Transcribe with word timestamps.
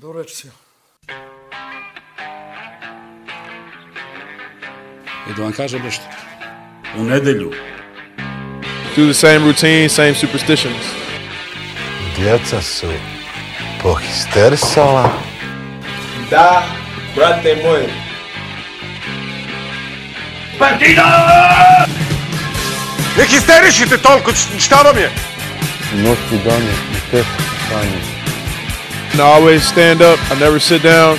До 0.00 0.14
речи. 0.14 0.48
И 5.30 5.34
да 5.36 5.42
вам 5.42 5.52
кажа 5.52 5.78
нещо. 5.78 6.04
У 6.96 7.02
неделю. 7.02 7.52
Do 8.96 9.08
the 9.10 9.14
same 9.14 9.42
routine, 9.44 9.88
same 9.88 10.14
superstitions. 10.14 10.84
Djeca 12.16 12.62
su 12.62 12.86
pohistersala. 13.82 15.12
Da, 16.30 16.62
brate 17.14 17.56
moj. 17.64 17.86
Partida! 20.58 21.86
Не 23.18 23.26
хистеришите 23.26 23.98
толкова, 23.98 24.36
щаба 24.58 24.92
ми 24.92 25.00
е! 25.00 25.10
Нощ 25.94 26.20
и 26.32 26.36
дани, 26.36 26.70
и 26.96 27.10
те, 27.10 27.24
And 29.16 29.22
I 29.22 29.32
always 29.32 29.66
stand 29.66 30.02
up. 30.02 30.18
I 30.30 30.38
never 30.38 30.60
sit 30.60 30.82
down. 30.82 31.16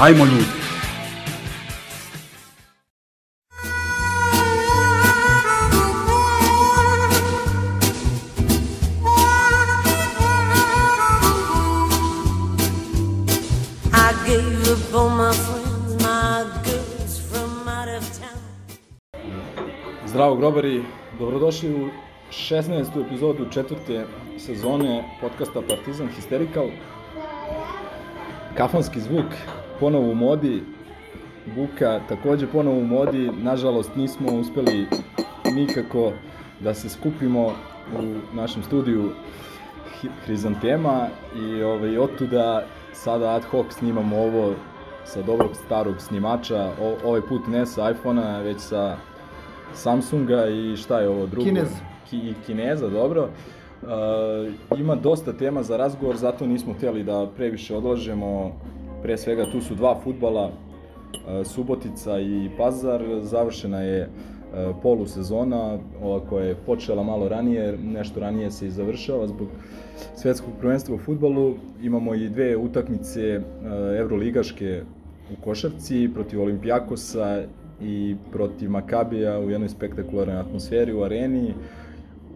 I'm 0.00 0.16
Olud. 0.16 0.48
Zdravo 20.06 20.36
grobari, 20.36 20.84
dobrodošli 21.18 21.74
u 21.74 21.90
16. 22.42 23.06
epizodu 23.06 23.46
četvrte 23.50 24.04
sezone 24.38 25.04
podcasta 25.20 25.60
Partizan 25.68 26.08
Hysterical. 26.08 26.70
Kafanski 28.56 29.00
zvuk 29.00 29.24
ponovo 29.80 30.10
u 30.10 30.14
modi, 30.14 30.62
buka 31.54 32.00
takođe 32.08 32.46
ponovo 32.46 32.78
u 32.78 32.84
modi, 32.84 33.30
nažalost 33.42 33.96
nismo 33.96 34.32
uspeli 34.32 34.86
nikako 35.52 36.12
da 36.60 36.74
se 36.74 36.88
skupimo 36.88 37.46
u 37.98 38.36
našem 38.36 38.62
studiju 38.62 39.10
Hrizantema 40.24 41.08
i 41.36 41.62
ovaj, 41.62 41.98
otuda 41.98 42.64
sada 42.92 43.30
ad 43.30 43.44
hoc 43.44 43.66
snimamo 43.72 44.16
ovo 44.16 44.54
sa 45.04 45.22
dobrog 45.22 45.50
starog 45.66 46.00
snimača, 46.00 46.70
o, 46.80 46.96
ovaj 47.04 47.20
put 47.20 47.46
ne 47.46 47.66
sa 47.66 47.90
iPhone-a, 47.90 48.38
već 48.38 48.60
sa 48.60 48.96
Samsunga 49.74 50.46
i 50.46 50.76
šta 50.76 51.00
je 51.00 51.08
ovo 51.08 51.26
drugo? 51.26 51.44
Kinez. 51.44 51.68
Ki, 52.10 52.16
i 52.16 52.34
Kineza, 52.46 52.88
dobro. 52.88 53.28
Uh, 53.82 54.78
ima 54.80 54.94
dosta 54.94 55.32
tema 55.32 55.62
za 55.62 55.76
razgovor, 55.76 56.16
zato 56.16 56.46
nismo 56.46 56.72
hteli 56.72 57.04
da 57.04 57.28
previše 57.36 57.76
odlažemo. 57.76 58.52
Pre 59.02 59.16
svega 59.18 59.44
tu 59.52 59.60
su 59.60 59.74
dva 59.74 60.00
futbala, 60.04 60.46
uh, 60.46 61.46
Subotica 61.46 62.20
i 62.20 62.50
Pazar. 62.58 63.02
Završena 63.22 63.80
je 63.80 64.08
uh, 64.08 64.76
polusezona, 64.82 65.78
ova 66.02 66.20
koja 66.20 66.44
je 66.44 66.56
počela 66.66 67.02
malo 67.02 67.28
ranije, 67.28 67.78
nešto 67.78 68.20
ranije 68.20 68.50
se 68.50 68.66
i 68.66 68.70
završava 68.70 69.26
zbog 69.26 69.48
svetskog 70.16 70.52
prvenstva 70.60 70.94
u 70.94 70.98
futbalu. 70.98 71.54
Imamo 71.82 72.14
i 72.14 72.28
dve 72.28 72.56
utakmice 72.56 73.38
uh, 73.38 73.44
evroligaške 73.98 74.82
u 75.32 75.44
košarci 75.44 76.10
protiv 76.14 76.42
Olimpijakosa 76.42 77.42
i 77.84 78.16
protiv 78.32 78.70
Makabija 78.70 79.38
u 79.38 79.50
jednoj 79.50 79.68
spektakularnoj 79.68 80.36
atmosferi 80.36 80.92
u 80.92 81.02
areni. 81.02 81.54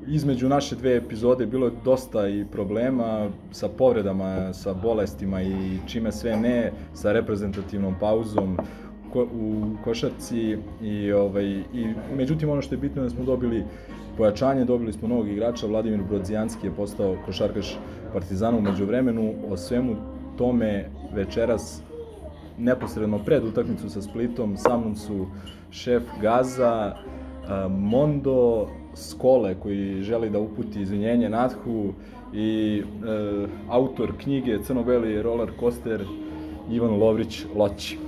Između 0.08 0.48
naše 0.48 0.77
dve 0.77 0.97
epizode 0.97 1.47
bilo 1.47 1.66
je 1.66 1.72
dosta 1.84 2.28
i 2.28 2.44
problema 2.52 3.28
sa 3.50 3.69
povredama, 3.69 4.52
sa 4.52 4.74
bolestima 4.74 5.42
i 5.42 5.78
čime 5.86 6.12
sve 6.12 6.36
ne, 6.36 6.72
sa 6.94 7.12
reprezentativnom 7.12 7.94
pauzom 8.00 8.58
u 9.14 9.64
košarci 9.84 10.56
i 10.83 11.12
ovaj 11.12 11.45
i 11.45 11.86
međutim 12.17 12.51
ono 12.51 12.62
što 12.62 12.74
je 12.74 12.79
bitno 12.79 13.02
je 13.02 13.08
da 13.08 13.11
smo 13.11 13.24
dobili 13.24 13.64
pojačanje, 14.17 14.64
dobili 14.64 14.92
smo 14.92 15.08
novog 15.08 15.29
igrača, 15.29 15.67
Vladimir 15.67 16.02
Brodzijanski 16.08 16.67
je 16.67 16.73
postao 16.77 17.17
košarkaš 17.27 17.79
Partizana 18.12 18.58
u 18.58 18.61
međuvremenu, 18.61 19.35
o 19.48 19.56
svemu 19.56 19.96
tome 20.39 20.89
večeras 21.14 21.83
neposredno 22.58 23.18
pred 23.18 23.44
utakmicu 23.44 23.90
sa 23.90 24.02
Splitom, 24.02 24.56
sa 24.56 24.77
mnom 24.78 24.96
su 24.96 25.27
šef 25.70 26.02
Gaza, 26.20 26.96
a, 27.48 27.68
Mondo, 27.68 28.68
Skole 28.94 29.55
koji 29.61 30.02
želi 30.02 30.30
da 30.30 30.39
uputi 30.39 30.80
izvinjenje 30.80 31.28
Nathu 31.28 31.92
i 32.34 32.83
e, 32.83 33.46
autor 33.68 34.12
knjige 34.18 34.58
Crno-beli 34.62 35.22
roller 35.22 35.50
coaster 35.61 36.05
Ivan 36.70 36.98
Lovrić 36.98 37.44
Loći. 37.55 37.98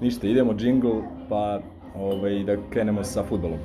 Ništa, 0.00 0.26
idemo 0.26 0.54
džingl 0.54 0.92
pa 1.28 1.60
ovaj, 1.94 2.44
da 2.44 2.56
krenemo 2.70 3.04
sa 3.04 3.22
futbolom. 3.22 3.58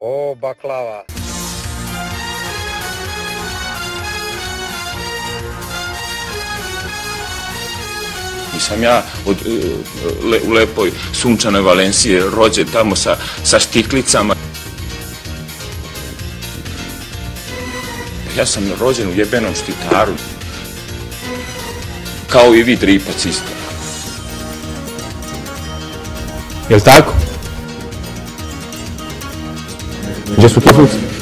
O, 0.00 0.34
baklava. 0.40 1.21
Nisam 8.54 8.82
ja 8.82 9.02
od, 9.26 9.36
e, 9.46 9.50
le, 10.28 10.40
u 10.46 10.50
lepoj 10.50 10.90
sunčanoj 11.12 11.60
Valenciji 11.60 12.20
rođen 12.36 12.66
tamo 12.72 12.96
sa, 12.96 13.16
sa 13.44 13.58
štiklicama. 13.58 14.34
Ja 18.36 18.46
sam 18.46 18.72
rođen 18.80 19.08
u 19.08 19.14
jebenom 19.14 19.54
štitaru. 19.54 20.12
Kao 22.28 22.54
i 22.54 22.62
vi 22.62 22.76
dripac 22.76 23.24
isto. 23.24 23.52
Jel 26.68 26.80
tako? 26.80 27.14
Gdje 30.36 30.48
su 30.48 30.60
kiflice? 30.60 31.12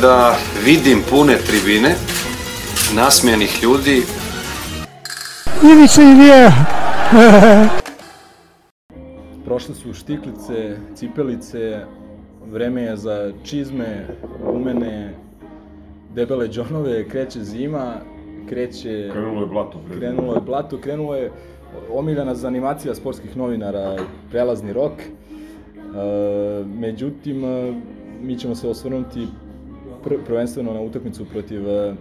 da 0.00 0.38
vidim 0.64 1.02
pune 1.10 1.38
tribine, 1.46 1.94
nasmijanih 2.92 3.62
ljudi, 3.62 4.02
Ivica 5.62 6.02
Ilija! 6.02 6.50
Prošle 9.44 9.74
su 9.74 9.92
štiklice, 9.92 10.76
cipelice, 10.94 11.80
vreme 12.50 12.82
je 12.82 12.96
za 12.96 13.32
čizme, 13.44 14.06
gumene, 14.52 15.14
debele 16.14 16.48
džonove, 16.48 17.08
kreće 17.08 17.40
zima, 17.40 17.94
kreće... 18.48 19.08
Krenulo 19.12 19.40
je 19.40 19.46
blato. 19.46 19.80
Krenulo 19.98 20.34
je 20.34 20.40
blato, 20.40 20.78
krenulo 20.78 21.14
je 21.14 21.32
omiljena 21.92 22.34
zanimacija 22.34 22.94
sportskih 22.94 23.36
novinara, 23.36 23.96
prelazni 24.30 24.72
rok. 24.72 24.92
E, 25.00 25.04
međutim, 26.64 27.44
e, 27.44 27.74
mi 28.22 28.38
ćemo 28.38 28.54
se 28.54 28.68
osvrnuti 28.68 29.26
pr 30.04 30.14
prvenstveno 30.26 30.72
na 30.72 30.80
utakmicu 30.80 31.24
protiv 31.24 31.68
e, 31.68 31.94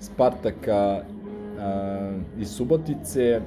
Spartaka 0.00 1.02
iz 2.38 2.50
Subotice, 2.50 3.40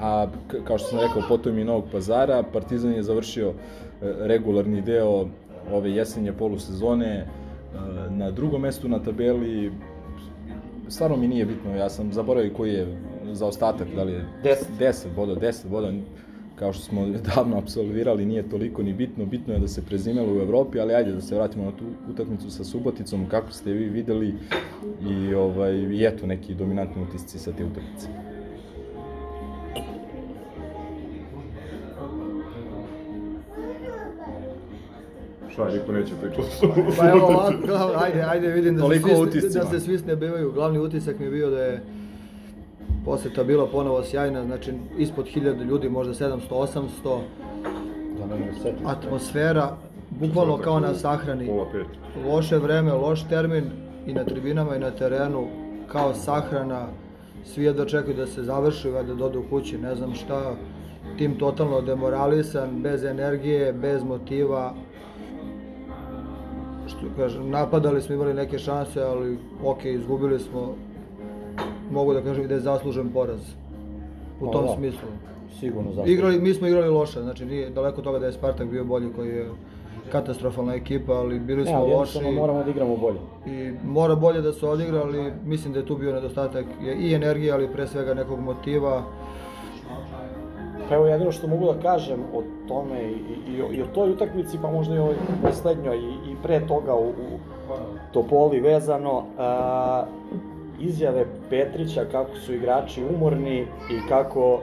a 0.00 0.26
kao 0.64 0.78
što 0.78 0.88
sam 0.88 1.00
rekao, 1.00 1.22
potom 1.28 1.58
i 1.58 1.64
Novog 1.64 1.84
pazara. 1.92 2.42
Partizan 2.52 2.92
je 2.92 3.02
završio 3.02 3.48
e, 3.48 3.54
regularni 4.02 4.82
deo 4.82 5.26
ove 5.72 5.90
jesenje 5.90 6.32
polusezone 6.32 7.16
e, 7.16 7.26
na 8.10 8.30
drugom 8.30 8.62
mestu 8.62 8.88
na 8.88 8.98
tabeli, 8.98 9.72
stvarno 10.88 11.16
mi 11.16 11.28
nije 11.28 11.46
bitno, 11.46 11.76
ja 11.76 11.90
sam 11.90 12.12
zaboravio 12.12 12.52
koji 12.56 12.72
je 12.72 12.96
zaostatak, 13.32 13.88
da 13.96 14.02
li 14.02 14.12
je 14.12 14.24
10, 14.44 14.54
10 14.80 15.06
boda, 15.16 15.34
10 15.34 15.68
boda, 15.68 15.92
kao 16.56 16.72
što 16.72 16.82
smo 16.82 17.06
davno 17.34 17.58
absolvirali, 17.58 18.26
nije 18.26 18.48
toliko 18.48 18.82
ni 18.82 18.92
bitno, 18.92 19.26
bitno 19.26 19.54
je 19.54 19.60
da 19.60 19.68
se 19.68 19.82
prezimelo 19.82 20.32
u 20.34 20.40
Evropi, 20.40 20.80
ali 20.80 20.94
ajde 20.94 21.12
da 21.12 21.20
se 21.20 21.34
vratimo 21.34 21.64
na 21.64 21.70
tu 21.70 21.84
utakmicu 22.10 22.50
sa 22.50 22.64
Suboticom, 22.64 23.26
kako 23.28 23.52
ste 23.52 23.72
vi 23.72 23.84
videli 23.84 24.34
i, 25.10 25.34
ovaj, 25.34 25.72
i 25.74 26.04
eto 26.04 26.26
neki 26.26 26.54
dominantni 26.54 27.02
utisci 27.02 27.38
sa 27.38 27.52
te 27.52 27.64
utakmice. 27.64 28.08
Šta, 35.52 35.68
niko 35.68 35.92
neće 35.92 36.12
pričati. 36.20 36.66
Pa 36.98 37.08
evo 37.08 37.26
ovako, 37.26 37.98
ajde, 38.04 38.22
ajde 38.22 38.48
vidim 38.48 38.74
da 38.76 38.80
se, 38.80 38.86
Toliko 38.86 39.08
svi, 39.08 39.14
sne- 39.16 39.22
utiscima. 39.22 39.64
da 39.64 39.70
se 39.70 39.80
svi 39.80 39.98
snebevaju. 39.98 40.52
Glavni 40.52 40.78
utisak 40.78 41.18
mi 41.18 41.24
je 41.24 41.30
bio 41.30 41.50
da 41.50 41.62
je 41.62 41.82
poseta 43.06 43.44
bila 43.44 43.66
ponovo 43.66 44.02
sjajna, 44.02 44.44
znači 44.44 44.72
ispod 44.98 45.26
1000 45.34 45.64
ljudi, 45.64 45.88
možda 45.88 46.14
700, 46.14 46.38
800, 46.50 47.20
atmosfera, 48.86 49.76
bukvalno 50.10 50.58
kao 50.58 50.80
na 50.80 50.94
sahrani. 50.94 51.50
Loše 52.26 52.58
vreme, 52.58 52.92
loš 52.92 53.28
termin 53.28 53.64
i 54.06 54.12
na 54.12 54.24
tribinama 54.24 54.76
i 54.76 54.78
na 54.78 54.90
terenu, 54.90 55.46
kao 55.92 56.14
sahrana, 56.14 56.86
svi 57.44 57.64
jedva 57.64 57.84
čekaju 57.84 58.16
da 58.16 58.26
se 58.26 58.42
završi, 58.42 58.90
da 59.18 59.24
odu 59.24 59.44
kući, 59.50 59.78
ne 59.78 59.94
znam 59.94 60.14
šta, 60.14 60.54
tim 61.18 61.38
totalno 61.38 61.80
demoralisan, 61.80 62.82
bez 62.82 63.04
energije, 63.04 63.72
bez 63.72 64.04
motiva, 64.04 64.74
što 66.86 67.06
kažem, 67.16 67.50
napadali 67.50 68.02
smo, 68.02 68.14
imali 68.14 68.34
neke 68.34 68.58
šanse, 68.58 69.02
ali 69.02 69.38
ok, 69.64 69.84
izgubili 69.84 70.38
smo, 70.38 70.74
mogu 71.90 72.14
da 72.14 72.22
kažem 72.22 72.48
da 72.48 72.54
je 72.54 72.60
zaslužen 72.60 73.08
poraz. 73.08 73.40
U 74.40 74.46
Pa 74.46 74.52
tom 74.52 74.66
da. 74.66 74.74
smislu. 74.74 75.08
Sigurno 75.60 75.90
zaslužen. 75.90 76.12
Igrali, 76.12 76.40
mi 76.40 76.54
smo 76.54 76.66
igrali 76.66 76.88
loše, 76.88 77.22
znači 77.22 77.44
nije 77.44 77.70
daleko 77.70 78.02
toga 78.02 78.18
da 78.18 78.26
je 78.26 78.32
Spartak 78.32 78.68
bio 78.68 78.84
bolji 78.84 79.12
koji 79.16 79.28
je 79.28 79.48
katastrofalna 80.12 80.74
ekipa, 80.74 81.12
ali 81.12 81.40
bili 81.40 81.64
smo 81.66 81.74
ali 81.76 81.82
loši. 81.82 81.92
jednostavno 81.92 82.32
moramo 82.32 82.64
da 82.64 82.70
igramo 82.70 82.96
bolje. 82.96 83.18
I 83.46 83.72
mora 83.84 84.14
bolje 84.14 84.40
da 84.40 84.52
se 84.52 84.66
odigra, 84.66 85.00
ali 85.00 85.32
mislim 85.44 85.72
da 85.72 85.78
je 85.78 85.86
tu 85.86 85.96
bio 85.96 86.12
nedostatak 86.12 86.64
i 87.00 87.14
energije, 87.14 87.52
ali 87.52 87.72
pre 87.72 87.86
svega 87.86 88.14
nekog 88.14 88.40
motiva. 88.40 89.02
Pa 90.88 90.94
evo 90.94 91.06
jedino 91.06 91.32
što 91.32 91.46
mogu 91.46 91.72
da 91.72 91.80
kažem 91.80 92.20
o 92.34 92.42
tome 92.68 93.02
i, 93.02 93.14
i, 93.50 93.76
i 93.76 93.82
o 93.82 93.86
toj 93.94 94.10
utakmici, 94.10 94.58
pa 94.62 94.70
možda 94.70 94.94
i 94.94 94.98
ovoj 94.98 95.14
poslednjoj 95.42 95.96
i, 95.96 96.30
i 96.32 96.36
pre 96.42 96.66
toga 96.66 96.94
u, 96.94 97.08
u 97.08 97.38
Topoli 98.12 98.60
vezano, 98.60 99.22
a, 99.38 100.04
izjave 100.80 101.26
Petrića 101.50 102.04
kako 102.12 102.36
su 102.36 102.54
igrači 102.54 103.02
umorni 103.14 103.60
i 103.90 104.08
kako 104.08 104.60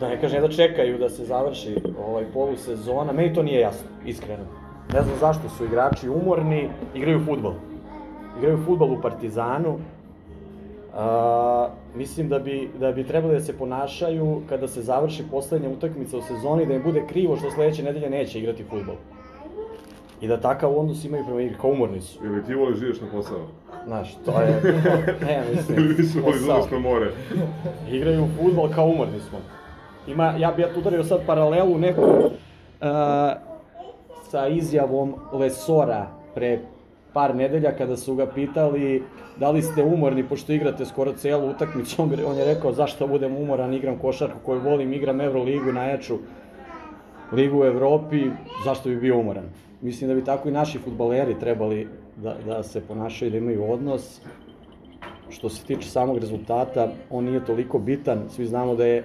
da 0.00 0.08
ne 0.08 0.20
kažem 0.20 0.42
da 0.42 0.48
čekaju 0.48 0.98
da 0.98 1.08
se 1.08 1.24
završi 1.24 1.76
ovaj 2.06 2.24
polusezona, 2.34 3.12
meni 3.12 3.34
to 3.34 3.42
nije 3.42 3.60
jasno, 3.60 3.88
iskreno. 4.06 4.44
Ne 4.94 5.02
znam 5.02 5.16
zašto 5.20 5.48
su 5.48 5.64
igrači 5.64 6.08
umorni, 6.08 6.68
igraju 6.94 7.24
fudbal. 7.26 7.54
Igraju 8.38 8.58
fudbal 8.66 8.92
u 8.92 9.00
Partizanu, 9.00 9.78
A, 10.94 11.68
mislim 11.94 12.28
da 12.28 12.38
bi, 12.38 12.70
da 12.80 12.92
bi 12.92 13.04
trebali 13.04 13.34
da 13.34 13.40
se 13.40 13.58
ponašaju 13.58 14.42
kada 14.48 14.68
se 14.68 14.82
završi 14.82 15.24
poslednja 15.30 15.68
utakmica 15.68 16.18
u 16.18 16.22
sezoni, 16.22 16.66
da 16.66 16.74
im 16.74 16.82
bude 16.82 17.06
krivo 17.06 17.36
što 17.36 17.50
sledeće 17.50 17.82
nedelje 17.82 18.10
neće 18.10 18.38
igrati 18.38 18.64
futbol. 18.64 18.94
I 20.20 20.28
da 20.28 20.40
takav 20.40 20.78
odnos 20.78 21.04
imaju 21.04 21.24
prema 21.24 21.42
igri, 21.42 21.56
kao 21.60 21.70
umorni 21.70 22.00
su. 22.00 22.24
Ili 22.24 22.44
ti 22.44 22.54
voliš 22.54 22.78
ideš 22.78 23.00
na 23.00 23.06
posao? 23.12 23.46
Znaš, 23.86 24.14
to 24.24 24.40
je, 24.40 24.60
ne, 25.26 25.42
mislim, 25.98 26.24
posao. 26.24 26.66
na 26.72 26.78
more? 26.78 27.10
Igraju 27.90 28.28
futbol 28.38 28.70
kao 28.74 28.86
umorni 28.86 29.20
smo. 29.28 29.38
Ima, 30.06 30.34
ja 30.38 30.52
bi 30.52 30.62
ja 30.62 30.72
tu 30.72 30.80
udario 30.80 31.04
sad 31.04 31.20
paralelu 31.26 31.78
neku 31.78 32.00
uh, 32.00 32.30
sa 34.30 34.48
izjavom 34.48 35.14
Lesora 35.32 36.06
pre 36.34 36.58
par 37.12 37.34
nedelja 37.34 37.72
kada 37.72 37.96
su 37.96 38.14
ga 38.14 38.26
pitali 38.26 39.02
da 39.40 39.50
li 39.50 39.62
ste 39.62 39.82
umorni 39.82 40.24
pošto 40.28 40.52
igrate 40.52 40.84
skoro 40.84 41.12
celu 41.12 41.50
utakmicu, 41.50 42.02
on, 42.02 42.12
on 42.26 42.38
je 42.38 42.44
rekao 42.44 42.72
zašto 42.72 43.06
budem 43.06 43.36
umoran, 43.36 43.74
igram 43.74 43.98
košarku 43.98 44.38
koju 44.44 44.60
volim, 44.60 44.92
igram 44.92 45.20
Euroligu 45.20 45.72
najjaču 45.72 46.18
ligu 47.32 47.60
u 47.60 47.64
Evropi, 47.64 48.30
zašto 48.64 48.88
bi 48.88 48.96
bio 48.96 49.18
umoran? 49.18 49.44
Mislim 49.80 50.08
da 50.08 50.14
bi 50.14 50.24
tako 50.24 50.48
i 50.48 50.52
naši 50.52 50.78
futbaleri 50.78 51.38
trebali 51.38 51.88
da, 52.22 52.36
da 52.46 52.62
se 52.62 52.80
ponašaju, 52.80 53.30
da 53.30 53.36
imaju 53.36 53.72
odnos. 53.72 54.20
Što 55.30 55.48
se 55.48 55.64
tiče 55.64 55.88
samog 55.88 56.18
rezultata, 56.18 56.88
on 57.10 57.24
nije 57.24 57.44
toliko 57.44 57.78
bitan, 57.78 58.24
svi 58.28 58.46
znamo 58.46 58.74
da 58.74 58.86
je 58.86 59.04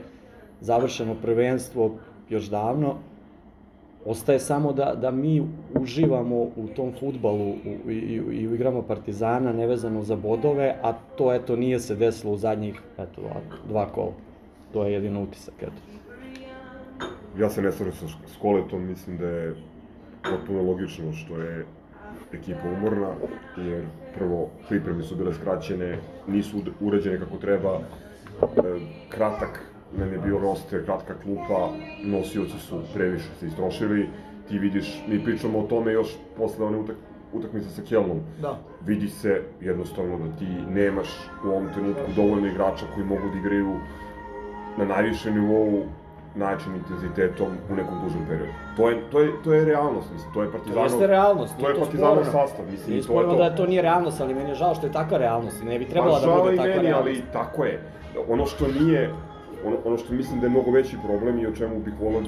završeno 0.62 1.16
prvenstvo 1.22 1.92
još 2.30 2.50
davno, 2.50 2.96
Ostaje 4.06 4.40
samo 4.40 4.74
da, 4.74 4.96
da 5.02 5.12
mi 5.12 5.44
uživamo 5.80 6.36
u 6.36 6.68
tom 6.76 6.94
futbalu 7.00 7.56
i, 7.66 7.92
i, 7.92 8.16
i 8.16 8.48
u 8.48 8.56
igrama 8.56 8.82
Partizana 8.82 9.54
nevezano 9.54 10.04
za 10.04 10.16
bodove, 10.16 10.76
a 10.84 10.94
to 11.18 11.34
eto 11.34 11.56
nije 11.56 11.80
se 11.80 11.96
desilo 11.96 12.34
u 12.34 12.38
zadnjih 12.38 12.82
eto, 12.98 13.22
dva, 13.22 13.42
dva 13.68 13.86
kola. 13.92 14.12
To 14.74 14.84
je 14.84 14.94
jedino 14.94 15.24
utisak, 15.24 15.54
eto. 15.62 15.82
Ja 17.40 17.50
se 17.50 17.62
ne 17.62 17.72
slažem 17.72 17.94
sa 17.94 18.06
Skoletom, 18.34 18.86
mislim 18.86 19.18
da 19.18 19.28
je 19.28 19.56
potpuno 20.30 20.62
logično 20.62 21.14
što 21.14 21.42
je 21.42 21.66
ekipa 22.34 22.70
umorna, 22.78 23.10
jer 23.58 23.86
prvo 24.18 24.50
pripreme 24.70 25.04
su 25.04 25.16
bile 25.16 25.34
skraćene, 25.34 25.98
nisu 26.28 26.58
uređene 26.80 27.20
kako 27.20 27.38
treba, 27.38 27.80
e, 28.42 28.46
kratak 29.10 29.62
nam 29.98 30.12
je 30.12 30.20
bio 30.20 30.40
roster, 30.40 30.86
kratka 30.86 31.14
klupa, 31.24 31.70
nosioci 32.04 32.60
su 32.60 32.82
previše 32.94 33.30
se 33.40 33.48
istrošili, 33.48 34.10
ti 34.48 34.60
vidiš, 34.60 35.04
mi 35.08 35.24
pričamo 35.24 35.60
o 35.60 35.68
tome 35.68 35.94
još 35.94 36.18
posle 36.38 36.66
one 36.66 36.78
utak, 36.78 36.96
utakmice 37.34 37.70
sa 37.70 37.82
Kelnom. 37.90 38.20
Da. 38.42 38.60
Vidi 38.86 39.08
se 39.08 39.42
jednostavno 39.62 40.18
da 40.18 40.36
ti 40.36 40.48
nemaš 40.70 41.08
u 41.46 41.48
ovom 41.48 41.68
trenutku 41.74 42.12
dovoljno 42.16 42.48
igrača 42.48 42.86
koji 42.94 43.06
mogu 43.06 43.30
da 43.34 43.40
igraju 43.40 43.76
na 44.78 44.86
najvišem 44.86 45.34
nivou, 45.34 45.84
najjačim 46.36 46.76
intenzitetom 46.76 47.48
u 47.72 47.76
nekom 47.76 47.96
dužem 48.04 48.26
periodu. 48.30 48.52
To 48.78 48.90
je, 48.90 49.02
to 49.12 49.20
je, 49.20 49.32
to 49.44 49.54
je 49.54 49.66
realnost, 49.66 50.08
mislim, 50.14 50.34
to 50.34 50.42
je 50.42 50.48
To 50.48 50.52
Partizanov... 50.52 50.84
jeste 50.86 51.08
realnost, 51.08 51.54
To 51.60 51.70
je 51.70 51.76
to 51.76 51.80
Partizanov 51.80 52.24
sastav, 52.26 52.66
mislim, 52.72 52.90
Nije 52.90 53.00
i 53.00 53.04
to 53.04 53.22
je 53.22 53.28
to. 53.28 53.36
da 53.36 53.56
to 53.56 53.66
nije 53.66 53.82
realnost, 53.82 54.22
ali 54.22 54.34
meni 54.34 54.50
je 54.50 54.56
žao 54.56 54.76
što 54.76 54.86
je 54.88 54.92
takva 54.92 55.18
realnost 55.18 55.62
i 55.62 55.66
ne 55.66 55.80
bi 55.80 55.86
trebala 55.86 56.20
Pa 56.20 56.26
da 56.28 56.42
bude 56.42 56.56
takva 56.56 56.66
meni, 56.76 56.88
realnost. 56.88 57.08
ali 57.10 57.22
tako 57.34 57.66
je. 57.66 57.82
Ono 58.28 58.46
što 58.46 58.68
nije, 58.80 59.14
ono, 59.66 59.78
ono 59.86 59.98
što 59.98 60.14
mislim 60.14 60.40
da 60.40 60.46
je 60.46 60.50
mnogo 60.50 60.72
veći 60.72 60.98
problem 61.08 61.40
i 61.40 61.48
o 61.48 61.52
čemu 61.52 61.80
bih 61.80 61.94
volao 62.02 62.22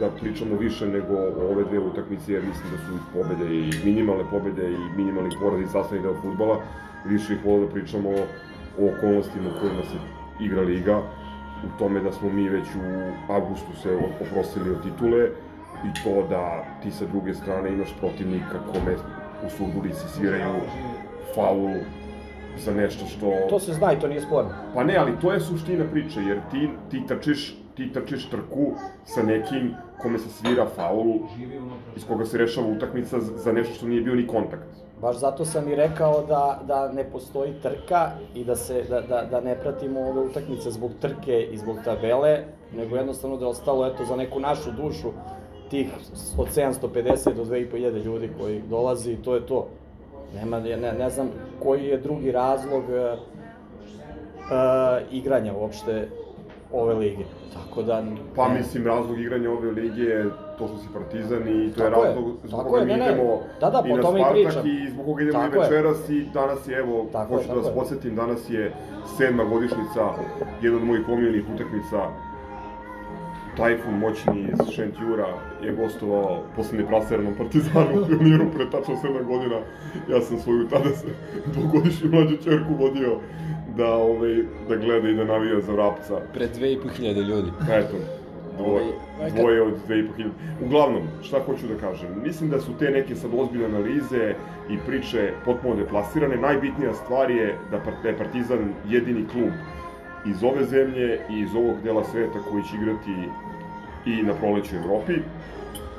da 0.00 0.10
pričamo 0.10 0.56
više 0.56 0.86
nego 0.88 1.14
o 1.14 1.52
ove 1.52 1.64
dve 1.64 1.78
utakmice, 1.78 2.32
jer 2.32 2.42
mislim 2.42 2.66
da 2.72 2.78
su 2.78 2.92
pobede 3.14 3.54
i 3.58 3.70
minimalne 3.84 4.24
pobede 4.30 4.72
i 4.72 4.96
minimalni 4.96 5.30
porazi 5.40 5.66
sastavni 5.66 6.02
deo 6.02 6.14
futbala, 6.22 6.56
više 7.04 7.32
ih 7.34 7.44
volao 7.44 7.66
da 7.66 7.72
pričamo 7.72 8.08
o 8.78 8.88
okolnostima 8.88 9.48
u 9.48 9.60
kojima 9.60 9.82
se 9.82 9.96
igra 10.40 10.62
liga, 10.62 11.02
u 11.64 11.78
tome 11.78 12.00
da 12.00 12.12
smo 12.12 12.30
mi 12.30 12.48
već 12.48 12.66
u 12.66 13.32
avgustu 13.32 13.76
se 13.82 13.98
oprostili 14.20 14.70
od 14.70 14.82
titule 14.82 15.28
i 15.84 16.04
to 16.04 16.26
da 16.28 16.64
ti 16.82 16.90
sa 16.90 17.04
druge 17.06 17.34
strane 17.34 17.72
imaš 17.72 17.94
protivnika 18.00 18.58
kome 18.72 18.96
u 19.46 19.50
Surdulici 19.50 20.08
sviraju 20.08 20.54
faul 21.34 21.70
za 22.58 22.74
nešto 22.74 23.06
što... 23.06 23.32
To 23.50 23.60
se 23.60 23.72
zna 23.72 23.92
i 23.92 23.98
to 24.00 24.08
nije 24.08 24.20
sporno. 24.20 24.50
Pa 24.74 24.84
ne, 24.84 24.96
ali 24.96 25.12
to 25.20 25.32
je 25.32 25.40
suština 25.40 25.84
priče, 25.92 26.20
jer 26.20 26.40
ti, 26.50 26.68
ti, 26.90 27.02
trčiš, 27.08 27.56
ti 27.74 27.92
trčiš 27.92 28.28
trku 28.28 28.72
sa 29.04 29.22
nekim 29.22 29.74
kome 30.02 30.18
se 30.18 30.28
svira 30.28 30.66
faul, 30.76 31.18
iz 31.96 32.04
koga 32.08 32.24
se 32.24 32.38
rešava 32.38 32.66
utakmica 32.66 33.20
za 33.20 33.36
za 33.36 33.52
nešto 33.52 33.74
što 33.74 33.86
nije 33.86 34.02
bio 34.02 34.14
ni 34.14 34.26
kontakt. 34.26 34.83
Baš 35.04 35.16
zato 35.16 35.44
sam 35.44 35.68
i 35.68 35.74
rekao 35.74 36.24
da, 36.28 36.60
da 36.66 36.92
ne 36.92 37.04
postoji 37.04 37.52
trka 37.62 38.10
i 38.34 38.44
da, 38.44 38.56
se, 38.56 38.82
da, 38.82 39.00
da, 39.00 39.24
da 39.30 39.40
ne 39.40 39.54
pratimo 39.60 40.00
ove 40.00 40.20
utakmice 40.20 40.70
zbog 40.70 40.90
trke 41.00 41.42
i 41.52 41.56
zbog 41.56 41.76
tabele, 41.84 42.38
nego 42.76 42.96
jednostavno 42.96 43.36
da 43.36 43.44
je 43.44 43.50
ostalo 43.50 43.86
eto, 43.86 44.04
za 44.04 44.16
neku 44.16 44.40
našu 44.40 44.70
dušu 44.72 45.08
tih 45.70 45.88
od 46.38 46.48
750 46.48 47.34
do 47.34 47.44
2500 47.44 48.04
ljudi 48.04 48.30
koji 48.40 48.62
dolazi 48.70 49.12
i 49.12 49.22
to 49.22 49.34
je 49.34 49.46
to. 49.46 49.68
Nema, 50.34 50.60
ne, 50.60 50.92
ne 50.92 51.10
znam 51.10 51.28
koji 51.62 51.84
je 51.84 51.98
drugi 51.98 52.32
razlog 52.32 52.84
uh, 52.84 53.18
uh, 54.38 55.12
igranja 55.12 55.54
uopšte 55.54 56.08
ove 56.72 56.94
lige. 56.94 57.24
Tako 57.54 57.82
da... 57.82 58.04
Pa 58.36 58.48
mislim, 58.48 58.86
razlog 58.86 59.20
igranja 59.20 59.50
ove 59.50 59.70
lige 59.70 60.02
je 60.02 60.30
to 60.58 60.68
što 60.68 60.78
si 60.78 60.88
partizan 60.92 61.42
i 61.48 61.72
to 61.72 61.84
je 61.84 61.90
Tako 61.90 62.02
je, 62.02 62.06
razlog 62.06 62.24
zbog 62.44 62.50
tako 62.52 62.64
koga 62.64 62.80
je, 62.80 62.86
mi 62.86 62.92
ne, 62.94 63.06
idemo 63.06 63.40
Da, 63.60 63.70
da, 63.70 63.82
i 63.86 63.90
po 63.90 63.96
na 63.96 64.02
tome 64.02 64.18
i 64.18 64.22
Spartak 64.22 64.44
pričam. 64.44 64.66
i 64.66 64.90
zbog 64.90 65.04
koga 65.06 65.22
idemo 65.22 65.38
Tako 65.38 65.54
i 65.54 65.58
je. 65.58 65.62
večeras 65.62 66.08
i 66.08 66.26
danas 66.34 66.68
je, 66.68 66.78
evo, 66.78 67.06
Tako 67.12 67.32
je, 67.32 67.36
hoću 67.36 67.48
da 67.48 67.54
vas 67.54 67.66
je. 67.66 67.74
podsjetim, 67.74 68.16
danas 68.16 68.50
je 68.50 68.72
sedma 69.16 69.44
godišnica 69.44 70.02
jedna 70.62 70.78
od 70.78 70.84
mojih 70.84 71.08
omiljenih 71.08 71.44
utakmica 71.54 72.00
Tajfun 73.56 73.94
moćni 73.94 74.40
iz 74.42 74.70
Šentjura 74.70 75.26
je 75.62 75.72
gostovao 75.74 76.42
posle 76.56 76.78
nepraseranom 76.78 77.34
Partizanu 77.34 77.86
u 77.94 78.06
Pioniru 78.06 78.44
pre 78.56 78.70
tačno 78.70 78.94
7 78.94 79.24
godina. 79.24 79.56
Ja 80.10 80.20
sam 80.20 80.38
svoju 80.38 80.68
tada 80.68 80.90
se 80.90 81.06
dvogodišnju 81.46 82.10
mlađu 82.10 82.36
čerku 82.36 82.74
vodio 82.78 83.18
da, 83.76 83.94
ovaj, 83.94 84.34
da 84.68 84.76
gleda 84.76 85.08
i 85.08 85.14
da 85.14 85.24
navija 85.24 85.60
za 85.60 85.72
Vrapca. 85.72 86.14
Pred 86.32 86.50
2500 86.56 87.22
ljudi. 87.22 87.50
Eto, 87.72 87.96
dvoje, 88.56 88.84
Ovaj, 89.16 89.30
kad- 89.30 89.32
dvoje 89.32 89.62
od 89.62 89.74
2500. 89.78 90.30
Uglavnom, 90.64 91.02
šta 91.22 91.40
hoću 91.40 91.66
da 91.66 91.80
kažem, 91.80 92.08
mislim 92.22 92.50
da 92.50 92.60
su 92.60 92.72
te 92.78 92.90
neke 92.90 93.14
sad 93.14 93.30
ozbiljne 93.34 93.66
analize 93.66 94.34
i 94.70 94.78
priče 94.78 95.32
potpuno 95.44 95.74
deplasirane. 95.74 96.36
Najbitnija 96.36 96.94
stvar 96.94 97.30
je 97.30 97.54
da 97.70 97.80
da 98.02 98.08
je 98.08 98.18
Partizan 98.18 98.58
jedini 98.88 99.24
klub 99.28 99.50
iz 100.26 100.44
ove 100.44 100.64
zemlje 100.64 101.20
i 101.30 101.40
iz 101.40 101.54
ovog 101.54 101.76
dela 101.84 102.04
sveta 102.04 102.38
koji 102.50 102.62
će 102.62 102.76
igrati 102.76 103.14
i 104.06 104.22
na 104.22 104.32
proleću 104.34 104.76
Evropi. 104.76 105.12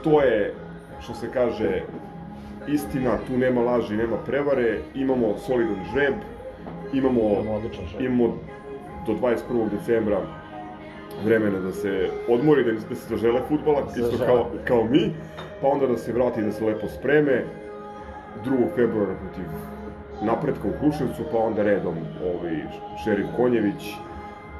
To 0.04 0.22
je, 0.22 0.54
što 1.00 1.14
se 1.14 1.28
kaže, 1.34 1.82
istina, 2.68 3.18
tu 3.28 3.38
nema 3.38 3.62
laži, 3.62 3.98
nema 3.98 4.18
prevare, 4.18 4.80
imamo 4.96 5.38
solidan 5.38 5.76
žreb, 5.94 6.14
imamo, 6.94 7.22
Imamo 7.22 7.62
žreb. 7.90 8.02
imamo 8.02 8.34
do 9.08 9.14
21. 9.14 9.70
decembra 9.70 10.20
vremena 11.24 11.60
da 11.60 11.72
se 11.72 12.10
odmori, 12.30 12.64
da, 12.64 12.72
da 12.90 12.96
se 12.96 13.08
zažele 13.10 13.42
futbala, 13.48 13.82
isto 13.96 14.18
Zažele. 14.18 14.28
kao, 14.28 14.50
kao 14.68 14.84
mi, 14.84 15.14
pa 15.62 15.68
onda 15.68 15.88
da 15.88 15.98
se 15.98 16.14
vrati 16.14 16.42
da 16.42 16.52
se 16.52 16.66
lepo 16.66 16.88
spreme, 16.88 17.44
2. 18.46 18.76
februara 18.76 19.14
protiv 19.16 19.46
napretka 20.22 20.68
u 20.68 20.80
Kruševcu, 20.80 21.24
pa 21.32 21.38
onda 21.38 21.64
redom 21.64 21.96
ovaj, 22.24 22.56
Šerif 23.04 23.28
Konjević, 23.38 23.94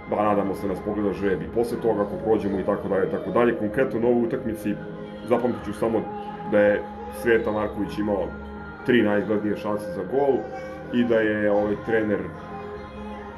da 0.10 0.16
nadamo 0.16 0.56
se 0.56 0.68
nas 0.68 0.80
pogleda 0.86 1.14
žreb 1.14 1.42
i 1.42 1.54
posle 1.56 1.78
toga 1.82 2.02
ako 2.02 2.16
prođemo 2.26 2.60
i 2.60 2.64
tako 2.64 2.88
dalje, 2.88 3.12
tako 3.12 3.32
dalje. 3.32 3.58
Konkretno 3.58 4.00
na 4.00 4.08
ovoj 4.08 4.24
utakmici 4.24 4.74
zapamtit 5.28 5.66
ću 5.66 5.74
samo 5.74 6.02
da 6.52 6.60
je 6.60 6.82
Sveta 7.22 7.52
Marković 7.52 7.98
imao 7.98 8.28
tri 8.86 9.02
najizglednije 9.02 9.58
šanse 9.58 9.86
za 9.92 10.02
gol 10.12 10.36
i 10.94 11.04
da 11.04 11.16
je 11.20 11.52
ovaj 11.52 11.76
trener 11.86 12.20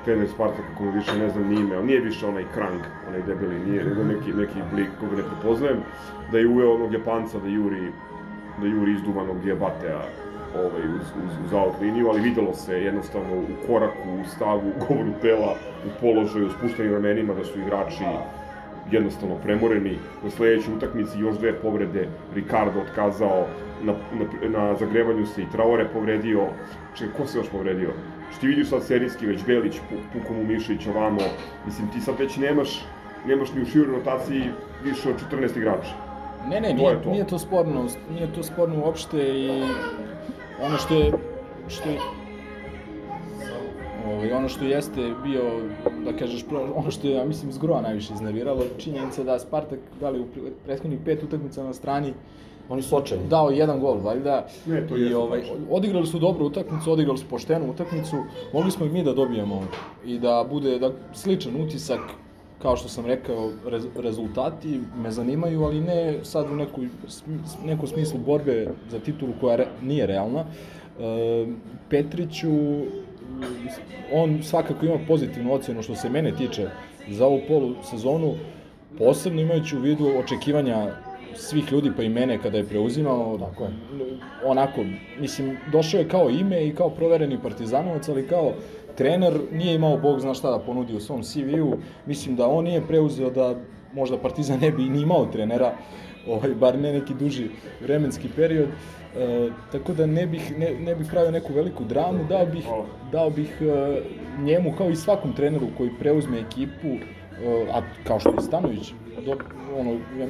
trener 0.08 0.28
Spartaka, 0.28 0.76
koga 0.78 0.92
više 0.92 1.18
ne 1.18 1.30
znam 1.30 1.48
ni 1.48 1.56
ime, 1.56 1.78
on 1.78 1.86
nije 1.86 2.00
više 2.00 2.26
onaj 2.26 2.44
Krang, 2.54 2.82
onaj 3.08 3.22
debeli, 3.22 3.60
nije, 3.60 3.84
nego 3.84 4.04
neki, 4.04 4.34
neki 4.34 4.60
blik 4.72 4.88
koga 5.00 5.16
ne 5.16 5.24
prepoznajem, 5.24 5.78
da 6.32 6.38
je 6.40 6.48
uveo 6.48 6.76
onog 6.76 6.94
Japanca 6.94 7.40
da 7.40 7.48
juri, 7.48 7.92
da 8.62 8.68
juri 8.68 8.92
izduvanog 8.92 9.42
Diabatea 9.44 10.00
ovaj, 10.56 10.88
uz, 10.96 11.08
uz, 11.24 11.32
uz 11.46 11.54
out 11.54 11.82
liniju, 11.82 12.10
ali 12.10 12.22
videlo 12.22 12.54
se 12.54 12.84
jednostavno 12.84 13.36
u 13.36 13.68
koraku, 13.68 14.10
u 14.22 14.26
stavu, 14.36 14.62
u 14.70 14.86
govoru 14.88 15.12
tela, 15.22 15.56
u 15.88 15.90
položaju, 16.02 16.48
u 16.48 16.50
spuštenim 16.50 16.94
ramenima 16.94 17.34
da 17.34 17.44
su 17.44 17.60
igrači 17.60 18.04
jednostavno 18.92 19.36
premoreni. 19.44 19.98
Na 20.24 20.30
sledećoj 20.30 20.74
utakmici 20.74 21.20
još 21.20 21.38
dve 21.38 21.54
povrede, 21.54 22.08
Ricardo 22.36 22.80
otkazao, 22.80 23.46
na, 23.84 23.94
na, 23.94 24.50
na 24.50 24.76
zagrevanju 24.76 25.26
se 25.26 25.42
i 25.42 25.52
Traore 25.52 25.86
povredio. 25.94 26.48
Čekaj, 26.96 27.14
ko 27.18 27.28
se 27.28 27.38
još 27.38 27.50
povredio? 27.50 27.92
Što 28.31 28.39
ti 28.41 28.48
vidiš 28.48 28.69
sad 28.69 28.84
serijski, 28.84 29.25
već 29.25 29.46
Belić, 29.46 29.75
Puko 30.13 30.34
mu 30.34 30.43
Mišić, 30.43 30.88
ovamo, 30.88 31.19
mislim 31.65 31.91
ti 31.91 32.01
sad 32.01 32.15
već 32.19 32.38
nemaš, 32.38 32.86
nemaš 33.25 33.53
ni 33.53 33.62
u 33.62 33.65
široj 33.65 33.96
rotaciji 33.96 34.43
više 34.84 35.10
od 35.10 35.15
14 35.31 35.57
igrača. 35.57 35.93
Ne, 36.48 36.62
ne, 36.62 36.69
To 36.69 36.75
nije, 36.75 36.89
je 36.89 37.01
to. 37.03 37.10
nije 37.10 37.27
to 37.27 37.39
sporno, 37.39 37.86
nije 38.12 38.34
to 38.34 38.43
sporno 38.43 38.86
uopšte 38.86 39.17
i 39.39 39.50
ono 40.62 40.77
što 40.77 40.93
je, 40.96 41.12
što 41.67 41.89
je, 41.89 41.98
ovaj, 44.07 44.31
ono 44.31 44.50
što 44.50 44.65
jeste 44.65 45.13
bio, 45.24 45.41
da 46.05 46.17
kažeš, 46.17 46.46
ono 46.75 46.91
što 46.91 47.07
je, 47.07 47.13
ja 47.13 47.25
mislim, 47.25 47.51
zgroa 47.51 47.81
najviše 47.81 48.13
iznerviralo, 48.13 48.63
činjenica 48.77 49.24
da 49.24 49.39
Spartak 49.39 49.79
dali 50.00 50.19
u 50.19 50.25
pre- 50.25 50.51
prethodnih 50.65 51.00
pet 51.05 51.24
utakmica 51.24 51.63
na 51.63 51.74
strani 51.74 52.13
Oni 52.70 52.82
su 52.82 52.98
očajni. 52.98 53.28
dao 53.28 53.50
jedan 53.50 53.80
gol, 53.80 53.98
valjda. 53.98 54.48
Ne, 54.66 54.88
to 54.88 54.98
I 54.98 55.14
ovaj, 55.14 55.42
odigrali 55.70 56.08
su 56.08 56.20
dobru 56.20 56.46
utakmicu, 56.46 56.92
odigrali 56.92 57.18
su 57.18 57.26
poštenu 57.30 57.72
utakmicu, 57.72 58.18
mogli 58.54 58.72
smo 58.72 58.86
i 58.86 58.90
mi 58.90 59.04
da 59.04 59.14
dobijemo 59.14 59.64
i 60.06 60.20
da 60.20 60.46
bude 60.50 60.80
da, 60.80 60.92
sličan 61.14 61.62
utisak, 61.62 62.00
kao 62.62 62.78
što 62.78 62.90
sam 62.90 63.06
rekao, 63.06 63.52
rez, 63.66 63.86
rezultati 63.96 64.80
me 64.98 65.12
zanimaju, 65.12 65.64
ali 65.64 65.82
ne 65.82 66.20
sad 66.24 66.52
u 66.52 66.56
neku, 66.56 66.82
nekom 67.66 67.88
smislu 67.88 68.20
borbe 68.26 68.68
za 68.90 69.00
titulu 69.00 69.34
koja 69.42 69.56
re, 69.56 69.68
nije 69.82 70.08
realna. 70.08 70.40
E, 70.40 71.48
Petriću, 71.90 72.50
on 74.14 74.44
svakako 74.44 74.86
ima 74.86 74.98
pozitivnu 75.08 75.54
ocenu 75.54 75.84
što 75.84 75.96
se 75.96 76.10
mene 76.10 76.32
tiče 76.36 76.70
za 77.10 77.26
ovu 77.26 77.40
polu 77.48 77.76
sezonu, 77.84 78.34
posebno 78.98 79.42
imajući 79.42 79.78
u 79.78 79.80
vidu 79.80 80.08
očekivanja 80.24 80.92
svih 81.38 81.72
ljudi 81.72 81.91
pa 81.98 82.03
i 82.03 82.10
mene 82.10 82.38
kada 82.41 82.58
je 82.58 82.63
preuzimao 82.63 83.38
Tako 83.38 83.63
je. 83.63 83.70
onako 84.46 84.82
mislim 85.20 85.58
došao 85.72 86.00
je 86.00 86.10
kao 86.10 86.29
ime 86.29 86.67
i 86.67 86.75
kao 86.75 86.89
provereni 86.89 87.38
partizanovac 87.44 88.10
ali 88.10 88.27
kao 88.27 88.53
trener 88.98 89.34
nije 89.51 89.75
imao 89.75 89.98
bog 89.98 90.20
zna 90.20 90.34
šta 90.34 90.51
da 90.51 90.60
ponudi 90.60 90.96
u 90.96 91.00
svom 91.00 91.24
CV-u. 91.24 91.77
Mislim 92.06 92.36
da 92.36 92.48
on 92.48 92.63
nije 92.63 92.82
preuzeo 92.88 93.29
da 93.29 93.56
možda 93.94 94.17
Partizan 94.17 94.60
ne 94.60 94.72
bi 94.72 94.84
ni 94.84 95.01
imao 95.01 95.25
trenera 95.25 95.74
ovaj, 96.27 96.56
bar 96.56 96.79
ne 96.79 96.94
neki 96.94 97.13
duži 97.13 97.48
vremenski 97.82 98.29
period. 98.36 98.67
E, 99.17 99.50
tako 99.72 99.94
da 99.94 100.06
ne 100.06 100.27
bih, 100.27 100.58
ne, 100.60 100.72
ne 100.79 100.96
bih 100.96 101.08
pravio 101.12 101.32
neku 101.32 101.53
veliku 101.53 101.84
dramu 101.84 102.20
dao 102.29 102.46
bih, 102.46 102.65
dao 103.12 103.29
bih 103.29 103.62
e, 103.62 104.01
njemu 104.41 104.74
kao 104.77 104.89
i 104.89 104.96
svakom 104.96 105.34
treneru 105.34 105.67
koji 105.77 105.89
preuzme 106.00 106.39
ekipu 106.39 106.88
e, 106.88 107.65
a 107.74 107.82
kao 108.03 108.20
što 108.20 108.29
je 108.29 108.41
Stanović 108.41 108.94
do, 109.25 109.38
ono, 109.79 109.91
ja 109.91 110.27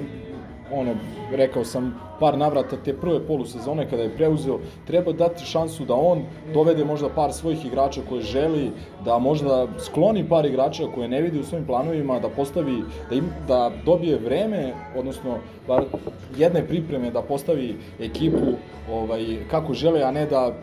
ono, 0.74 0.96
rekao 1.32 1.64
sam 1.66 2.00
par 2.20 2.38
navrata 2.38 2.78
te 2.86 2.94
prve 2.94 3.20
polusezone 3.28 3.90
kada 3.90 4.04
je 4.04 4.16
preuzeo, 4.16 4.60
treba 4.88 5.12
dati 5.12 5.46
šansu 5.46 5.86
da 5.86 5.96
on 5.96 6.24
dovede 6.54 6.86
možda 6.86 7.10
par 7.10 7.34
svojih 7.34 7.66
igrača 7.66 8.02
koje 8.10 8.22
želi, 8.22 8.72
da 9.06 9.18
možda 9.18 9.68
skloni 9.80 10.30
par 10.30 10.46
igrača 10.46 10.88
koje 10.96 11.08
ne 11.08 11.22
vidi 11.22 11.40
u 11.40 11.44
svojim 11.44 11.66
planovima, 11.66 12.20
da 12.20 12.30
postavi, 12.30 12.84
da, 13.10 13.16
im, 13.16 13.30
da 13.48 13.72
dobije 13.86 14.18
vreme, 14.18 14.74
odnosno 14.98 15.38
bar 15.68 15.84
jedne 16.38 16.68
pripreme 16.68 17.12
da 17.12 17.22
postavi 17.22 17.76
ekipu 18.00 18.58
ovaj, 18.92 19.38
kako 19.52 19.74
žele, 19.74 20.04
a 20.04 20.12
ne 20.12 20.26
da 20.26 20.54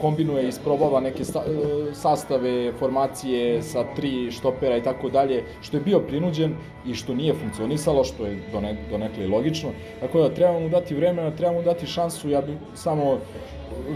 kombinuje 0.00 0.48
isprobava 0.48 1.00
neke 1.00 1.24
sa, 1.24 1.42
e, 1.46 1.94
sastave, 1.94 2.72
formacije 2.78 3.62
sa 3.62 3.84
tri 3.96 4.30
štopera 4.30 4.76
i 4.76 4.82
tako 4.82 5.08
dalje, 5.08 5.44
što 5.60 5.76
je 5.76 5.80
bio 5.80 6.00
prinuđen 6.00 6.54
i 6.86 6.94
što 6.94 7.14
nije 7.14 7.34
funkcionisalo, 7.34 8.04
što 8.04 8.26
je 8.26 8.38
done, 8.52 8.76
donekle 8.90 9.24
i 9.24 9.28
logično. 9.28 9.70
Tako 10.00 10.20
da 10.20 10.34
treba 10.34 10.60
mu 10.60 10.68
dati 10.68 10.94
vremena, 10.94 11.30
treba 11.30 11.52
mu 11.52 11.62
dati 11.62 11.86
šansu, 11.86 12.30
ja 12.30 12.40
bih 12.40 12.56
samo 12.74 13.18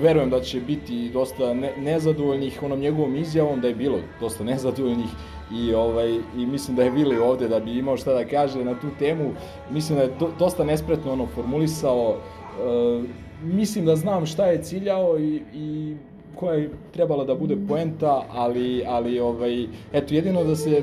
verujem 0.02 0.30
da 0.30 0.40
će 0.40 0.60
biti 0.60 1.10
dosta 1.10 1.54
ne, 1.54 1.72
nezadovoljnih 1.76 2.62
onom 2.62 2.80
njegovom 2.80 3.16
izjavom, 3.16 3.60
da 3.60 3.68
je 3.68 3.74
bilo 3.74 3.98
dosta 4.20 4.44
nezadovoljnih 4.44 5.08
i 5.52 5.74
ovaj 5.74 6.12
i 6.36 6.46
mislim 6.46 6.76
da 6.76 6.82
je 6.82 6.90
Vili 6.90 7.18
ovde 7.18 7.48
da 7.48 7.60
bi 7.60 7.78
imao 7.78 7.96
šta 7.96 8.12
da 8.12 8.24
kaže 8.24 8.64
na 8.64 8.74
tu 8.80 8.86
temu. 8.98 9.30
Mislim 9.70 9.98
da 9.98 10.04
je 10.04 10.10
do, 10.20 10.30
dosta 10.38 10.64
nespretno 10.64 11.12
ono 11.12 11.26
formulisao. 11.26 12.16
E, 12.16 13.25
mislim 13.42 13.84
da 13.84 13.96
znam 13.96 14.26
šta 14.26 14.46
je 14.46 14.62
ciljao 14.62 15.18
i, 15.18 15.42
i 15.54 15.96
koja 16.34 16.54
je 16.54 16.70
trebala 16.92 17.24
da 17.24 17.34
bude 17.34 17.56
poenta, 17.68 18.24
ali, 18.30 18.84
ali 18.86 19.20
ovaj, 19.20 19.66
eto, 19.92 20.14
jedino 20.14 20.44
da 20.44 20.56
se 20.56 20.82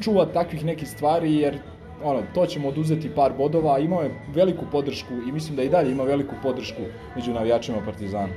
čuva 0.00 0.26
takvih 0.26 0.64
nekih 0.64 0.88
stvari, 0.88 1.34
jer 1.36 1.58
ono, 2.04 2.22
to 2.34 2.46
ćemo 2.46 2.68
oduzeti 2.68 3.10
par 3.14 3.32
bodova, 3.38 3.74
a 3.74 3.78
imao 3.78 4.02
je 4.02 4.14
veliku 4.34 4.64
podršku 4.72 5.14
i 5.28 5.32
mislim 5.32 5.56
da 5.56 5.62
i 5.62 5.68
dalje 5.68 5.92
ima 5.92 6.04
veliku 6.04 6.34
podršku 6.42 6.82
među 7.16 7.32
navijačima 7.32 7.78
Partizana. 7.84 8.32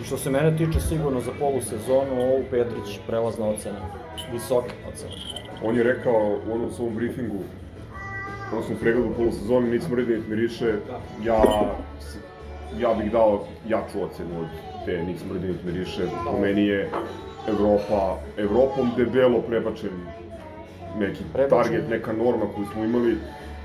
I 0.00 0.04
što 0.04 0.16
se 0.16 0.30
mene 0.30 0.56
tiče 0.56 0.80
sigurno 0.80 1.20
za 1.20 1.30
polusezonu, 1.38 2.20
ovu 2.20 2.44
Petrić 2.50 2.98
prelazna 3.06 3.46
ocena. 3.46 3.80
Visoka 4.32 4.74
ocena. 4.92 5.14
On 5.64 5.76
je 5.76 5.82
rekao 5.82 6.38
u 6.48 6.54
onom 6.54 6.70
svom 6.70 6.94
briefingu, 6.94 7.38
odnosno 8.52 8.76
pregledu 8.80 9.14
polusezoni, 9.16 9.70
nismo 9.70 9.96
redi 9.96 10.16
niti 10.16 10.30
miriše, 10.30 10.74
ja, 11.24 11.42
ja 12.80 12.94
bih 12.94 13.12
dao 13.12 13.44
jaču 13.68 14.02
ocenu 14.02 14.40
od 14.40 14.46
te 14.84 15.02
nismo 15.02 15.34
redi 15.34 15.46
niti 15.46 15.66
miriše. 15.66 16.02
Po 16.24 16.40
meni 16.40 16.66
je 16.66 16.90
Evropa, 17.48 18.16
Evropom 18.36 18.90
debelo 18.96 19.40
prebačen 19.40 19.90
neki 20.98 21.24
Prebačen. 21.32 21.62
target, 21.62 21.90
neka 21.90 22.12
norma 22.12 22.44
koju 22.54 22.66
smo 22.72 22.84
imali. 22.84 23.16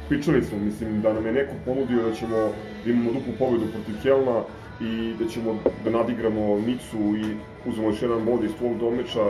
Pričali 0.09 0.43
smo, 0.43 0.57
mislim, 0.59 1.01
da 1.01 1.13
nam 1.13 1.25
je 1.25 1.31
neko 1.31 1.53
ponudio 1.65 2.03
da 2.03 2.15
ćemo 2.15 2.37
da 2.85 2.91
imamo 2.91 3.11
duplu 3.11 3.33
pobedu 3.39 3.65
protiv 3.73 3.95
Kelna 4.03 4.43
i 4.81 5.13
da 5.19 5.29
ćemo 5.29 5.55
da 5.83 5.89
nadigramo 5.89 6.59
Nicu 6.59 6.97
i 6.97 7.35
uzmemo 7.69 7.89
još 7.89 8.01
jedan 8.01 8.25
bod 8.25 8.43
iz 8.43 8.51
tvog 8.57 8.77
domeča, 8.77 9.23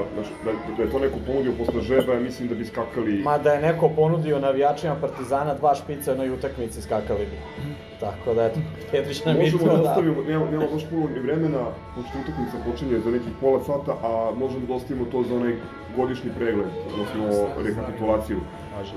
da, 0.46 0.52
da 0.78 0.84
je 0.84 0.90
to 0.90 1.00
neko 1.00 1.18
ponudio 1.28 1.52
posle 1.58 1.82
žreba, 1.82 2.14
ja 2.14 2.20
mislim 2.20 2.48
da 2.48 2.56
bi 2.56 2.66
skakali... 2.66 3.22
Ma 3.24 3.38
da 3.38 3.54
je 3.54 3.62
neko 3.62 3.90
ponudio 3.90 4.40
navijačima 4.40 4.96
Partizana 5.02 5.54
dva 5.54 5.76
špica 5.76 6.12
jednoj 6.12 6.30
utakmici 6.30 6.82
skakali 6.82 7.26
bi. 7.26 7.38
Tako 8.00 8.34
da, 8.34 8.46
eto, 8.46 8.60
Petrić 8.92 9.26
nam 9.26 9.38
Možemo 9.38 9.60
to 9.60 9.78
da 9.78 9.90
ostavimo, 9.90 10.24
nema, 10.28 10.52
nema 10.52 10.66
baš 10.74 10.90
puno 10.90 11.08
ni 11.14 11.20
vremena, 11.20 11.64
pošto 11.96 12.18
utakmica 12.24 12.58
počinje 12.72 13.00
za 13.00 13.12
nekih 13.12 13.34
pola 13.42 13.64
sata, 13.64 13.92
a 14.04 14.32
možemo 14.38 14.66
da 14.68 14.74
ostavimo 14.74 15.06
to 15.06 15.24
za 15.24 15.36
onaj 15.36 15.54
godišnji 15.98 16.32
pregled, 16.38 16.68
odnosno 16.94 17.48
rekapitulaciju. 17.64 18.40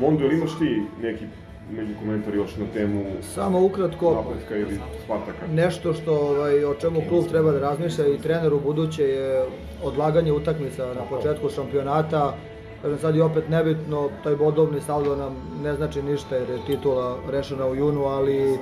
Mondo, 0.01 0.25
ili 0.25 0.37
imaš 0.37 0.59
ti 0.59 0.83
neki 1.03 1.25
neki 1.73 1.95
komentar 1.99 2.35
još 2.35 2.57
na 2.57 2.67
temu 2.75 3.05
Samo 3.23 3.65
ukratko, 3.65 4.15
napretka 4.15 4.57
ili 4.57 4.79
Spartaka? 5.05 5.47
Nešto 5.53 5.95
što 5.95 6.13
ovaj, 6.13 6.65
o 6.65 6.75
čemu 6.75 7.01
klub 7.09 7.25
treba 7.31 7.53
da 7.53 7.61
razmišlja 7.61 8.07
i 8.07 8.19
trener 8.19 8.55
u 8.55 8.61
buduće 8.61 9.03
je 9.03 9.45
odlaganje 9.83 10.33
utakmica 10.33 10.87
na 10.95 11.03
početku 11.17 11.49
šampionata. 11.49 12.35
Kažem 12.83 12.99
sad 12.99 13.17
je 13.17 13.23
opet 13.23 13.49
nebitno, 13.49 14.09
taj 14.23 14.37
bodovni 14.37 14.81
saldo 14.81 15.17
nam 15.17 15.37
ne 15.63 15.75
znači 15.75 16.03
ništa 16.03 16.37
jer 16.37 16.51
je 16.51 16.59
titula 16.67 17.19
rešena 17.31 17.67
u 17.67 17.75
junu, 17.75 18.05
ali 18.05 18.55
e, 18.55 18.59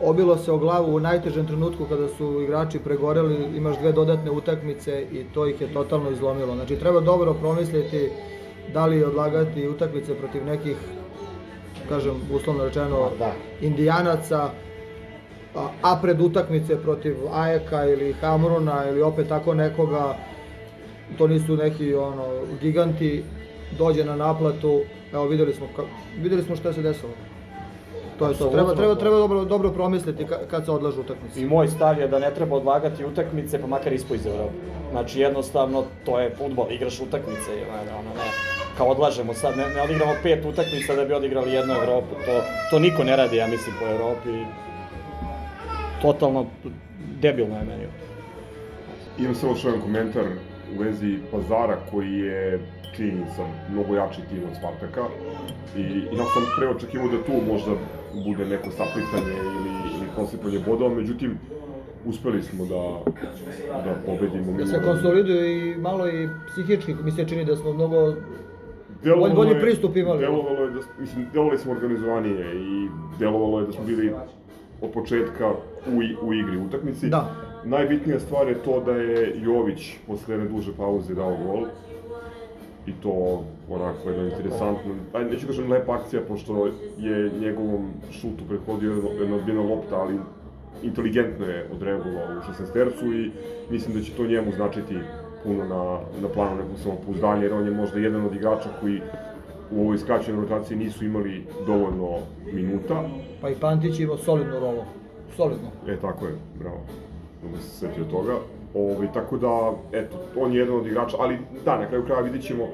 obilo 0.00 0.36
se 0.36 0.52
o 0.52 0.58
glavu 0.58 0.94
u 0.94 1.00
najtežem 1.00 1.46
trenutku 1.46 1.84
kada 1.84 2.08
su 2.08 2.42
igrači 2.42 2.78
pregoreli, 2.78 3.56
imaš 3.56 3.78
dve 3.78 3.92
dodatne 3.92 4.30
utakmice 4.30 5.06
i 5.12 5.24
to 5.34 5.46
ih 5.46 5.60
je 5.60 5.72
totalno 5.72 6.10
izlomilo. 6.10 6.54
Znači 6.54 6.76
treba 6.76 7.00
dobro 7.00 7.34
promisliti 7.34 8.10
da 8.72 8.86
li 8.86 9.04
odlagati 9.04 9.68
utakmice 9.68 10.14
protiv 10.14 10.44
nekih 10.44 10.76
kažem, 11.88 12.14
uslovno 12.32 12.64
rečeno, 12.64 13.10
da. 13.18 13.32
indijanaca, 13.60 14.50
a, 15.54 15.68
a 15.82 15.98
pred 16.02 16.20
utakmice 16.20 16.82
protiv 16.82 17.16
Ajeka 17.32 17.84
ili 17.84 18.12
Hamruna 18.12 18.84
ili 18.88 19.02
opet 19.02 19.28
tako 19.28 19.54
nekoga, 19.54 20.16
to 21.18 21.26
nisu 21.26 21.56
neki 21.56 21.94
ono 21.94 22.24
giganti, 22.60 23.22
dođe 23.78 24.04
na 24.04 24.16
naplatu, 24.16 24.80
evo 25.12 25.26
videli 25.26 25.54
smo, 25.54 25.66
ka, 25.76 25.82
videli 26.22 26.42
smo 26.42 26.56
šta 26.56 26.72
se 26.72 26.82
desilo. 26.82 27.12
To 28.18 28.28
je 28.28 28.34
to. 28.34 28.48
Treba, 28.48 28.74
treba, 28.74 28.94
treba 28.94 29.16
dobro, 29.16 29.44
dobro 29.44 29.70
promisliti 29.70 30.26
ka, 30.26 30.38
kad 30.50 30.64
se 30.64 30.70
odlažu 30.70 31.00
utakmice. 31.00 31.40
I 31.40 31.46
moj 31.46 31.68
stav 31.68 31.98
je 31.98 32.08
da 32.08 32.18
ne 32.18 32.34
treba 32.34 32.56
odlagati 32.56 33.04
utakmice, 33.04 33.60
pa 33.60 33.66
makar 33.66 33.92
ispo 33.92 34.14
iz 34.14 34.26
Evrope. 34.26 34.54
Znači, 34.90 35.20
jednostavno, 35.20 35.84
to 36.04 36.20
je 36.20 36.34
futbol, 36.38 36.66
igraš 36.70 37.00
utakmice, 37.00 37.50
ono, 37.98 38.10
ne, 38.14 38.55
kao 38.76 38.86
odlažemo 38.86 39.34
sad, 39.34 39.56
ne, 39.56 39.68
ne 39.74 39.82
odigramo 39.82 40.12
pet 40.22 40.44
utakmica 40.44 40.94
da 40.94 41.04
bi 41.04 41.14
odigrali 41.14 41.52
jednu 41.52 41.74
Evropu, 41.74 42.14
to, 42.26 42.42
to 42.70 42.78
niko 42.78 43.04
ne 43.04 43.16
radi, 43.16 43.36
ja 43.36 43.46
mislim, 43.46 43.74
po 43.80 43.86
Evropi. 43.86 44.30
totalno 46.02 46.46
debilno 47.20 47.56
je 47.58 47.64
meni. 47.64 47.86
Imam 49.18 49.34
samo 49.34 49.52
još 49.52 49.64
jedan 49.64 49.80
komentar 49.80 50.24
u 50.76 50.82
vezi 50.82 51.18
Pazara 51.32 51.76
koji 51.90 52.12
je 52.12 52.60
činjenica 52.96 53.42
mnogo 53.72 53.94
jači 53.94 54.20
tim 54.30 54.42
od 54.50 54.56
Spartaka 54.58 55.04
i, 55.76 55.80
i 55.80 56.16
ja 56.16 56.24
sam 56.24 56.42
pre 56.58 56.68
očekivao 56.68 57.08
da 57.08 57.22
tu 57.22 57.32
možda 57.52 57.72
bude 58.24 58.44
neko 58.44 58.70
saplitanje 58.70 59.32
ili, 59.36 59.70
ili 59.96 60.06
posipanje 60.16 60.58
bodova, 60.66 60.94
međutim 60.94 61.38
uspeli 62.04 62.42
smo 62.42 62.64
da, 62.64 63.12
da 63.84 63.94
pobedimo. 64.06 64.58
Da 64.58 64.66
se 64.66 64.82
konsoliduje 64.84 65.70
i 65.70 65.76
malo 65.76 66.08
i 66.08 66.28
psihički, 66.52 66.94
mi 66.94 67.12
se 67.12 67.28
čini 67.28 67.44
da 67.44 67.56
smo 67.56 67.72
mnogo 67.72 68.14
Delovalo 69.04 69.34
bolji 69.34 69.50
je- 69.50 69.60
pristup 69.60 69.96
imali. 69.96 70.18
Delovalo 70.18 70.60
je 70.60 70.70
da, 70.70 70.80
mislim, 70.98 71.26
delovali 71.32 71.58
smo 71.58 71.72
organizovanije 71.72 72.54
i 72.56 72.88
delovalo 73.18 73.60
je 73.60 73.66
da 73.66 73.72
smo 73.72 73.84
bili 73.84 74.12
od 74.80 74.90
početka 74.90 75.50
u, 75.86 75.96
u 76.22 76.34
igri 76.34 76.56
utakmici. 76.58 77.08
Da. 77.08 77.30
Najbitnija 77.64 78.20
stvar 78.20 78.48
je 78.48 78.54
to 78.54 78.80
da 78.80 78.92
je 78.92 79.32
Jović 79.36 79.96
posle 80.06 80.34
jedne 80.34 80.48
duže 80.48 80.72
pauze 80.72 81.14
dao 81.14 81.36
gol. 81.46 81.64
I 82.86 82.92
to 82.92 83.42
onako 83.70 84.10
jedna 84.10 84.24
interesantna, 84.26 84.92
ajde 85.12 85.30
neću 85.30 85.46
kažem 85.46 85.70
lepa 85.70 85.94
akcija, 85.94 86.22
pošto 86.28 86.66
je 86.98 87.30
njegovom 87.40 87.86
šutu 88.12 88.44
prethodio 88.48 88.92
jedna, 88.92 89.10
jedna 89.10 89.36
odbijena 89.36 89.62
lopta, 89.62 89.96
ali 89.96 90.14
inteligentno 90.82 91.46
je 91.46 91.66
odreagovao 91.72 92.24
u 92.38 92.64
16 92.64 92.72
tercu 92.72 93.06
i 93.06 93.30
mislim 93.70 93.94
da 93.96 94.02
će 94.02 94.12
to 94.12 94.26
njemu 94.26 94.52
značiti 94.52 94.94
puno 95.46 95.64
na, 95.64 95.98
na 96.22 96.28
planu 96.34 96.56
nekog 96.56 96.78
samopouzdanja, 96.82 97.42
jer 97.42 97.54
on 97.54 97.64
je 97.64 97.70
možda 97.70 97.98
jedan 97.98 98.24
od 98.24 98.34
igrača 98.34 98.68
koji 98.80 99.00
u 99.70 99.80
ovoj 99.80 99.98
skraćenoj 99.98 100.40
rotaciji 100.40 100.78
nisu 100.78 101.04
imali 101.04 101.46
dovoljno 101.66 102.18
minuta. 102.52 103.02
Pa 103.40 103.50
i 103.50 103.54
Pantić 103.54 104.00
imao 104.00 104.16
solidnu 104.16 104.60
rolu. 104.60 104.82
Solidno. 105.36 105.68
E, 105.88 105.96
tako 105.96 106.26
je, 106.26 106.32
bravo. 106.58 106.80
Dobro 107.42 107.60
se 107.60 107.68
setio 107.68 108.04
toga. 108.04 108.34
Ovaj, 108.74 109.12
tako 109.12 109.36
da, 109.36 109.72
eto, 109.92 110.16
on 110.36 110.52
je 110.52 110.58
jedan 110.58 110.76
od 110.76 110.86
igrača, 110.86 111.16
ali 111.20 111.38
da, 111.64 111.78
na 111.78 111.86
kraju 111.88 112.04
kraja 112.04 112.20
vidjet 112.20 112.42
ćemo, 112.42 112.64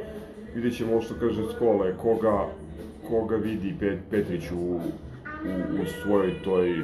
vidjet 0.54 0.76
ćemo 0.76 0.92
ovo 0.92 1.00
što 1.02 1.14
kaže 1.20 1.42
Skole, 1.56 1.94
koga, 2.02 2.46
koga 3.08 3.36
vidi 3.36 3.74
Pet, 3.80 3.98
Petrić 4.10 4.50
u, 4.50 4.56
u, 4.56 4.78
u 5.82 5.86
svojoj 6.02 6.32
toj 6.44 6.74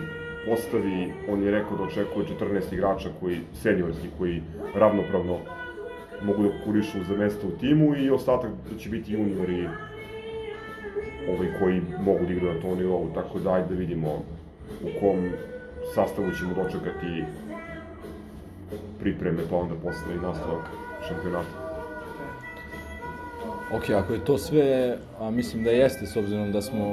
postavi. 0.46 1.12
On 1.32 1.42
je 1.42 1.50
rekao 1.50 1.76
da 1.76 1.82
očekuje 1.82 2.26
14 2.40 2.74
igrača 2.74 3.08
koji, 3.20 3.38
seniorski, 3.62 4.08
koji 4.18 4.42
ravnopravno 4.74 5.36
mogu 6.22 6.42
da 6.42 6.48
konkurišu 6.48 7.04
za 7.08 7.16
mesto 7.16 7.46
u 7.46 7.50
timu 7.50 7.96
i 7.96 8.10
ostatak 8.10 8.50
da 8.70 8.78
će 8.78 8.88
biti 8.88 9.12
juniori 9.12 9.68
ovaj, 11.28 11.48
koji 11.58 11.82
mogu 12.00 12.26
da 12.26 12.32
igraju 12.32 12.54
na 12.54 12.60
tom 12.60 12.78
nivou, 12.78 13.10
tako 13.14 13.38
da 13.38 13.52
ajde 13.52 13.68
da 13.68 13.74
vidimo 13.74 14.22
u 14.82 15.00
kom 15.00 15.30
sastavu 15.94 16.30
ćemo 16.38 16.54
dočekati 16.54 17.24
pripreme, 19.00 19.42
pa 19.50 19.56
onda 19.56 19.74
posle 19.74 20.14
i 20.14 20.26
nastavak 20.26 20.70
šampionata. 21.08 21.68
Ok, 23.72 23.90
ako 23.90 24.12
je 24.12 24.24
to 24.24 24.38
sve, 24.38 24.96
a 25.20 25.30
mislim 25.30 25.64
da 25.64 25.70
jeste, 25.70 26.06
s 26.06 26.16
obzirom 26.16 26.52
da 26.52 26.62
smo 26.62 26.86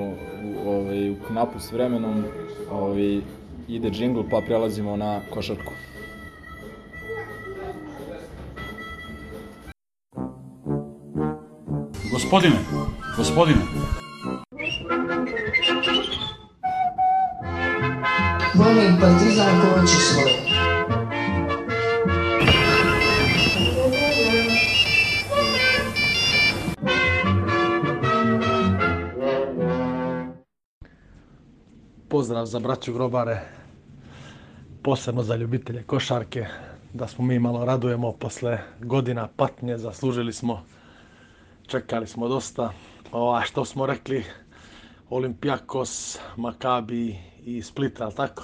u, 0.66 0.70
ovaj, 0.70 1.10
u 1.10 1.16
knapu 1.28 1.60
s 1.60 1.72
vremenom, 1.72 2.24
ovaj, 2.72 3.22
ide 3.68 3.90
džingl 3.90 4.22
pa 4.32 4.42
prelazimo 4.42 4.98
na 4.98 5.22
košarku. 5.34 5.74
Gospodine, 12.26 12.58
gospodine, 13.18 13.62
Volim 18.56 18.98
partizan 19.02 19.62
ko 19.62 19.80
hoće 19.80 19.96
svoje. 19.96 20.34
Pozdrav 32.08 32.46
za 32.46 32.60
braću 32.60 32.94
grobare, 32.94 33.40
posebno 34.82 35.24
za 35.24 35.36
ljubitelje 35.36 35.84
košarke, 35.84 36.46
da 36.94 37.08
smo 37.08 37.26
mi 37.26 37.40
malo 37.40 37.66
radujemo 37.66 38.12
posle 38.12 38.60
godina 38.80 39.28
patnje, 39.38 39.78
zaslužili 39.78 40.34
smo, 40.34 40.64
čekali 41.68 42.08
smo 42.08 42.28
dosta. 42.28 42.72
Ova, 43.12 43.42
što 43.42 43.66
smo 43.66 43.86
rekli, 43.86 44.24
Olimpijakos, 45.10 46.20
Makabi 46.36 47.16
i 47.46 47.62
Split, 47.62 48.02
ali 48.02 48.16
tako? 48.16 48.44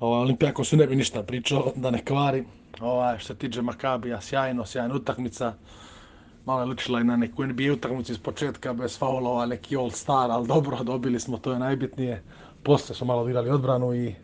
Ova, 0.00 0.18
Olimpijakosu 0.18 0.76
ne 0.76 0.86
bi 0.86 0.96
ništa 0.96 1.22
pričao, 1.22 1.72
da 1.76 1.90
ne 1.90 2.04
kvari. 2.04 2.44
Ova, 2.80 3.18
što 3.18 3.26
se 3.26 3.38
tiče 3.38 3.62
Makabija, 3.62 4.20
sjajno, 4.20 4.66
sjajna 4.66 4.94
utakmica. 4.94 5.54
Malo 6.44 6.60
je 6.60 6.66
ličila 6.66 7.00
i 7.00 7.04
na 7.04 7.16
neku 7.16 7.46
NBA 7.46 7.72
utakmicu 7.72 8.12
iz 8.12 8.18
početka, 8.18 8.72
bez 8.72 8.98
faulova, 8.98 9.46
neki 9.46 9.76
all 9.76 9.90
star, 9.90 10.30
ali 10.30 10.48
dobro, 10.48 10.84
dobili 10.84 11.20
smo, 11.20 11.38
to 11.38 11.52
je 11.52 11.58
najbitnije. 11.58 12.22
Posle 12.62 12.94
smo 12.94 13.06
malo 13.06 13.22
odigrali 13.22 13.50
odbranu 13.50 13.94
i, 13.94 14.14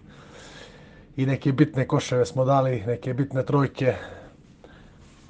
i 1.16 1.26
neke 1.26 1.52
bitne 1.52 1.88
koševe 1.88 2.26
smo 2.26 2.44
dali, 2.44 2.82
neke 2.86 3.14
bitne 3.14 3.44
trojke. 3.46 3.94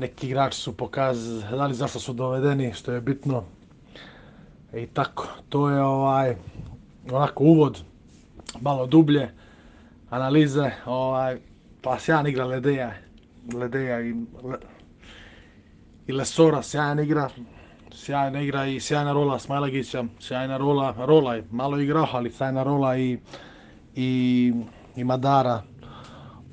Neki 0.00 0.26
igrači 0.26 0.60
su 0.60 0.76
pokazali 0.76 1.74
zašto 1.74 1.98
su 1.98 2.12
dovedeni, 2.12 2.72
što 2.72 2.92
je 2.92 3.00
bitno. 3.00 3.44
I 4.74 4.86
tako, 4.86 5.26
to 5.48 5.70
je 5.70 5.82
ovaj, 5.82 6.36
onako 7.10 7.44
uvod, 7.44 7.82
malo 8.60 8.86
dublje, 8.86 9.30
analize, 10.10 10.70
ovaj, 10.86 11.38
pa 11.82 11.98
sjajan 11.98 12.26
igra 12.26 12.44
Ledeja, 12.44 12.92
Ledeja 13.54 14.00
i, 14.00 14.12
Le, 14.42 14.58
i 16.06 16.12
Lesora, 16.12 16.62
sjajan 16.62 17.00
igra, 17.00 17.30
sjajna 17.92 18.40
igra 18.40 18.66
i 18.66 18.80
sjajna 18.80 19.12
rola 19.12 19.38
Smajlagića, 19.38 20.04
sjajna 20.20 20.56
rola, 20.56 20.94
rola 20.98 21.34
je 21.34 21.44
malo 21.50 21.78
igrao, 21.78 22.06
ali 22.12 22.32
sjajna 22.32 22.62
rola 22.62 22.96
i, 22.96 23.18
i, 23.94 24.52
i 24.96 25.04
Madara, 25.04 25.62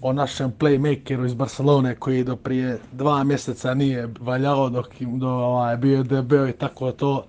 o 0.01 0.13
našem 0.13 0.51
playmakeru 0.59 1.25
iz 1.25 1.33
Barcelone 1.33 1.95
koji 1.95 2.23
do 2.23 2.35
prije 2.35 2.79
dva 2.91 3.23
mjeseca 3.23 3.73
nije 3.73 4.09
valjao 4.19 4.69
dok 4.69 5.01
im 5.01 5.19
do, 5.19 5.29
ovaj, 5.29 5.77
bio 5.77 6.03
debeo 6.03 6.47
i 6.47 6.53
tako 6.53 6.91
to, 6.91 7.25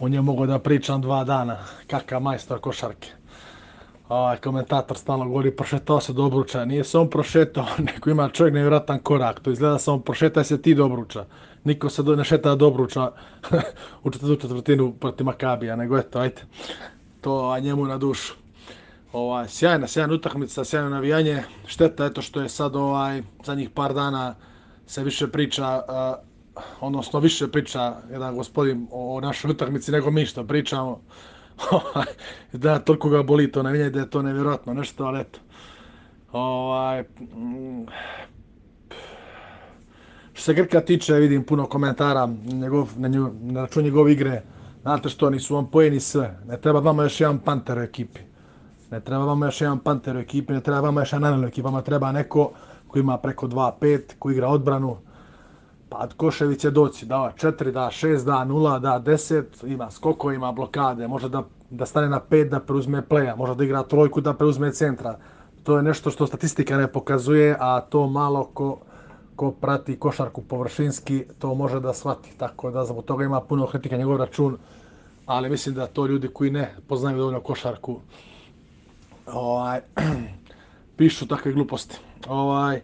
on 0.00 0.14
je 0.14 0.22
mogao 0.22 0.46
da 0.46 0.58
pričam 0.58 1.00
dva 1.00 1.24
dana, 1.24 1.58
kakav 1.86 2.20
majstor 2.20 2.60
košarke. 2.60 3.08
Ovaj, 4.08 4.36
komentator 4.36 4.96
stalno 4.96 5.28
govori 5.28 5.56
prošetao 5.56 6.00
se 6.00 6.12
do 6.12 6.24
obruča, 6.24 6.64
nije 6.64 6.84
se 6.84 6.98
on 6.98 7.10
prošetao, 7.10 7.66
nego 7.92 8.10
ima 8.10 8.28
čovjek 8.28 8.54
nevjerojatan 8.54 8.98
korak, 8.98 9.40
to 9.40 9.50
izgleda 9.50 9.78
samo 9.78 9.98
prošetaj 9.98 10.44
se 10.44 10.62
ti 10.62 10.74
do 10.74 10.84
obruča. 10.84 11.24
Niko 11.64 11.90
se 11.90 12.02
do, 12.02 12.16
ne 12.16 12.24
šeta 12.24 12.54
do 12.54 12.66
obruča 12.66 13.10
u 14.04 14.10
četvrtinu 14.10 14.92
protiv 14.92 15.26
Makabija, 15.26 15.76
nego 15.76 15.98
eto, 15.98 16.18
ajte, 16.18 16.42
to 17.20 17.50
a 17.50 17.58
njemu 17.58 17.84
na 17.84 17.98
dušu. 17.98 18.34
Ovaj, 19.12 19.48
sjajna, 19.48 19.86
sjajna 19.86 20.14
utakmica, 20.14 20.64
sjajno 20.64 20.88
navijanje. 20.88 21.42
Šteta 21.66 22.06
eto 22.06 22.22
što 22.22 22.40
je 22.40 22.48
sad 22.48 22.76
ovaj, 22.76 23.22
zadnjih 23.44 23.70
par 23.70 23.94
dana 23.94 24.34
se 24.86 25.04
više 25.04 25.28
priča, 25.28 25.82
uh, 25.88 26.62
odnosno 26.80 27.20
više 27.20 27.48
priča 27.48 27.96
jedan 28.12 28.36
gospodin 28.36 28.86
o 28.90 29.20
našoj 29.20 29.50
utakmici 29.50 29.92
nego 29.92 30.10
mi 30.10 30.26
što 30.26 30.44
pričamo. 30.44 31.00
da 32.52 32.78
toliko 32.78 33.08
ga 33.08 33.22
boli 33.22 33.52
to 33.52 33.62
navijanje 33.62 33.90
da 33.90 34.00
je 34.00 34.10
to 34.10 34.22
nevjerojatno 34.22 34.74
nešto, 34.74 35.04
ali 35.04 35.20
eto. 35.20 35.38
Ovaj, 36.32 37.02
mm, 37.02 37.86
što 40.32 40.42
se 40.42 40.54
Grka 40.54 40.80
tiče, 40.80 41.14
vidim 41.14 41.44
puno 41.44 41.66
komentara 41.66 42.28
njegov, 42.46 42.88
na, 42.96 43.08
njegov, 43.08 43.30
na 43.40 43.60
račun 43.60 43.84
njegove 43.84 44.12
igre. 44.12 44.42
Znate 44.82 45.08
što, 45.08 45.30
nisu 45.30 45.54
vam 45.54 45.70
pojeni 45.70 46.00
sve. 46.00 46.38
Ne 46.46 46.60
treba 46.60 46.80
vama 46.80 47.02
još 47.02 47.20
jedan 47.20 47.38
panter 47.38 47.78
u 47.78 47.82
ekipi. 47.82 48.27
Ne 48.90 49.00
treba 49.00 49.24
vama 49.24 49.46
još 49.46 49.60
jedan 49.60 49.78
panter 49.78 50.16
u 50.16 50.20
ekipi, 50.20 50.52
ne 50.52 50.60
treba 50.60 50.80
vama 50.80 51.00
još 51.00 51.12
jedan 51.12 51.32
anel 51.32 51.44
u 51.44 51.48
ekipi. 51.48 51.62
Vama 51.62 51.82
treba 51.82 52.12
neko 52.12 52.50
koji 52.88 53.00
ima 53.00 53.18
preko 53.18 53.46
2-5, 53.46 54.00
koji 54.18 54.32
igra 54.32 54.48
odbranu. 54.48 54.96
Pa 55.88 56.08
Košević 56.16 56.60
će 56.60 56.70
doći, 56.70 57.06
da 57.06 57.32
4, 57.36 57.70
da 57.70 57.80
6, 57.80 58.24
da 58.24 58.32
0, 58.32 58.78
da 58.80 59.02
10, 59.06 59.72
ima 59.72 59.90
skoko, 59.90 60.32
ima 60.32 60.52
blokade, 60.52 61.08
može 61.08 61.28
da, 61.28 61.42
da 61.70 61.86
stane 61.86 62.08
na 62.08 62.20
5 62.30 62.48
da 62.48 62.60
preuzme 62.60 63.02
pleja, 63.02 63.36
može 63.36 63.54
da 63.54 63.64
igra 63.64 63.82
trojku 63.82 64.20
da 64.20 64.34
preuzme 64.34 64.72
centra. 64.72 65.18
To 65.62 65.76
je 65.76 65.82
nešto 65.82 66.10
što 66.10 66.26
statistika 66.26 66.76
ne 66.76 66.92
pokazuje, 66.92 67.56
a 67.60 67.80
to 67.80 68.06
malo 68.06 68.44
ko, 68.44 68.78
ko 69.36 69.50
prati 69.50 69.98
košarku 69.98 70.42
površinski, 70.42 71.24
to 71.38 71.54
može 71.54 71.80
da 71.80 71.94
shvati. 71.94 72.32
Tako 72.38 72.70
da 72.70 72.84
zbog 72.84 73.04
toga 73.04 73.24
ima 73.24 73.40
puno 73.40 73.66
kritika 73.66 73.96
njegov 73.96 74.16
račun, 74.16 74.56
ali 75.26 75.50
mislim 75.50 75.74
da 75.74 75.86
to 75.86 76.06
ljudi 76.06 76.28
koji 76.28 76.50
ne 76.50 76.74
poznaju 76.88 77.18
dovoljno 77.18 77.40
košarku 77.40 78.00
ovaj, 79.32 79.80
pišu 80.96 81.26
takve 81.26 81.52
gluposti. 81.52 81.98
Ovaj, 82.28 82.80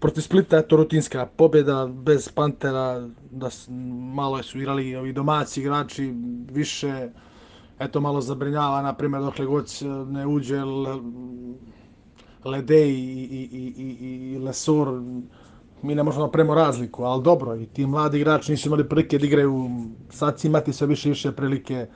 protiv 0.00 0.20
Splita 0.20 0.56
je 0.56 0.68
to 0.68 0.76
rutinska 0.76 1.26
pobjeda 1.26 1.86
bez 1.86 2.28
Pantera, 2.28 3.08
da 3.30 3.48
malo 4.14 4.42
su 4.42 4.58
igrali 4.58 4.96
ovi 4.96 5.12
domaći 5.12 5.60
igrači, 5.60 6.14
više 6.50 7.08
eto 7.78 8.00
malo 8.00 8.20
zabrinjava, 8.20 8.82
na 8.82 8.94
primjer, 8.94 9.22
dokle 9.22 9.46
god 9.46 9.70
ne 10.08 10.26
uđe 10.26 10.62
Lede 12.44 12.88
i, 12.88 12.92
i, 12.92 13.48
i, 13.52 13.74
i, 13.82 14.32
i 14.32 14.38
Lesor, 14.38 14.88
mi 15.82 15.94
ne 15.94 16.02
možemo 16.02 16.24
napravimo 16.24 16.54
razliku, 16.54 17.04
ali 17.04 17.22
dobro, 17.22 17.56
i 17.56 17.66
ti 17.66 17.86
mladi 17.86 18.20
igrači 18.20 18.52
nisu 18.52 18.68
imali 18.68 18.88
prilike 18.88 19.18
da 19.18 19.26
igraju, 19.26 19.70
sad 20.10 20.38
će 20.38 20.48
imati 20.48 20.72
sve 20.72 20.86
više 20.86 21.08
i 21.08 21.12
više 21.12 21.32
prilike, 21.32 21.86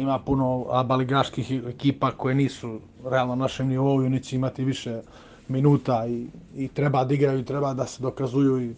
ima 0.00 0.18
puno 0.18 0.66
abaligaških 0.70 1.50
ekipa 1.68 2.10
koje 2.10 2.34
nisu 2.34 2.80
realno 3.04 3.34
na 3.34 3.42
našem 3.42 3.68
nivou 3.68 4.02
i 4.02 4.06
oni 4.06 4.22
će 4.22 4.36
imati 4.36 4.64
više 4.64 5.00
minuta 5.48 6.06
i, 6.06 6.26
i 6.56 6.68
treba 6.68 7.04
da 7.04 7.14
igraju, 7.14 7.44
treba 7.44 7.74
da 7.74 7.86
se 7.86 8.02
dokazuju 8.02 8.60
i, 8.60 8.74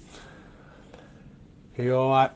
i 1.82 1.90
ovaj, 1.90 2.28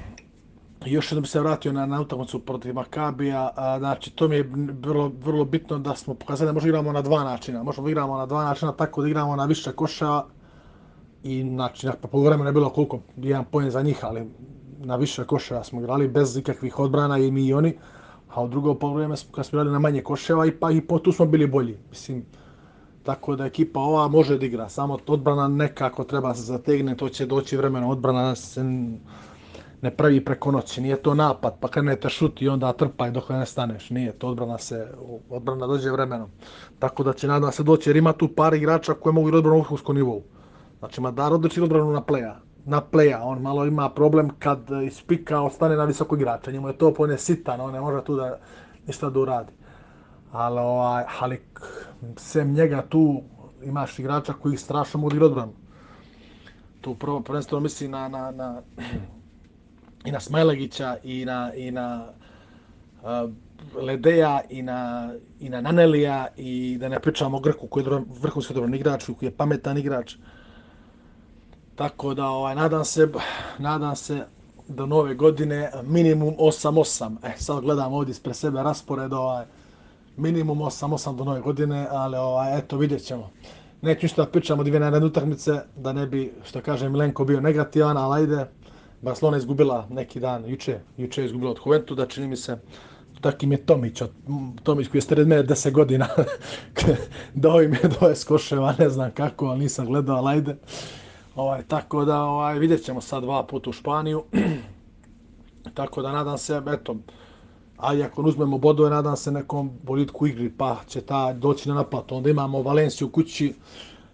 još 0.86 1.12
jednom 1.12 1.24
se 1.24 1.40
vratio 1.40 1.72
na, 1.72 1.86
na 1.86 2.00
utakmicu 2.00 2.38
protiv 2.38 2.74
Makabija, 2.74 3.50
a, 3.56 3.78
znači 3.78 4.10
to 4.10 4.28
mi 4.28 4.36
je 4.36 4.50
vrlo, 4.82 5.12
vrlo 5.24 5.44
bitno 5.44 5.78
da 5.78 5.96
smo 5.96 6.14
pokazali 6.14 6.48
da 6.48 6.52
možemo 6.52 6.68
igramo 6.68 6.92
na 6.92 7.02
dva 7.02 7.24
načina. 7.24 7.62
Možemo 7.62 7.86
da 7.86 7.90
igramo 7.90 8.16
na 8.16 8.26
dva 8.26 8.44
načina 8.44 8.72
tako 8.72 9.02
da 9.02 9.08
igramo 9.08 9.36
na 9.36 9.44
više 9.44 9.72
koša 9.72 10.22
i 11.22 11.42
znači 11.42 11.86
na 11.86 11.92
polovremenu 11.92 12.48
je 12.48 12.52
bilo 12.52 12.70
koliko, 12.70 12.98
jedan 13.16 13.44
poen 13.44 13.70
za 13.70 13.82
njih, 13.82 14.04
ali 14.04 14.26
na 14.78 14.96
više 14.96 15.24
koševa 15.24 15.64
smo 15.64 15.80
igrali 15.80 16.08
bez 16.08 16.36
ikakvih 16.36 16.78
odbrana 16.78 17.18
i 17.18 17.30
mi 17.30 17.46
i 17.46 17.54
oni, 17.54 17.78
a 18.34 18.42
u 18.42 18.48
drugo 18.48 18.74
polovreme 18.74 19.14
kad 19.30 19.46
smo 19.46 19.56
igrali 19.56 19.72
na 19.72 19.78
manje 19.78 20.02
koševa 20.02 20.46
i 20.46 20.50
pa 20.50 20.70
i 20.70 20.80
po 20.80 20.98
tu 20.98 21.12
smo 21.12 21.26
bili 21.26 21.46
bolji. 21.46 21.76
Mislim, 21.90 22.24
tako 23.02 23.36
da 23.36 23.44
ekipa 23.46 23.80
ova 23.80 24.08
može 24.08 24.38
da 24.38 24.46
igra, 24.46 24.68
samo 24.68 24.98
odbrana 25.06 25.48
nekako 25.48 26.04
treba 26.04 26.34
se 26.34 26.42
zategne, 26.42 26.96
to 26.96 27.08
će 27.08 27.26
doći 27.26 27.56
vremeno, 27.56 27.88
odbrana 27.88 28.34
se 28.34 28.64
ne 29.82 29.90
pravi 29.90 30.24
preko 30.24 30.50
noći, 30.50 30.80
nije 30.80 30.96
to 31.02 31.14
napad, 31.14 31.56
pa 31.60 31.68
krenete 31.68 32.08
šut 32.08 32.42
i 32.42 32.48
onda 32.48 32.72
trpaj 32.72 33.10
dok 33.10 33.28
ne 33.28 33.46
staneš, 33.46 33.90
nije 33.90 34.12
to 34.12 34.28
odbrana 34.28 34.58
se, 34.58 34.88
odbrana 35.30 35.66
dođe 35.66 35.90
vremenom. 35.90 36.30
Tako 36.78 37.02
da 37.02 37.12
će 37.12 37.28
nadam 37.28 37.52
se 37.52 37.62
doći, 37.62 37.90
jer 37.90 37.96
ima 37.96 38.12
tu 38.12 38.28
par 38.28 38.54
igrača 38.54 38.94
koje 38.94 39.12
mogu 39.12 39.28
igrati 39.28 39.38
odbranu 39.38 39.56
u 39.56 39.60
vrhunskom 39.60 39.96
nivou. 39.96 40.22
Znači, 40.78 41.00
Madar 41.00 41.32
odliči 41.32 41.60
odbranu 41.60 41.92
na 41.92 42.00
pleja, 42.00 42.40
na 42.70 42.80
pleja, 42.80 43.22
on 43.22 43.42
malo 43.42 43.64
ima 43.66 43.88
problem 43.90 44.30
kad 44.38 44.58
ispika, 44.86 45.40
ostane 45.40 45.76
na 45.76 45.84
visokog 45.84 46.20
igrača, 46.20 46.50
njemu 46.50 46.68
je 46.68 46.78
to 46.78 46.94
pone 46.94 47.18
sitan, 47.18 47.60
on 47.60 47.72
ne 47.72 47.80
može 47.80 48.04
tu 48.04 48.16
da 48.16 48.38
ništa 48.86 49.10
da 49.10 49.20
uradi. 49.20 49.52
Ali, 50.32 50.58
ovaj, 50.58 51.04
ali 51.20 51.40
sem 52.16 52.52
njega 52.52 52.82
tu 52.88 53.22
imaš 53.64 53.98
igrača 53.98 54.32
koji 54.32 54.56
strašno 54.56 55.00
mogu 55.00 55.14
igrati 55.14 55.32
odbranu. 55.32 55.52
Tu 56.80 56.94
prvo, 56.94 57.20
prvenstveno 57.20 57.60
misli 57.60 57.88
na, 57.88 58.08
na, 58.08 58.30
na 58.30 58.62
i 60.06 60.12
na 60.12 60.20
Smajlegića 60.20 60.96
i 61.04 61.24
na, 61.24 61.54
i 61.54 61.70
na 61.70 62.06
uh, 63.02 63.30
Ledeja 63.82 64.40
i 64.50 64.62
na, 64.62 65.12
i 65.40 65.48
na 65.48 65.60
Nanelija 65.60 66.26
i 66.36 66.76
da 66.80 66.88
ne 66.88 67.00
pričamo 67.00 67.36
o 67.36 67.40
Grku 67.40 67.66
koji 67.66 67.84
je 67.84 68.02
vrhunski 68.22 68.54
dobran 68.54 68.74
igrač, 68.74 69.04
koji 69.04 69.26
je 69.26 69.36
pametan 69.36 69.78
igrač. 69.78 70.14
Tako 71.80 72.14
da 72.14 72.26
ovaj, 72.26 72.54
nadam 72.54 72.84
se, 72.84 73.08
nadam 73.58 73.96
se 73.96 74.26
do 74.68 74.86
nove 74.86 75.14
godine 75.14 75.70
minimum 75.84 76.34
8-8. 76.38 77.16
E, 77.22 77.32
sad 77.36 77.60
gledam 77.60 77.92
ovdje 77.92 78.10
ispred 78.10 78.36
sebe 78.36 78.62
raspored, 78.62 79.12
ovaj, 79.12 79.44
minimum 80.16 80.58
8-8 80.58 81.16
do 81.16 81.24
nove 81.24 81.40
godine, 81.40 81.86
ali 81.90 82.16
ovaj, 82.16 82.58
eto 82.58 82.76
vidjet 82.76 83.02
ćemo. 83.04 83.30
Neću 83.82 84.04
ništa 84.04 84.24
da 84.24 84.30
pričam 84.30 84.58
od 84.58 84.66
dvije 84.66 84.80
naredne 84.80 85.06
utakmice, 85.06 85.60
da 85.76 85.92
ne 85.92 86.06
bi, 86.06 86.32
što 86.44 86.60
kaže 86.60 86.88
Milenko, 86.88 87.24
bio 87.24 87.40
negativan, 87.40 87.96
ali 87.96 88.20
ajde, 88.20 88.46
Barcelona 89.02 89.36
izgubila 89.36 89.86
neki 89.90 90.20
dan, 90.20 90.44
juče, 90.46 90.80
juče 90.96 91.22
je 91.22 91.26
izgubila 91.26 91.50
od 91.50 91.58
Juventu, 91.66 91.94
da 91.94 92.06
čini 92.06 92.28
mi 92.28 92.36
se, 92.36 92.58
taki 93.20 93.46
mi 93.46 93.54
je 93.54 93.66
Tomić, 93.66 94.00
od, 94.02 94.10
Tomić 94.62 94.88
koji 94.88 94.98
je 94.98 95.02
stared 95.02 95.28
mene 95.28 95.42
10 95.42 95.72
godina, 95.72 96.08
dao 97.34 97.62
im 97.62 97.72
je 97.72 97.88
dvoje 97.98 98.16
skoševa, 98.16 98.74
ne 98.78 98.88
znam 98.88 99.10
kako, 99.10 99.46
ali 99.46 99.60
nisam 99.60 99.86
gledao, 99.86 100.16
ali 100.16 100.28
ajde. 100.36 100.56
Ovaj, 101.34 101.62
tako 101.62 102.04
da 102.04 102.22
ovaj, 102.22 102.58
vidjet 102.58 102.84
ćemo 102.84 103.00
sad 103.00 103.22
dva 103.22 103.46
puta 103.46 103.70
u 103.70 103.72
Španiju. 103.72 104.24
tako 105.74 106.02
da 106.02 106.12
nadam 106.12 106.38
se, 106.38 106.62
eto, 106.66 106.96
a 107.76 107.94
i 107.94 108.02
ako 108.02 108.22
uzmemo 108.22 108.58
bodove, 108.58 108.90
nadam 108.90 109.16
se 109.16 109.32
nekom 109.32 109.70
bolitku 109.82 110.26
igri, 110.26 110.52
pa 110.58 110.76
će 110.88 111.00
ta 111.00 111.32
doći 111.32 111.68
na 111.68 111.74
naplatu. 111.74 112.16
Onda 112.16 112.30
imamo 112.30 112.62
Valenciju 112.62 113.08
kući, 113.08 113.54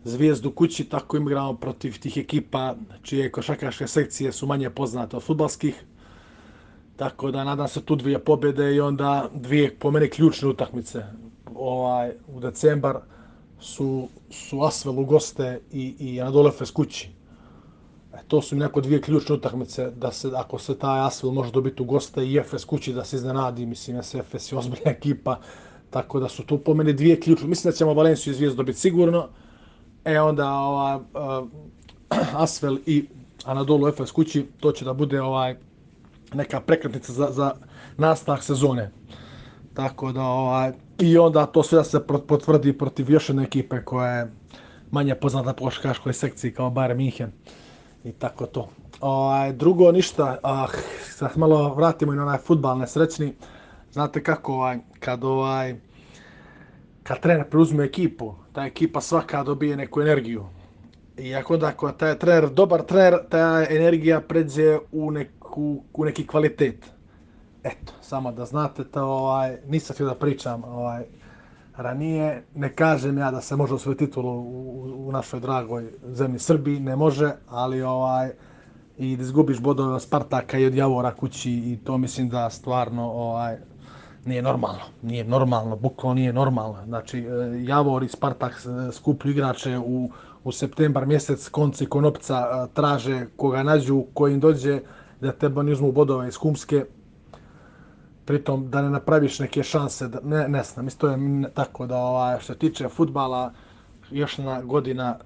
zvijezdu 0.05 0.51
kući, 0.51 0.85
tako 0.85 1.17
igramo 1.17 1.55
protiv 1.55 2.01
tih 2.01 2.17
ekipa 2.17 2.75
čije 3.03 3.33
košakaške 3.33 3.87
sekcije 3.87 4.33
su 4.33 4.47
manje 4.47 4.71
poznate 4.71 5.17
od 5.17 5.23
futbalskih. 5.23 5.85
Tako 6.97 7.31
da 7.31 7.45
nadam 7.45 7.69
se 7.69 7.81
tu 7.81 7.97
dvije 7.97 8.19
pobjede 8.19 8.75
i 8.75 8.81
onda 8.81 9.29
dvije 9.35 9.75
po 9.79 9.91
meni 9.91 10.11
ključne 10.11 10.49
utakmice. 10.49 11.03
Ovaj, 11.55 12.13
u 12.29 12.41
decembar 12.41 12.97
su, 13.61 14.09
su 14.31 14.63
Asvel 14.63 15.01
u 15.01 15.05
goste 15.05 15.61
i, 15.73 15.95
i 15.99 16.21
Anadolefes 16.21 16.71
kući. 16.71 17.09
E, 18.15 18.17
to 18.29 18.43
su 18.43 18.57
mi 18.57 18.61
neko 18.61 18.81
dvije 18.81 19.01
ključne 19.03 19.35
utakmice 19.35 19.91
da 19.91 20.13
se, 20.13 20.31
ako 20.35 20.59
se 20.59 20.79
taj 20.79 21.07
Asvel 21.07 21.33
može 21.33 21.53
dobiti 21.53 21.83
u 21.83 21.87
goste 21.87 22.27
i 22.27 22.37
Efes 22.37 22.65
kući 22.65 22.93
da 22.93 23.05
se 23.05 23.17
iznenadi, 23.17 23.67
mislim, 23.67 23.99
Efes 23.99 24.53
je 24.53 24.59
ozbiljna 24.59 24.91
ekipa, 24.91 25.39
tako 25.91 26.21
da 26.21 26.29
su 26.29 26.43
tu 26.43 26.59
po 26.59 26.75
meni 26.75 26.93
dvije 26.93 27.21
ključne. 27.21 27.49
Mislim 27.49 27.71
da 27.71 27.77
ćemo 27.77 27.95
Valenciju 27.95 28.31
i 28.31 28.37
Zvijezdu 28.37 28.57
dobiti 28.57 28.79
sigurno, 28.79 29.29
E 30.07 30.21
onda 30.21 30.51
ova, 30.53 30.97
uh, 30.97 31.49
Asvel 32.45 32.79
i 32.87 33.05
Anadolu 33.45 33.89
Efes 33.89 34.11
kući, 34.11 34.47
to 34.61 34.73
će 34.73 34.85
da 34.85 34.93
bude 34.93 35.21
ovaj 35.21 35.57
neka 36.35 36.61
prekretnica 36.61 37.13
za, 37.13 37.29
za 37.31 37.55
nastavak 37.97 38.43
sezone. 38.43 38.91
Tako 39.75 40.13
da 40.13 40.23
ovaj, 40.23 40.73
i 40.99 41.19
onda 41.19 41.47
to 41.47 41.63
sve 41.63 41.85
se 41.85 42.07
potvrdi 42.07 42.79
protiv 42.79 43.11
još 43.11 43.29
jedne 43.29 43.43
ekipe 43.43 43.85
koja 43.85 44.13
je 44.13 44.33
manje 44.91 45.15
poznata 45.15 45.53
po 45.53 45.71
škaškoj 45.71 46.13
sekciji 46.13 46.53
kao 46.53 46.71
Bayern 46.71 46.97
München. 46.97 47.29
I 48.05 48.13
tako 48.13 48.47
to. 48.47 48.69
Ovaj, 49.01 49.53
drugo 49.53 49.93
ništa, 49.93 50.39
ah, 50.43 50.69
sad 51.03 51.39
malo 51.39 51.75
vratimo 51.75 52.13
i 52.13 52.17
na 52.17 52.23
onaj 52.23 52.39
futbal 52.39 52.79
nesrećni. 52.79 53.35
Znate 53.93 54.23
kako 54.23 54.53
ovaj, 54.55 54.79
kad 55.01 55.25
ovaj, 55.25 55.75
kad 57.03 57.21
trener 57.21 57.51
preuzme 57.51 57.85
ekipu, 57.85 58.35
ta 58.53 58.65
ekipa 58.65 59.01
svaka 59.01 59.43
dobije 59.43 59.77
neku 59.77 60.01
energiju. 60.01 60.47
I 61.19 61.35
ako 61.35 61.57
da 61.57 61.67
ako 61.67 61.93
taj 61.93 62.19
trener, 62.19 62.51
dobar 62.51 62.83
trener, 62.83 63.19
ta 63.29 63.67
energija 63.71 64.21
pređe 64.21 64.79
u, 64.93 65.11
neku, 65.11 65.83
u 65.95 66.05
neki 66.05 66.27
kvalitet. 66.27 66.96
Eto, 67.67 67.93
samo 68.01 68.33
da 68.33 68.45
znate 68.45 68.85
to, 68.85 69.03
ovaj, 69.03 69.57
nisam 69.69 69.95
htio 69.95 70.07
da 70.07 70.15
pričam 70.15 70.65
ovaj, 70.65 71.05
ranije, 71.77 72.43
ne 72.55 72.75
kažem 72.75 73.19
ja 73.19 73.31
da 73.31 73.41
se 73.41 73.57
može 73.57 73.75
osvojiti 73.75 74.07
titulu 74.07 74.33
u, 74.33 75.07
u, 75.09 75.13
našoj 75.13 75.41
dragoj 75.41 75.93
zemlji 76.09 76.39
Srbiji, 76.39 76.81
ne 76.81 76.97
može, 76.97 77.33
ali 77.49 77.83
ovaj, 77.83 78.31
i 78.99 79.17
da 79.17 79.23
izgubiš 79.23 79.61
bodove 79.61 79.95
od 79.95 80.03
Spartaka 80.03 80.59
i 80.59 80.67
od 80.67 80.75
Javora 80.75 81.15
kući 81.15 81.51
i 81.53 81.79
to 81.85 81.99
mislim 81.99 82.29
da 82.29 82.51
stvarno 82.51 83.11
ovaj, 83.11 83.57
nije 84.25 84.43
normalno, 84.43 84.83
nije 85.03 85.25
normalno, 85.25 85.77
bukvalno 85.77 86.15
nije 86.15 86.33
normalno. 86.33 86.85
Znači, 86.85 87.19
e, 87.19 87.25
Javor 87.65 88.03
i 88.03 88.09
Spartak 88.09 88.63
skuplju 88.93 89.31
igrače 89.31 89.79
u, 89.79 90.11
u 90.45 90.53
septembar 90.53 91.07
mjesec, 91.07 91.49
konci 91.49 91.87
konopca 91.87 92.47
e, 92.47 92.75
traže 92.75 93.27
koga 93.37 93.63
nađu, 93.63 94.05
koji 94.15 94.35
im 94.35 94.41
dođe, 94.41 94.81
da 95.21 95.33
tebe 95.33 95.61
oni 95.61 95.73
uzmu 95.73 95.93
bodove 95.93 96.29
iz 96.29 96.37
Humske, 96.37 96.85
pritom 98.27 98.71
da 98.71 98.83
ne 98.83 98.91
napraviš 98.91 99.39
neke 99.39 99.63
šanse, 99.63 100.09
da, 100.09 100.21
ne, 100.21 100.49
ne 100.49 100.63
znam, 100.63 100.87
isto 100.87 101.09
je 101.09 101.19
tako 101.55 101.87
da 101.87 101.97
ovaj, 101.97 102.41
što 102.41 102.55
tiče 102.55 102.89
futbala, 102.89 103.53
još 104.11 104.39
na 104.39 104.63
godina 104.63 105.19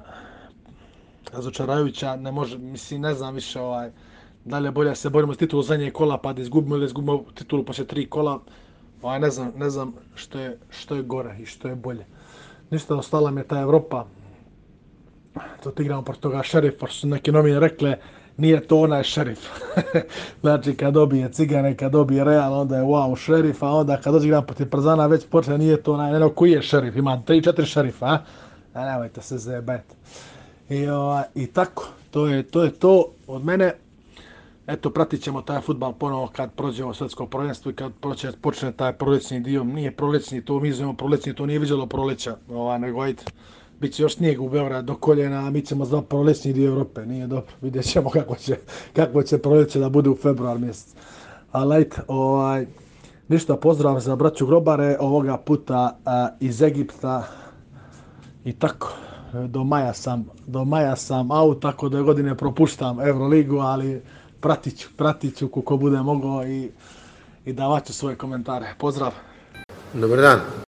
razočarajuća, 1.33 2.17
ne 2.17 2.33
može, 2.33 2.59
mislim, 2.59 3.01
ne 3.01 3.15
znam 3.15 3.35
više 3.35 3.61
ovaj, 3.61 3.91
da 4.45 4.59
li 4.59 4.69
je 4.69 4.73
bolje 4.73 4.89
da 4.89 4.95
se 4.95 5.11
borimo 5.11 5.35
s 5.35 5.39
titulu 5.39 5.63
zadnje 5.63 5.91
kola 5.91 6.19
pa 6.19 6.33
da 6.33 6.43
izgubimo 6.43 6.77
ili 6.77 6.85
izgubimo 6.85 7.25
titulu 7.35 7.65
poslije 7.65 7.87
tri 7.87 8.07
kola, 8.07 8.41
Ovaj, 9.03 9.21
ne 9.21 9.31
znam, 9.31 9.53
ne 9.57 9.71
znam 9.71 9.95
što 10.15 10.39
je, 10.39 10.59
što 10.71 10.95
je 10.95 11.03
gore 11.03 11.37
i 11.41 11.47
što 11.47 11.69
je 11.69 11.75
bolje. 11.75 12.07
Ništa, 12.71 12.97
ostala 12.97 13.31
mi 13.31 13.41
je 13.41 13.49
ta 13.49 13.61
Evropa. 13.61 14.05
To 15.63 15.71
ti 15.71 15.83
igramo 15.83 16.03
protiv 16.03 16.21
toga 16.21 16.43
šerifa, 16.43 16.87
su 16.87 17.09
neke 17.09 17.33
novine 17.33 17.61
rekle, 17.61 17.97
nije 18.41 18.61
to 18.61 18.81
onaj 18.81 19.03
šerif. 19.03 19.39
znači, 20.43 20.75
kad 20.75 20.95
dobije 20.95 21.33
Cigane, 21.33 21.77
kad 21.77 21.93
dobije 21.93 22.25
Real, 22.25 22.55
onda 22.55 22.77
je 22.77 22.83
wow, 22.83 23.17
šerif, 23.17 23.63
a 23.63 23.69
onda 23.69 23.97
kad 23.97 24.13
dođe 24.13 24.27
igram 24.27 24.47
protiv 24.47 24.71
Przana, 24.71 25.07
već 25.07 25.27
počne, 25.27 25.59
nije 25.59 25.83
to 25.83 25.93
onaj, 25.93 26.21
ne 26.21 26.29
koji 26.35 26.51
je 26.51 26.63
šerif, 26.63 26.97
ima 26.97 27.23
3-4 27.27 27.65
šerifa, 27.65 28.07
a? 28.07 28.19
a 28.75 28.85
nemojte 28.85 29.23
se 29.23 29.39
zebet. 29.39 29.85
I, 30.69 30.89
o, 30.89 31.01
ovaj, 31.01 31.25
I 31.35 31.47
tako, 31.47 31.89
to 32.11 32.27
je, 32.27 32.43
to 32.43 32.65
je 32.65 32.71
to 32.71 33.05
od 33.27 33.45
mene 33.45 33.73
eto, 34.67 34.91
pratit 34.91 35.23
ćemo 35.23 35.43
taj 35.43 35.61
futbal 35.61 35.93
ponovo 35.93 36.29
kad 36.37 36.53
prođe 36.53 36.85
ovo 36.85 36.95
svetsko 36.95 37.27
prvenstvo 37.27 37.71
i 37.71 37.75
kad 37.75 37.93
počne, 38.01 38.33
počne 38.43 38.73
taj 38.73 38.93
prolećni 38.93 39.41
dio. 39.41 39.65
Nije 39.65 39.91
prolećni, 39.91 40.45
to 40.45 40.61
mi 40.61 40.73
zovemo 40.73 40.97
prolećni, 40.97 41.35
to 41.35 41.47
nije 41.47 41.59
vidjelo 41.59 41.87
proleća, 41.87 42.37
ova, 42.51 42.79
nego 42.79 43.01
ajde. 43.01 43.23
Biće 43.81 44.03
još 44.03 44.17
snijeg 44.17 44.43
u 44.43 44.49
Beograd 44.49 44.85
do 44.85 44.95
koljena, 44.95 45.47
a 45.47 45.51
mi 45.51 45.63
ćemo 45.63 45.85
zvati 45.85 46.07
prolećni 46.09 46.53
dio 46.53 46.69
Evrope, 46.69 47.07
nije 47.07 47.27
dobro. 47.27 47.53
Vidjet 47.63 47.85
ćemo 47.85 48.11
kako 48.11 48.37
će, 48.37 48.57
kako 48.97 49.23
će 49.23 49.39
proleće 49.39 49.79
da 49.79 49.89
bude 49.89 50.11
u 50.11 50.17
februar 50.17 50.59
mjesec. 50.59 50.95
Ali 51.53 51.75
ajde, 51.75 51.97
ovaj, 52.09 52.67
ništa, 53.29 53.57
pozdrav 53.57 54.01
za 54.01 54.17
braću 54.17 54.47
Grobare, 54.47 54.97
ovoga 55.01 55.37
puta 55.37 55.99
a, 56.05 56.29
iz 56.41 56.63
Egipta, 56.63 57.25
I 58.45 58.53
tako, 58.53 58.93
do 59.33 59.65
maja 59.65 59.93
sam, 59.93 60.25
do 60.47 60.65
maja 60.65 60.97
sam 60.97 61.31
out, 61.31 61.63
tako 61.63 61.89
da 61.89 62.03
godine 62.03 62.35
propuštam 62.35 63.01
Euroligu, 63.01 63.59
ali 63.59 64.03
pratit 64.41 64.79
ću, 64.79 64.89
pratit 64.97 65.37
ću 65.37 65.49
koliko 65.49 65.77
bude 65.77 66.03
mogao 66.03 66.47
i, 66.47 66.71
i 67.45 67.53
davat 67.53 67.87
ću 67.87 67.93
svoje 67.93 68.17
komentare. 68.17 68.75
Pozdrav! 68.79 69.13
Dobar 69.95 70.19
dan. 70.19 70.70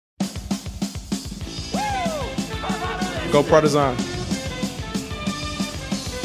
Go 3.32 3.42
Partizan. 3.42 3.94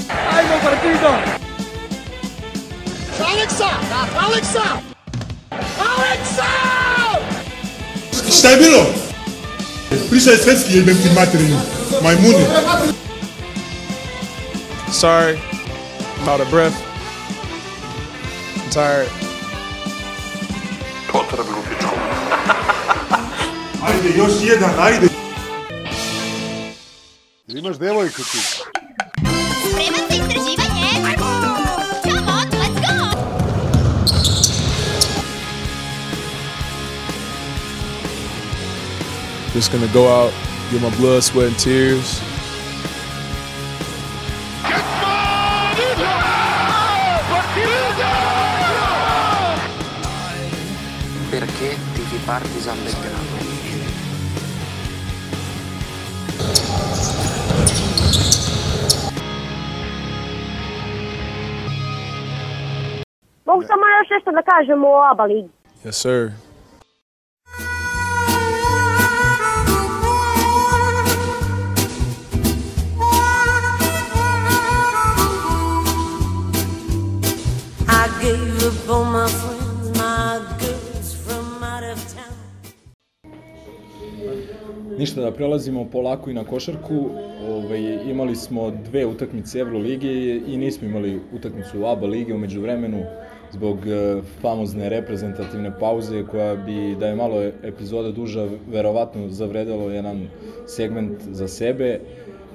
Ajmo 0.09 0.55
partido! 0.63 1.11
Aleksa! 3.19 3.69
Aleksa! 4.19 4.63
Aleksa! 5.79 6.49
Šta 8.37 8.49
je 8.49 8.57
bilo? 8.57 8.85
Pričaj 10.09 10.37
svetski 10.37 10.73
jebem 10.73 10.95
ti 10.95 11.09
materinu. 11.15 11.59
Majmuni. 12.03 12.45
Sorry. 14.91 15.37
I'm 16.21 16.29
out 16.29 16.41
of 16.41 16.49
breath. 16.51 16.75
I'm 18.55 18.69
tired. 18.71 19.09
Potrebno 21.11 21.57
pičku. 21.69 21.95
Ajde, 23.85 24.17
još 24.17 24.31
jedan, 24.41 24.71
ajde. 24.79 25.12
Imaš 27.55 27.77
devojku 27.77 28.21
ti. 28.23 28.37
Spreman 28.37 30.05
za 30.09 30.15
istraživanje? 30.15 30.87
Ajmo! 31.05 31.55
Come 32.03 32.31
on, 32.31 32.47
let's 32.49 32.79
go! 32.81 32.95
Just 39.53 39.71
gonna 39.71 39.87
go 39.93 40.07
out, 40.07 40.33
get 40.71 40.81
my 40.81 40.89
blood, 40.97 41.23
sweat, 41.23 41.47
and 41.47 41.59
tears. 41.59 42.21
Perché 51.31 51.77
tifi 51.95 52.17
Partizan 52.25 52.77
Belgrado? 52.77 52.92
Mogu 63.53 63.65
samo 63.65 63.83
još 63.99 64.09
nešto 64.09 64.31
da 64.31 64.41
kažem 64.41 64.83
o 64.83 65.01
ABA 65.11 65.23
ligi. 65.23 65.49
Yes, 65.85 65.91
sir. 65.91 66.31
I 77.87 78.05
gave 78.23 78.67
up 78.67 78.89
on 78.89 79.05
my 79.13 79.27
friends, 79.27 79.97
my 79.97 80.39
girls 80.59 81.09
from 81.25 81.63
out 81.63 81.83
of 81.93 81.99
town. 82.15 82.35
Ništa 84.97 85.21
da 85.21 85.31
prelazimo 85.31 85.85
polako 85.91 86.29
i 86.29 86.33
na 86.33 86.43
košarku. 86.43 87.09
Ovaj, 87.49 87.81
imali 88.05 88.35
smo 88.35 88.71
dve 88.71 89.05
utakmice 89.05 89.59
Evrolige 89.59 90.41
i 90.47 90.57
nismo 90.57 90.87
imali 90.87 91.21
utakmicu 91.33 91.81
u 91.81 91.85
ABA 91.85 92.07
lige 92.07 92.33
umeđu 92.33 92.61
vremenu 92.61 93.03
zbog 93.53 93.87
e, 93.87 94.21
famozne 94.41 94.89
reprezentativne 94.89 95.71
pauze 95.79 96.23
koja 96.31 96.55
bi, 96.55 96.95
da 96.99 97.07
je 97.07 97.15
malo 97.15 97.41
epizoda 97.63 98.11
duža, 98.11 98.47
verovatno 98.71 99.29
zavredalo 99.29 99.89
jedan 99.89 100.27
segment 100.67 101.21
za 101.31 101.47
sebe, 101.47 101.99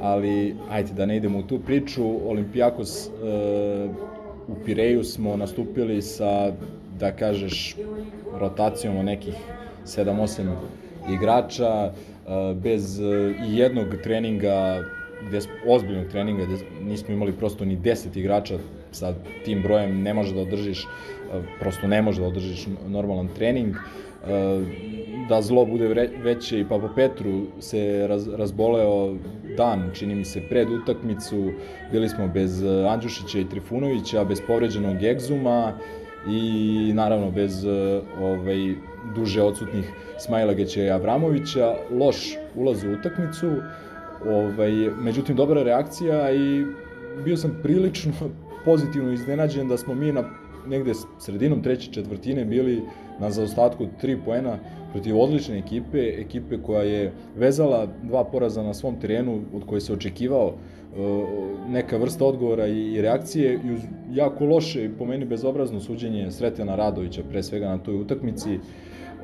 ali 0.00 0.54
ajde 0.70 0.92
da 0.92 1.06
ne 1.06 1.16
idemo 1.16 1.38
u 1.38 1.42
tu 1.42 1.58
priču. 1.58 2.30
Olimpijakos 2.30 3.06
e, 3.06 3.10
u 4.48 4.54
Pireju 4.64 5.04
smo 5.04 5.36
nastupili 5.36 6.02
sa, 6.02 6.52
da 6.98 7.12
kažeš, 7.12 7.76
rotacijom 8.40 8.96
od 8.96 9.04
nekih 9.04 9.34
7-8 9.86 10.50
igrača, 11.10 11.92
e, 11.92 11.92
bez 12.54 13.00
e, 13.00 13.04
i 13.48 13.56
jednog 13.56 13.86
treninga, 14.02 14.84
bez 15.30 15.46
ozbiljnog 15.66 16.06
treninga, 16.06 16.44
gde 16.44 16.56
nismo 16.82 17.14
imali 17.14 17.32
prosto 17.32 17.64
ni 17.64 17.78
10 17.78 18.18
igrača 18.18 18.58
sa 18.92 19.14
tim 19.44 19.62
brojem, 19.62 20.02
ne 20.02 20.14
može 20.14 20.34
da 20.34 20.40
održiš, 20.40 20.84
e, 20.84 20.86
prosto 21.60 21.86
ne 21.86 22.02
može 22.02 22.20
da 22.20 22.28
održiš 22.28 22.66
normalan 22.88 23.28
trening. 23.36 23.74
Da 25.28 25.42
zlo 25.42 25.64
bude 25.64 26.10
veće 26.22 26.60
i 26.60 26.64
Papa 26.68 26.88
Petru 26.94 27.46
se 27.60 28.06
raz, 28.08 28.28
razboleo 28.28 29.14
dan, 29.56 29.90
čini 29.94 30.14
mi 30.14 30.24
se, 30.24 30.40
pred 30.48 30.70
utakmicu. 30.70 31.50
Bili 31.92 32.08
smo 32.08 32.28
bez 32.28 32.64
Andjušića 32.88 33.38
i 33.38 33.48
Trifunovića, 33.48 34.24
bez 34.24 34.40
povređenog 34.46 35.04
egzuma 35.04 35.72
i 36.28 36.92
naravno 36.94 37.30
bez 37.30 37.64
ovaj, 38.20 38.74
duže 39.14 39.42
odsutnih 39.42 39.92
Smajlageća 40.18 40.82
i 40.82 40.90
Avramovića. 40.90 41.74
Loš 41.90 42.36
ulaz 42.56 42.84
u 42.84 42.92
utakmicu, 42.92 43.50
ovaj, 44.26 44.72
međutim 45.00 45.36
dobra 45.36 45.62
reakcija 45.62 46.32
i 46.32 46.64
bio 47.24 47.36
sam 47.36 47.58
prilično 47.62 48.12
pozitivno 48.68 49.12
iznenađen 49.12 49.68
da 49.68 49.76
smo 49.78 49.94
mi 49.94 50.12
na 50.12 50.24
negde 50.66 50.92
sredinom 51.18 51.62
treće 51.62 51.92
četvrtine 51.92 52.44
bili 52.44 52.82
na 53.20 53.30
zaostatku 53.30 53.82
od 53.82 53.88
3 54.02 54.16
poena 54.24 54.58
protiv 54.92 55.18
odlične 55.18 55.58
ekipe, 55.58 55.98
ekipe 55.98 56.58
koja 56.62 56.82
je 56.82 57.12
vezala 57.36 57.86
dva 58.02 58.24
poraza 58.24 58.62
na 58.62 58.74
svom 58.74 59.00
terenu 59.00 59.40
od 59.54 59.64
koje 59.66 59.80
se 59.80 59.92
očekivao 59.92 60.52
e, 60.52 60.54
neka 61.68 61.96
vrsta 61.96 62.24
odgovora 62.24 62.66
i, 62.66 63.02
reakcije 63.02 63.60
i 63.64 63.72
uz 63.72 63.80
jako 64.12 64.44
loše 64.44 64.84
i 64.84 64.92
po 64.98 65.04
meni 65.04 65.24
bezobrazno 65.24 65.80
suđenje 65.80 66.30
Sretena 66.30 66.76
Radovića 66.76 67.22
pre 67.30 67.42
svega 67.42 67.68
na 67.68 67.78
toj 67.78 67.94
utakmici. 67.94 68.58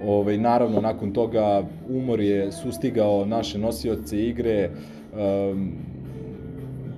Ovaj, 0.06 0.38
naravno, 0.38 0.80
nakon 0.80 1.12
toga 1.12 1.62
umor 1.88 2.20
je 2.20 2.52
sustigao 2.52 3.24
naše 3.26 3.58
nosioce 3.58 4.28
igre, 4.28 4.70
um, 5.12 5.72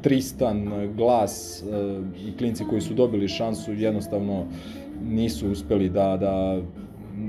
Tristan, 0.07 0.71
Glas 0.97 1.63
uh, 1.63 2.05
i 2.29 2.37
klinci 2.39 2.65
koji 2.71 2.81
su 2.81 2.95
dobili 2.95 3.29
šansu 3.29 3.73
jednostavno 3.73 4.47
nisu 5.09 5.51
uspeli 5.51 5.89
da, 5.89 6.17
da 6.17 6.63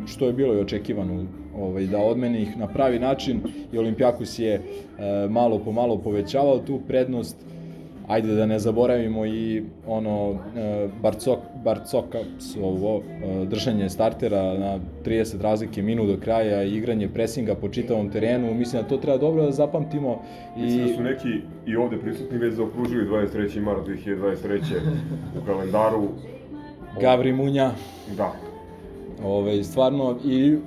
što 0.05 0.27
je 0.27 0.33
bilo 0.33 0.53
i 0.53 0.59
očekivano 0.59 1.25
ovaj, 1.57 1.87
da 1.87 1.97
odmeni 1.97 2.41
ih 2.41 2.57
na 2.57 2.67
pravi 2.67 2.99
način 2.99 3.41
i 3.73 3.77
Olimpijakos 3.77 4.39
je 4.39 4.53
e, 4.53 4.61
malo 5.29 5.59
po 5.59 5.71
malo 5.71 5.97
povećavao 5.97 6.59
tu 6.59 6.79
prednost 6.87 7.37
ajde 8.07 8.35
da 8.35 8.45
ne 8.45 8.59
zaboravimo 8.59 9.25
i 9.25 9.63
ono 9.87 10.35
e, 10.55 10.87
Barcok, 11.01 11.39
Barcoka 11.63 12.19
ovo 12.61 13.01
e, 13.01 13.45
držanje 13.45 13.89
startera 13.89 14.57
na 14.57 14.79
30 15.05 15.41
razlike 15.41 15.81
minut 15.81 16.07
do 16.07 16.17
kraja 16.17 16.63
i 16.63 16.75
igranje 16.75 17.09
presinga 17.09 17.55
po 17.55 17.69
čitavom 17.69 18.09
terenu 18.09 18.53
mislim 18.53 18.81
da 18.81 18.87
to 18.87 18.97
treba 18.97 19.17
dobro 19.17 19.45
da 19.45 19.51
zapamtimo 19.51 20.21
i 20.57 20.61
mislim 20.61 20.87
da 20.87 20.93
su 20.93 21.01
neki 21.01 21.41
i 21.65 21.75
ovde 21.75 21.97
prisutni 21.97 22.37
već 22.37 22.53
zaokružili 22.53 23.09
23. 23.09 23.61
mart 23.61 23.87
2023. 23.87 24.59
u 25.41 25.45
kalendaru 25.45 26.07
Gavri 27.01 27.33
Munja 27.33 27.71
da 28.17 28.33
Ove, 29.23 29.63
stvarno 29.63 30.17
i 30.25 30.57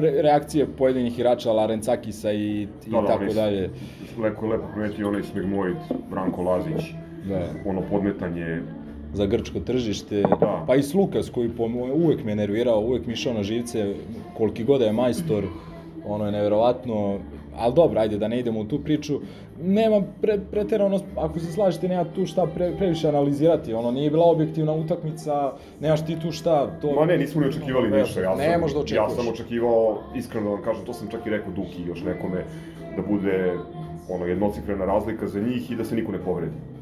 re, 0.00 0.22
reakcije 0.22 0.66
pojedinih 0.66 1.18
igrača 1.18 1.52
Larencakisa 1.52 2.32
i, 2.32 2.62
i 2.62 2.68
da, 2.90 3.00
da, 3.00 3.06
tako 3.06 3.32
dalje. 3.34 3.70
Lepo, 4.22 4.46
lepo 4.46 4.64
primetio 4.74 5.08
onaj 5.08 5.22
Smigmoid, 5.22 5.76
Branko 6.10 6.42
Lazić, 6.42 6.82
da. 7.28 7.40
ono 7.64 7.82
podmetanje 7.90 8.60
za 9.12 9.26
grčko 9.26 9.60
tržište, 9.60 10.22
da. 10.40 10.64
pa 10.66 10.74
i 10.74 10.82
Slukas 10.82 11.30
koji 11.30 11.48
po, 11.48 11.64
uvek 11.94 12.24
me 12.24 12.34
nervirao, 12.34 12.80
uvek 12.80 13.06
mi 13.06 13.12
išao 13.12 13.34
na 13.34 13.42
živce, 13.42 13.94
koliki 14.36 14.64
god 14.64 14.80
da 14.80 14.86
je 14.86 14.92
majstor, 14.92 15.44
ono 16.06 16.26
je 16.26 16.32
neverovatno, 16.32 17.18
ali 17.58 17.74
dobro, 17.74 18.00
ajde 18.00 18.18
da 18.18 18.28
ne 18.28 18.38
idemo 18.38 18.60
u 18.60 18.64
tu 18.64 18.78
priču. 18.78 19.20
Nema 19.62 20.02
pre, 20.20 20.38
preterano, 20.50 21.00
ako 21.16 21.38
se 21.38 21.52
slažete, 21.52 21.88
nema 21.88 22.04
tu 22.04 22.26
šta 22.26 22.46
pre, 22.46 22.72
previše 22.76 23.08
analizirati, 23.08 23.74
ono 23.74 23.90
nije 23.90 24.10
bila 24.10 24.26
objektivna 24.26 24.72
utakmica, 24.72 25.52
nemaš 25.80 26.06
ti 26.06 26.16
tu 26.22 26.32
šta, 26.32 26.80
to... 26.80 26.92
Ma 26.92 27.06
ne, 27.06 27.18
nismo 27.18 27.40
ni 27.40 27.48
očekivali 27.48 27.90
no, 27.90 27.96
ništa, 27.96 28.20
ja 28.20 28.36
sam, 28.36 28.46
ne 28.46 28.58
možda 28.58 28.80
ja 28.94 29.10
sam 29.10 29.28
očekivao, 29.28 29.98
iskreno 30.14 30.48
da 30.48 30.54
vam 30.54 30.62
kažem, 30.62 30.84
to 30.84 30.92
sam 30.92 31.08
čak 31.10 31.26
i 31.26 31.30
rekao 31.30 31.52
Duki 31.52 31.82
još 31.86 32.02
nekome, 32.02 32.44
da 32.96 33.02
bude 33.02 33.54
ono 34.08 34.26
jednocifrena 34.26 34.84
razlika 34.84 35.28
za 35.28 35.40
njih 35.40 35.70
i 35.70 35.76
da 35.76 35.84
se 35.84 35.96
niko 35.96 36.12
ne 36.12 36.18
povredi. 36.18 36.73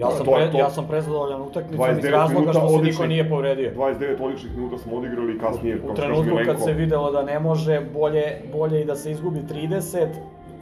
Ja 0.00 0.10
sam, 0.10 0.26
pre, 0.26 0.58
ja 0.58 0.70
sam 0.70 0.86
prezadovoljan 0.88 1.42
utakmicom 1.42 1.98
iz 1.98 2.04
razloga 2.04 2.52
što 2.52 2.68
se 2.68 2.82
niko 2.82 3.06
nije 3.06 3.28
povredio. 3.28 3.72
29 3.76 4.22
odličnih 4.22 4.56
minuta 4.56 4.78
smo 4.78 4.96
odigrali 4.96 5.34
i 5.34 5.38
kasnije... 5.38 5.80
U 5.90 5.94
trenutku 5.94 6.36
kad 6.46 6.62
se 6.62 6.72
videlo 6.72 7.10
da 7.12 7.22
ne 7.22 7.40
može, 7.40 7.80
bolje, 7.94 8.42
bolje 8.52 8.82
i 8.82 8.84
da 8.84 8.96
se 8.96 9.10
izgubi 9.10 9.40
30 9.52 10.06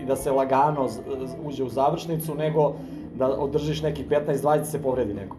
i 0.01 0.05
da 0.05 0.17
se 0.17 0.31
lagano 0.31 0.89
uđe 1.45 1.65
u 1.65 1.69
završnicu, 1.69 2.35
nego 2.35 2.73
da 3.15 3.29
održiš 3.29 3.83
neki 3.83 4.05
15-20 4.11 4.65
se 4.65 4.83
povredi 4.83 5.15
neko. 5.15 5.37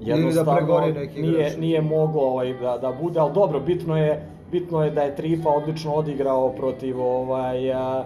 Jednostavno, 0.00 0.80
da 0.80 1.00
neki 1.00 1.22
nije, 1.22 1.56
nije 1.58 1.82
moglo 1.82 2.22
ovaj, 2.22 2.52
da, 2.52 2.78
da 2.78 2.92
bude, 3.02 3.20
ali 3.20 3.32
dobro, 3.32 3.60
bitno 3.60 3.96
je, 3.96 4.26
bitno 4.52 4.84
je 4.84 4.90
da 4.90 5.02
je 5.02 5.16
Trifa 5.16 5.48
odlično 5.48 5.92
odigrao 5.92 6.48
protiv 6.50 7.00
ovaj, 7.00 7.72
a, 7.72 8.04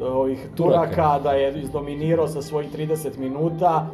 ovih 0.00 0.48
Turaka. 0.56 0.90
Turaka, 0.90 1.18
da 1.22 1.32
je 1.32 1.60
izdominirao 1.60 2.28
sa 2.28 2.42
svojih 2.42 2.74
30 2.74 3.18
minuta. 3.18 3.86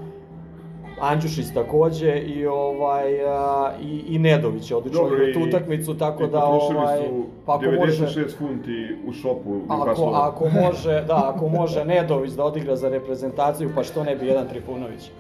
Andjušić 1.01 1.47
takođe 1.55 2.19
i 2.19 2.47
ovaj 2.47 3.27
a, 3.27 3.73
i, 3.83 4.05
i 4.09 4.19
Nedović 4.19 4.71
je 4.71 4.77
odlično 4.77 5.01
i- 5.21 5.33
tu 5.33 5.41
utakmicu 5.41 5.95
tako 5.95 6.25
i 6.25 6.29
da 6.29 6.45
ovaj 6.45 6.99
su 6.99 7.25
pa 7.47 7.55
ako 7.55 7.65
može 7.71 8.07
96 8.07 8.39
funti 8.39 8.73
u 9.07 9.13
šopu 9.13 9.61
ako, 9.69 10.11
ako 10.15 10.49
može, 10.51 11.03
da, 11.03 11.33
ako 11.35 11.49
može 11.49 11.85
Nedović 11.85 12.33
da 12.33 12.45
odigra 12.45 12.77
za 12.77 12.89
reprezentaciju, 12.89 13.71
pa 13.75 13.83
što 13.83 14.05
ne 14.05 14.17
bi 14.17 14.27
jedan 14.27 14.49
Trifunović. 14.49 15.11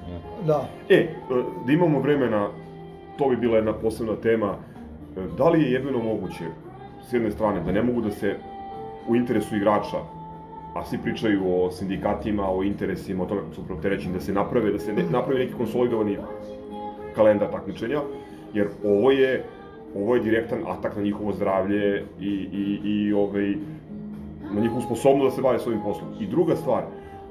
Da. 0.46 0.64
E, 0.88 1.08
da 1.66 1.72
imamo 1.72 2.00
vremena, 2.00 2.48
to 3.18 3.28
bi 3.28 3.36
bila 3.36 3.56
jedna 3.56 3.72
posebna 3.72 4.16
tema. 4.16 4.54
E, 5.16 5.20
Da 5.38 5.48
li 5.48 5.62
je 5.62 5.72
jedino 5.72 5.98
moguće, 6.00 6.44
s 7.02 7.12
jedne 7.12 7.30
strane, 7.30 7.60
da 7.60 7.72
ne 7.72 7.82
mogu 7.82 8.00
da 8.00 8.10
se 8.10 8.36
u 9.08 9.16
interesu 9.16 9.56
igrača, 9.56 9.96
a 10.74 10.84
svi 10.84 10.98
pričaju 11.02 11.42
o 11.46 11.70
sindikatima, 11.70 12.50
o 12.50 12.62
interesima, 12.62 13.24
o 13.24 13.26
tome 13.26 13.40
kako 13.40 13.54
su 13.54 13.64
preopterećeni, 13.64 14.14
da 14.14 14.20
se 14.20 14.32
naprave, 14.32 14.72
da 14.72 14.78
se 14.78 14.92
ne, 14.92 15.02
napravi 15.10 15.44
neki 15.44 15.54
konsolidovani 15.54 16.16
kalendar 17.14 17.50
takmičenja, 17.50 18.00
jer 18.54 18.68
ovo 18.84 19.10
je 19.10 19.44
ovo 19.96 20.14
je 20.14 20.22
direktan 20.22 20.58
atak 20.66 20.96
na 20.96 21.02
njihovo 21.02 21.32
zdravlje 21.32 22.04
i, 22.20 22.28
i, 22.52 22.80
i 22.84 23.12
ovaj, 23.12 23.54
na 24.54 24.60
njihovu 24.60 24.82
sposobnost 24.82 25.30
da 25.30 25.36
se 25.36 25.42
bave 25.42 25.58
svojim 25.58 25.80
poslom. 25.82 26.08
I 26.20 26.26
druga 26.26 26.56
stvar, 26.56 26.82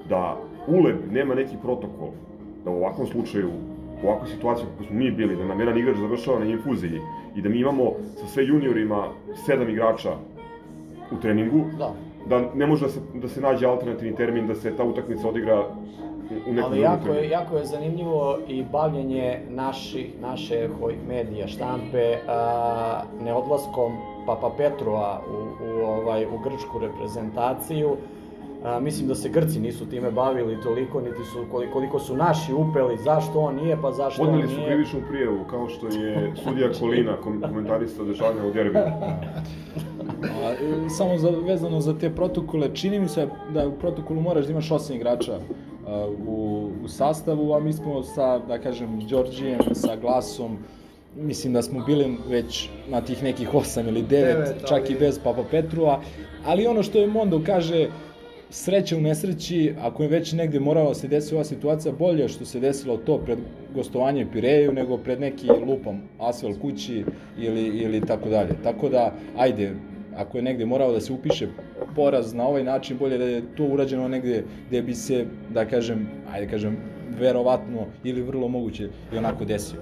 da 0.09 0.37
ULEB 0.67 1.11
nema 1.11 1.35
neki 1.35 1.55
protokol, 1.61 2.09
da 2.65 2.71
u 2.71 2.75
ovakvom 2.75 3.07
slučaju, 3.07 3.49
u 4.03 4.07
ovakvoj 4.07 4.29
situaciji 4.29 4.65
kako 4.71 4.83
smo 4.83 4.95
mi 4.95 5.11
bili, 5.11 5.35
da 5.35 5.45
nam 5.45 5.59
jedan 5.59 5.77
igrač 5.77 5.97
završava 5.97 6.39
na 6.39 6.45
infuziji 6.45 7.01
i 7.35 7.41
da 7.41 7.49
mi 7.49 7.59
imamo 7.59 7.91
sa 8.15 8.27
sve 8.27 8.45
juniorima 8.47 9.07
sedam 9.45 9.69
igrača 9.69 10.15
u 11.11 11.21
treningu, 11.21 11.65
Da. 11.77 11.93
Da 12.25 12.41
ne 12.55 12.67
može 12.67 12.85
da 12.85 12.91
se, 12.91 12.99
da 13.13 13.27
se 13.27 13.41
nađe 13.41 13.67
alternativni 13.67 14.15
termin 14.15 14.47
da 14.47 14.55
se 14.55 14.75
ta 14.75 14.83
utakmica 14.83 15.29
odigra 15.29 15.63
u- 16.47 16.53
nekom 16.53 16.71
Ali 16.71 16.81
jako 16.81 17.09
je, 17.09 17.29
jako 17.29 17.57
je 17.57 17.65
zanimljivo 17.65 18.37
i 18.47 18.63
bavljenje 18.63 19.39
naših, 19.49 20.21
naše 20.21 20.69
medija, 21.07 21.47
štampe, 21.47 22.17
a, 22.27 23.01
neodlaskom 23.21 23.91
Papa 24.25 24.51
Petrova 24.57 25.21
u, 25.29 25.33
u, 25.65 25.85
ovaj, 25.85 26.25
u 26.25 26.37
grčku 26.39 26.79
reprezentaciju. 26.79 27.95
A, 28.63 28.79
mislim 28.79 29.07
da 29.07 29.15
se 29.15 29.29
Grci 29.29 29.59
nisu 29.59 29.85
time 29.85 30.11
bavili 30.11 30.61
toliko, 30.61 31.01
niti 31.01 31.23
su 31.23 31.45
koliko, 31.51 31.73
koliko 31.73 31.99
su 31.99 32.17
naši 32.17 32.53
upeli, 32.53 32.97
zašto 32.99 33.39
on 33.39 33.55
nije, 33.55 33.77
pa 33.81 33.91
zašto 33.91 34.21
on 34.21 34.27
Podneli 34.27 34.47
nije. 34.47 34.57
su 34.57 34.65
krivičnu 34.65 34.99
prijavu, 35.09 35.39
kao 35.43 35.69
što 35.69 35.87
je 35.87 36.31
sudija 36.37 36.69
Kolina, 36.71 37.17
kom- 37.17 37.41
komentarista 37.41 38.03
dešavanja 38.03 38.45
u 38.45 38.51
derbiju. 38.51 38.83
A, 40.23 40.53
samo 40.89 41.17
za, 41.17 41.29
vezano 41.39 41.81
za 41.81 41.93
te 41.93 42.09
protokole, 42.09 42.69
čini 42.73 42.99
mi 42.99 43.07
se 43.07 43.27
da 43.49 43.67
u 43.67 43.71
protokolu 43.71 44.21
moraš 44.21 44.45
da 44.45 44.51
imaš 44.51 44.71
osam 44.71 44.95
igrača 44.95 45.39
a, 45.87 46.07
u, 46.27 46.35
u 46.83 46.87
sastavu, 46.87 47.53
a 47.53 47.59
mi 47.59 47.73
smo 47.73 48.03
sa, 48.03 48.39
da 48.39 48.57
kažem, 48.57 48.99
Đorđijem, 49.01 49.59
sa 49.73 49.95
Glasom, 49.95 50.57
mislim 51.15 51.53
da 51.53 51.61
smo 51.61 51.79
bili 51.81 52.17
već 52.27 52.69
na 52.89 53.01
tih 53.01 53.23
nekih 53.23 53.53
osam 53.53 53.87
ili 53.87 54.01
devet, 54.01 54.35
Devet, 54.37 54.61
čak 54.61 54.81
ali- 54.81 54.93
i 54.93 54.99
bez 54.99 55.19
Papa 55.19 55.43
Petrua, 55.51 55.99
ali 56.45 56.67
ono 56.67 56.83
što 56.83 56.97
je 56.97 57.07
Mondo 57.07 57.41
kaže, 57.45 57.87
sreća 58.53 58.97
u 58.97 59.01
nesreći, 59.01 59.73
ako 59.81 60.03
je 60.03 60.09
već 60.09 60.33
negde 60.33 60.59
morala 60.59 60.93
se 60.93 61.07
desi 61.07 61.35
ova 61.35 61.43
situacija, 61.43 61.93
bolje 61.99 62.27
što 62.27 62.45
se 62.45 62.59
desilo 62.59 62.97
to 62.97 63.17
pred 63.17 63.39
gostovanje 63.75 64.27
Pireju 64.31 64.73
nego 64.73 64.97
pred 64.97 65.19
neki 65.19 65.47
lupam 65.67 66.01
Asvel 66.19 66.53
kući 66.61 67.05
ili, 67.37 67.61
ili 67.61 68.01
tako 68.01 68.29
dalje. 68.29 68.53
Tako 68.63 68.89
da, 68.89 69.13
ajde, 69.37 69.73
ako 70.15 70.37
je 70.37 70.43
negde 70.43 70.65
morao 70.65 70.91
da 70.91 71.01
se 71.01 71.13
upiše 71.13 71.47
poraz 71.95 72.33
na 72.33 72.47
ovaj 72.47 72.63
način, 72.63 72.97
bolje 72.97 73.17
da 73.17 73.23
je 73.23 73.55
to 73.55 73.65
urađeno 73.65 74.07
negde 74.07 74.43
gde 74.67 74.81
bi 74.81 74.95
se, 74.95 75.25
da 75.53 75.65
kažem, 75.65 76.07
ajde 76.31 76.47
kažem, 76.47 76.77
verovatno 77.19 77.85
ili 78.03 78.21
vrlo 78.21 78.47
moguće 78.47 78.89
i 79.13 79.17
onako 79.17 79.45
desio. 79.45 79.79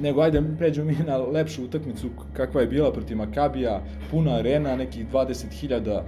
Nego 0.00 0.20
ajde 0.20 0.42
pređemo 0.58 0.86
mi 0.86 0.96
na 1.06 1.16
lepšu 1.16 1.64
utakmicu 1.64 2.08
kakva 2.32 2.60
je 2.60 2.66
bila 2.66 2.92
protiv 2.92 3.16
Makabija, 3.16 3.82
puna 4.10 4.34
arena, 4.34 4.76
nekih 4.76 5.06
20.000 5.12 5.90
a, 5.90 6.02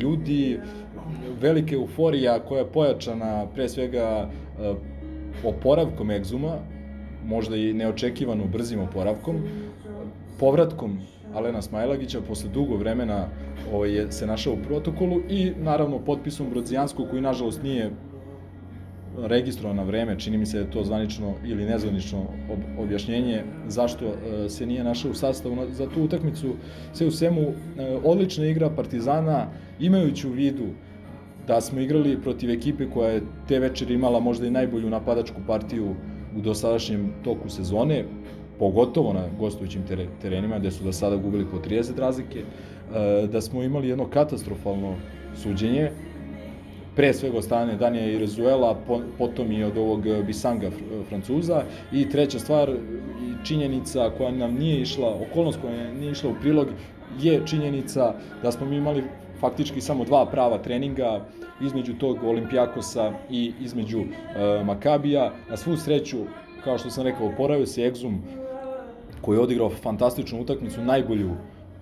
ljudi, 0.00 0.60
velika 1.40 1.74
euforija 1.74 2.40
koja 2.40 2.58
je 2.58 2.72
pojačana 2.72 3.46
pre 3.54 3.68
svega 3.68 4.28
oporavkom 5.44 6.10
egzuma, 6.10 6.56
možda 7.24 7.56
i 7.56 7.72
neočekivano 7.72 8.46
brzim 8.46 8.80
oporavkom, 8.80 9.36
povratkom 10.38 10.98
Alena 11.34 11.62
Smajlagića 11.62 12.20
posle 12.20 12.50
dugo 12.50 12.76
vremena 12.76 13.28
ovaj, 13.72 14.06
se 14.10 14.26
našao 14.26 14.52
u 14.52 14.62
protokolu 14.66 15.20
i 15.28 15.52
naravno 15.58 15.98
potpisom 15.98 16.50
Brodzijanskog 16.50 17.10
koji 17.10 17.22
nažalost 17.22 17.62
nije 17.62 17.90
registrovan 19.18 19.76
na 19.76 19.82
vreme, 19.82 20.18
čini 20.18 20.38
mi 20.38 20.46
se 20.46 20.56
da 20.58 20.64
je 20.64 20.70
to 20.70 20.84
zvanično 20.84 21.34
ili 21.44 21.64
nezvanično 21.64 22.20
ob 22.52 22.58
objašnjenje 22.78 23.42
zašto 23.68 24.04
e, 24.06 24.48
se 24.48 24.66
nije 24.66 24.84
našao 24.84 25.10
u 25.10 25.14
sastavu 25.14 25.56
za 25.70 25.86
tu 25.86 26.02
utakmicu. 26.02 26.54
Sve 26.92 27.06
u 27.06 27.10
svemu, 27.10 27.40
e, 27.40 27.52
odlična 28.04 28.46
igra 28.46 28.70
Partizana, 28.70 29.46
imajući 29.80 30.28
u 30.28 30.32
vidu 30.32 30.66
da 31.46 31.60
smo 31.60 31.80
igrali 31.80 32.20
protiv 32.22 32.50
ekipe 32.50 32.90
koja 32.90 33.10
je 33.10 33.22
te 33.48 33.58
večeri 33.58 33.94
imala 33.94 34.20
možda 34.20 34.46
i 34.46 34.50
najbolju 34.50 34.90
napadačku 34.90 35.40
partiju 35.46 35.94
u 36.36 36.40
dosadašnjem 36.40 37.12
toku 37.24 37.48
sezone, 37.48 38.04
pogotovo 38.58 39.12
na 39.12 39.24
gostujućim 39.38 39.82
tere- 39.88 40.08
terenima 40.22 40.58
gde 40.58 40.70
su 40.70 40.84
do 40.84 40.92
sada 40.92 41.16
gubili 41.16 41.46
po 41.50 41.58
30 41.58 41.98
razlike, 41.98 42.38
e, 42.38 43.26
da 43.26 43.40
smo 43.40 43.62
imali 43.62 43.88
jedno 43.88 44.06
katastrofalno 44.06 44.94
suđenje, 45.36 45.90
pre 46.96 47.14
svega 47.14 47.38
od 47.38 47.44
strane 47.44 47.76
Danija 47.76 48.06
i 48.06 48.18
Rezuela, 48.18 48.74
po, 48.86 49.00
potom 49.18 49.52
i 49.52 49.64
od 49.64 49.78
ovog 49.78 50.06
e, 50.06 50.22
Bisanga 50.22 50.70
fr- 50.70 51.08
Francuza 51.08 51.62
i 51.92 52.08
treća 52.08 52.38
stvar 52.38 52.70
činjenica 53.44 54.10
koja 54.18 54.30
nam 54.30 54.54
nije 54.54 54.80
išla, 54.80 55.16
okolnost 55.30 55.58
koja 55.60 55.92
nije 55.92 56.12
išla 56.12 56.30
u 56.30 56.34
prilog 56.40 56.68
je 57.20 57.42
činjenica 57.46 58.14
da 58.42 58.52
smo 58.52 58.66
mi 58.66 58.76
imali 58.76 59.04
faktički 59.40 59.80
samo 59.80 60.04
dva 60.04 60.26
prava 60.26 60.58
treninga 60.58 61.24
između 61.60 61.94
tog 61.94 62.24
Olimpijakosa 62.24 63.12
i 63.30 63.52
između 63.60 64.00
e, 64.00 64.64
Makabija. 64.64 65.32
Na 65.50 65.56
svu 65.56 65.76
sreću, 65.76 66.18
kao 66.64 66.78
što 66.78 66.90
sam 66.90 67.04
rekao, 67.04 67.26
oporavio 67.26 67.66
se 67.66 67.86
Egzum 67.86 68.22
koji 69.20 69.36
je 69.36 69.40
odigrao 69.40 69.70
fantastičnu 69.70 70.40
utakmicu, 70.40 70.82
najbolju 70.82 71.30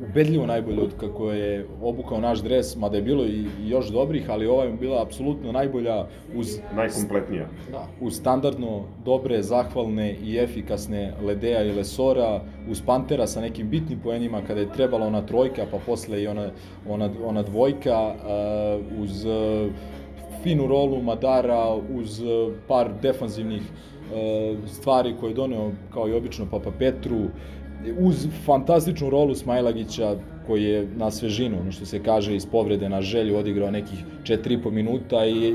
ubedljivo 0.09 0.47
najbolje 0.47 0.83
od 0.83 0.95
kako 1.01 1.33
je 1.33 1.67
obukao 1.83 2.21
naš 2.21 2.43
dres, 2.43 2.77
mada 2.77 2.97
je 2.97 3.03
bilo 3.03 3.25
i 3.25 3.47
još 3.67 3.89
dobrih, 3.89 4.31
ali 4.31 4.47
ova 4.47 4.65
je 4.65 4.73
bila 4.73 5.03
apsolutno 5.03 5.53
najbolja 5.53 6.07
uz 6.35 6.59
Najkompletnija. 6.75 7.49
Da. 7.73 7.87
uz 8.01 8.17
standardno 8.17 8.85
dobre, 9.05 9.43
zahvalne 9.43 10.17
i 10.25 10.39
efikasne 10.39 11.13
Ledeja 11.23 11.63
i 11.63 11.73
Lesora, 11.73 12.41
uz 12.71 12.83
Pantera 12.87 13.27
sa 13.27 13.41
nekim 13.41 13.69
bitnim 13.69 14.01
poenima 14.01 14.43
kada 14.47 14.61
je 14.61 14.73
trebala 14.73 15.07
ona 15.07 15.27
trojka, 15.27 15.67
pa 15.71 15.79
posle 15.87 16.23
i 16.23 16.27
ona, 16.27 16.51
ona, 16.89 17.11
ona 17.25 17.43
dvojka, 17.43 18.15
uh, 18.15 19.03
uz 19.03 19.25
uh, 19.25 19.71
finu 20.43 20.67
rolu 20.67 21.03
Madara, 21.03 21.75
uz 21.95 22.21
uh, 22.21 22.53
par 22.69 22.91
defanzivnih 23.03 23.63
uh, 23.63 24.69
stvari 24.69 25.15
koje 25.21 25.31
je 25.31 25.35
doneo 25.35 25.73
kao 25.93 26.09
i 26.09 26.13
obično 26.13 26.47
Papa 26.51 26.71
Petru, 26.79 27.19
uz 27.99 28.27
fantastičnu 28.45 29.11
rolu 29.11 29.35
Smajlagića 29.35 30.17
koji 30.47 30.65
je 30.65 30.89
na 30.97 31.11
svežinu, 31.11 31.61
ono 31.61 31.73
što 31.73 31.87
se 31.87 32.03
kaže 32.03 32.37
iz 32.37 32.47
povrede 32.47 32.89
na 32.89 33.03
želju 33.03 33.37
odigrao 33.37 33.71
nekih 33.71 33.99
4,5 34.25 34.71
minuta 34.71 35.27
i, 35.27 35.55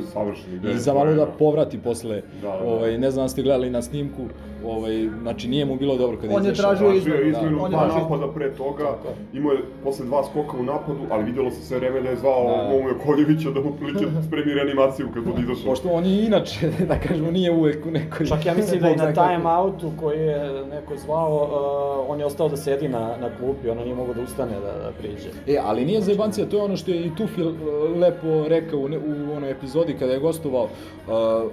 i 0.75 0.77
za 0.77 0.93
malo 0.93 1.09
da 1.09 1.15
da. 1.15 1.25
povrati 1.25 1.77
posle, 1.77 2.21
Da, 2.41 2.47
da, 2.51 2.57
da. 2.57 2.63
ovaj, 2.63 2.97
ne 2.97 3.11
znam 3.11 3.25
da 3.25 3.29
ste 3.29 3.41
gledali 3.41 3.69
na 3.69 3.81
snimku, 3.81 4.21
ovaj, 4.67 5.09
znači 5.21 5.47
nije 5.47 5.65
mu 5.65 5.75
bilo 5.75 5.97
dobro 5.97 6.17
kada 6.17 6.35
On 6.35 6.45
je 6.45 6.51
izašao. 6.51 6.65
tražio 6.65 6.87
Tražio 6.87 6.97
izmenu, 6.99 7.19
je 7.19 7.31
da. 7.31 7.37
izmenu 7.37 7.57
On 7.63 7.71
je 7.71 7.77
dva 7.77 7.87
tražio- 7.87 8.03
napada 8.03 8.27
pre 8.27 8.53
toga, 8.53 8.87
imao 9.33 9.51
je 9.51 9.59
posle 9.83 10.05
dva 10.05 10.23
skoka 10.23 10.57
u 10.57 10.63
napadu, 10.63 10.99
ali 11.11 11.23
videlo 11.23 11.51
se 11.51 11.61
sve 11.61 11.79
vreme 11.79 12.01
da 12.01 12.09
je 12.09 12.15
zvao 12.15 12.43
Da. 12.47 12.69
Momu 12.69 12.89
Jakovljevića 12.89 13.49
da 13.51 13.61
mu 13.61 13.71
prilike 13.71 14.05
spremi 14.27 14.53
reanimaciju 14.53 15.07
kad 15.13 15.23
bude 15.23 15.41
izašao. 15.41 15.65
Pošto 15.65 15.89
on 15.89 16.05
je 16.05 16.25
inače, 16.25 16.59
da 16.89 16.99
kažemo, 16.99 17.31
nije 17.31 17.51
uvek 17.51 17.85
u 17.85 17.91
nekoj... 17.91 18.25
Čak 18.25 18.45
ja 18.45 18.53
mislim 18.53 18.81
da 18.81 18.89
i 18.89 18.91
Bog 18.97 19.05
na 19.05 19.13
time 19.13 19.47
outu 19.57 19.91
koji 19.99 20.19
je 20.19 20.65
neko 20.65 20.93
zvao, 20.97 21.35
uh, 21.35 22.11
on 22.11 22.19
je 22.19 22.25
ostao 22.25 22.49
da 22.49 22.57
sedi 22.57 22.87
na, 22.87 23.17
na 23.17 23.29
klupi, 23.39 23.69
ono 23.69 23.83
nije 23.83 23.95
mogao 23.95 24.13
da 24.13 24.21
ustane 24.21 24.53
da, 24.53 24.83
da 24.83 24.91
priđe. 24.99 25.29
E, 25.47 25.57
ali 25.63 25.85
nije 25.85 26.01
zajebancija, 26.01 26.49
to 26.49 26.57
je 26.57 26.63
ono 26.63 26.77
što 26.77 26.91
je 26.91 26.99
i 26.99 27.15
Tufil 27.15 27.47
uh, 27.47 27.55
lepo 27.97 28.47
rekao 28.47 28.79
u, 28.79 28.89
ne, 28.89 28.97
u 28.97 29.35
onoj 29.37 29.51
epizodi 29.51 29.95
kada 29.99 30.13
je 30.13 30.19
gostovao. 30.19 30.63
Uh, 30.63 31.51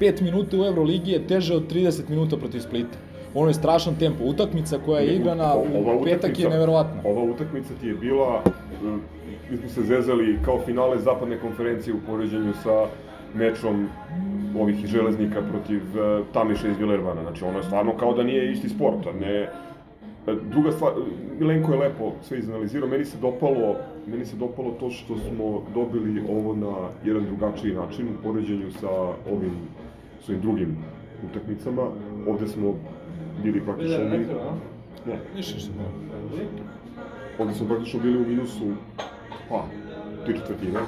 5 0.00 0.22
minuta 0.22 0.56
u 0.56 0.64
Euroligi 0.64 1.10
je 1.10 1.26
teže 1.26 1.54
od 1.54 1.72
30 1.72 2.08
minuta 2.08 2.36
protiv 2.36 2.60
Splita. 2.60 2.98
Ono 3.34 3.48
je 3.48 3.54
strašan 3.54 3.94
tempo. 3.98 4.24
Utakmica 4.24 4.78
koja 4.86 5.00
je 5.00 5.16
igrana 5.16 5.54
u 6.00 6.04
petak 6.04 6.38
je 6.38 6.48
neverovatna. 6.48 7.00
Ova 7.04 7.22
utakmica 7.22 7.74
ti 7.80 7.86
je 7.86 7.94
bila, 7.94 8.42
mm, 8.82 9.00
mi 9.50 9.56
smo 9.56 9.68
se 9.68 9.82
zezali 9.82 10.38
kao 10.44 10.60
finale 10.66 10.98
zapadne 10.98 11.38
konferencije 11.38 11.94
u 11.94 12.06
poređenju 12.06 12.52
sa 12.62 12.86
mečom 13.34 13.88
ovih 14.60 14.86
železnika 14.86 15.42
protiv 15.50 15.82
uh, 15.82 16.26
Tamiša 16.32 16.68
iz 16.68 16.78
Vilervana. 16.78 17.22
Znači, 17.22 17.44
ono 17.44 17.58
je 17.58 17.64
stvarno 17.64 17.96
kao 17.96 18.14
da 18.14 18.22
nije 18.22 18.52
isti 18.52 18.68
sport, 18.68 19.06
a 19.06 19.12
ne 19.12 19.48
E, 20.26 20.34
Druga 20.50 20.72
stvar, 20.72 20.92
Milenko 21.38 21.72
je 21.72 21.78
lepo 21.78 22.12
sve 22.22 22.38
izanalizirao, 22.38 22.88
meni 22.88 23.04
se 23.04 23.18
dopalo, 23.18 23.76
meni 24.06 24.24
se 24.24 24.36
dopalo 24.36 24.70
to 24.70 24.90
što 24.90 25.18
smo 25.18 25.62
dobili 25.74 26.22
ovo 26.28 26.54
na 26.54 26.88
jedan 27.04 27.24
drugačiji 27.24 27.74
način 27.74 28.08
u 28.08 28.22
poređenju 28.22 28.70
sa 28.80 28.90
ovim, 29.32 29.52
sa 30.26 30.32
ovim 30.32 30.42
drugim 30.42 30.76
utakmicama. 31.30 31.82
Ovde 32.28 32.48
smo 32.48 32.74
bili 33.42 33.60
praktično... 33.60 33.96
A? 33.96 34.54
Ne. 35.06 35.18
Ništa 35.36 35.58
što 35.58 35.70
Ovde 37.38 37.54
smo 37.54 37.66
praktično 37.66 38.00
bili 38.00 38.16
u 38.16 38.26
minusu, 38.26 38.72
pa, 39.48 39.64
tri 40.24 40.38
četvrtine. 40.38 40.80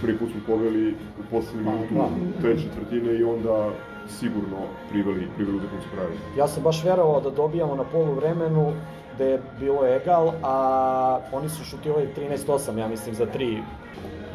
Prvi 0.00 0.18
put 0.18 0.30
smo 0.30 0.40
poveli 0.46 0.90
u 0.90 1.22
poslednju 1.30 1.64
Pa, 1.64 1.70
minutu 1.70 1.94
da. 1.94 2.40
treće 2.42 2.62
četvrtine 2.62 3.18
i 3.18 3.24
onda 3.24 3.70
sigurno 4.08 4.56
priveli, 4.90 5.28
priveli 5.36 5.56
utakmicu 5.56 5.88
kraju. 5.94 6.10
Ja 6.38 6.48
sam 6.48 6.62
baš 6.62 6.84
verovao 6.84 7.20
da 7.20 7.30
dobijamo 7.30 7.74
na 7.74 7.84
polu 7.84 8.14
vremenu 8.14 8.72
gde 9.14 9.24
je 9.24 9.40
bilo 9.60 9.86
egal, 9.86 10.32
a 10.42 11.20
oni 11.32 11.48
su 11.48 11.64
šutirali 11.64 12.08
13-8, 12.16 12.78
ja 12.78 12.88
mislim, 12.88 13.14
za 13.14 13.26
3. 13.26 13.62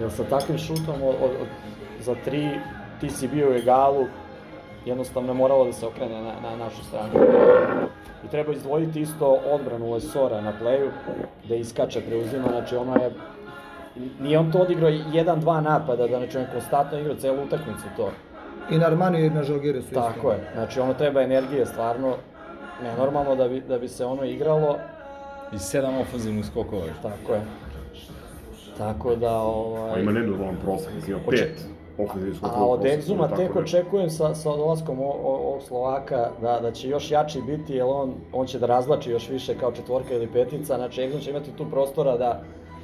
Jer 0.02 0.12
sa 0.12 0.24
takvim 0.24 0.58
šutom 0.58 0.96
od, 1.04 1.16
od, 1.22 1.32
od, 1.42 1.48
za 2.02 2.16
3 2.26 2.60
ti 3.00 3.10
si 3.10 3.28
bio 3.28 3.50
u 3.50 3.54
egalu, 3.54 4.06
jednostavno 4.86 5.30
je 5.30 5.38
moralo 5.38 5.66
da 5.66 5.74
se 5.74 5.88
okrene 5.88 6.22
na, 6.22 6.34
na 6.42 6.56
našu 6.56 6.84
stranu. 6.84 7.10
I 8.26 8.28
treba 8.28 8.54
izdvojiti 8.54 9.02
isto 9.02 9.40
odbranu 9.52 9.92
Lesora 9.92 10.42
na 10.42 10.54
pleju, 10.60 10.92
gde 11.46 11.60
iskače, 11.60 12.02
preuzima, 12.02 12.48
znači 12.48 12.76
ono 12.76 12.96
je 12.96 13.12
Nije 14.20 14.40
on 14.40 14.52
to 14.52 14.60
odigrao 14.60 14.90
jedan-dva 15.14 15.62
napada, 15.62 16.08
da 16.08 16.18
znači 16.18 16.38
on 16.38 16.44
je 16.44 16.50
konstantno 16.52 17.00
igrao 17.00 17.16
celu 17.16 17.44
utakmicu 17.44 17.84
to. 17.98 18.12
I 18.72 18.78
na 18.78 18.86
Armani 18.86 19.26
i 19.26 19.30
na 19.30 19.44
Žalgiri 19.44 19.82
su 19.82 19.88
isto. 19.88 20.02
Tako 20.02 20.32
je, 20.32 20.40
znači 20.54 20.80
ono 20.80 20.94
treba 20.94 21.22
energije 21.22 21.66
stvarno, 21.66 22.16
nenormalno 22.84 23.36
da 23.36 23.48
bi, 23.48 23.62
da 23.62 23.80
bi 23.80 23.88
se 23.88 24.06
ono 24.06 24.24
igralo. 24.24 24.78
I 25.52 25.60
sedam 25.60 25.98
ofanzivnih 25.98 26.46
skokova. 26.46 26.86
Tako 27.02 27.34
je. 27.34 27.42
Tako 28.78 29.16
da, 29.16 29.38
ovaj... 29.38 29.94
Pa 29.94 30.00
ima 30.00 30.12
nenormalan 30.12 30.56
prosek, 30.64 31.08
ima 31.08 31.20
pet 31.30 31.66
ofenzivnih 31.98 32.38
skokova 32.38 32.62
A 32.62 32.68
od 32.68 32.82
tako 33.22 33.36
tek 33.38 33.56
očekujem 33.56 34.10
sa, 34.10 34.36
sa 34.36 34.50
dolaskom 34.50 35.00
o- 35.00 35.20
o- 35.24 35.38
ovog 35.38 35.62
Slovaka 35.62 36.30
da, 36.42 36.60
da 36.62 36.72
će 36.72 36.90
još 36.90 37.12
jači 37.12 37.42
biti, 37.42 37.74
jer 37.74 37.86
on, 37.88 38.14
on 38.34 38.46
će 38.48 38.60
da 38.60 38.66
razlači 38.66 39.12
još 39.12 39.30
više 39.30 39.56
kao 39.56 39.72
četvorka 39.72 40.14
ili 40.14 40.28
petica, 40.28 40.76
znači 40.76 41.02
Egzum 41.02 41.20
će 41.22 41.30
imati 41.30 41.52
tu 41.52 41.66
prostora 41.66 42.18
da, 42.18 42.42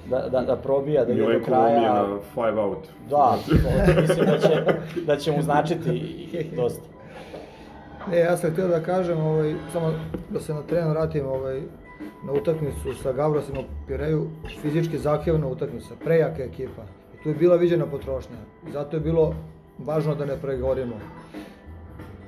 da, 0.10 0.20
da, 0.22 0.42
da 0.42 0.56
probija, 0.56 1.06
da 1.06 1.12
ide 1.12 1.22
do 1.22 1.28
Milenko 1.28 1.52
lomije 1.52 1.76
kraja. 1.78 1.94
na 1.94 2.20
five 2.26 2.62
out. 2.62 2.88
Da, 3.10 3.36
to, 3.48 4.02
mislim 4.02 4.26
da 4.26 4.38
će, 4.40 4.64
da 5.02 5.18
će 5.18 5.32
mu 5.32 5.42
značiti 5.42 5.92
dosta. 6.56 6.82
Ne, 8.12 8.20
ja 8.20 8.38
sam 8.38 8.52
htio 8.52 8.68
da 8.68 8.80
kažem, 8.80 9.20
ovaj, 9.20 9.54
samo 9.74 9.92
da 10.30 10.40
se 10.40 10.54
na 10.54 10.62
tren 10.62 10.90
vratim 10.90 11.28
ovaj, 11.28 11.62
na 12.26 12.34
utakmicu 12.34 12.94
sa 13.04 13.12
Gavrosom 13.12 13.58
u 13.58 13.64
Pireju, 13.88 14.28
fizički 14.62 14.98
zahtjevna 14.98 15.48
utakmica, 15.48 15.94
prejaka 16.04 16.44
ekipa. 16.44 16.82
Tu 17.24 17.30
je 17.30 17.36
bila 17.36 17.56
viđena 17.56 17.86
potrošnja. 17.86 18.38
Zato 18.74 18.98
je 18.98 19.02
bilo 19.02 19.34
važno 19.80 20.16
da 20.16 20.26
ne 20.26 20.38
pregorimo. 20.42 20.96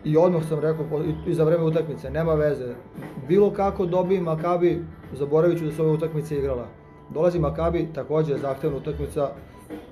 I 0.04 0.18
odmah 0.18 0.44
sam 0.50 0.60
rekao, 0.60 0.86
i- 1.28 1.34
za 1.34 1.44
vreme 1.44 1.64
utakmice, 1.64 2.10
nema 2.10 2.34
veze. 2.34 2.74
Bilo 3.28 3.52
kako 3.52 3.86
dobije 3.86 4.22
Makabi, 4.22 4.82
zaboravit 5.14 5.60
ću 5.60 5.66
da 5.66 5.72
se 5.72 5.82
ove 5.82 5.92
utakmice 5.92 6.38
igrala. 6.38 6.66
Dolazi 7.10 7.40
Makabi, 7.40 7.88
takođe 7.96 8.38
zahtevna 8.38 8.78
utakmica, 8.78 9.30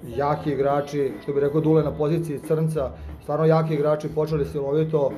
jaki 0.07 0.51
igrači, 0.51 1.11
što 1.23 1.33
bi 1.33 1.39
rekao 1.39 1.61
Dule 1.61 1.83
na 1.83 1.91
poziciji 1.91 2.39
crnca, 2.39 2.91
stvarno 3.23 3.45
jaki 3.45 3.73
igrači, 3.73 4.09
počeli 4.15 4.45
silovito, 4.45 5.11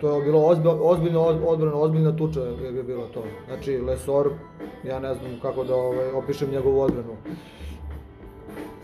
to 0.00 0.16
je 0.16 0.22
bilo 0.22 0.46
ozbi, 0.46 0.68
ozbiljno 0.68 1.20
odbrana, 1.22 1.76
ozbiljna 1.76 2.16
tuča 2.16 2.40
je 2.40 2.82
bilo 2.82 3.06
to. 3.06 3.22
Znači, 3.46 3.78
Lesor, 3.78 4.30
ja 4.84 4.98
ne 5.00 5.14
znam 5.14 5.30
kako 5.42 5.64
da 5.64 5.74
ovaj, 5.74 6.10
opišem 6.10 6.50
njegovu 6.50 6.80
odbranu. 6.80 7.16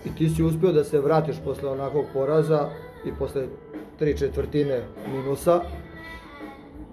I 0.05 0.15
ti 0.15 0.29
si 0.29 0.43
uspio 0.43 0.73
da 0.73 0.85
se 0.85 1.01
vratiš 1.01 1.37
posle 1.45 1.69
onakvog 1.69 2.05
poraza 2.13 2.69
i 3.05 3.13
posle 3.19 3.47
tri 3.99 4.19
četvrtine 4.19 4.83
minusa. 5.13 5.61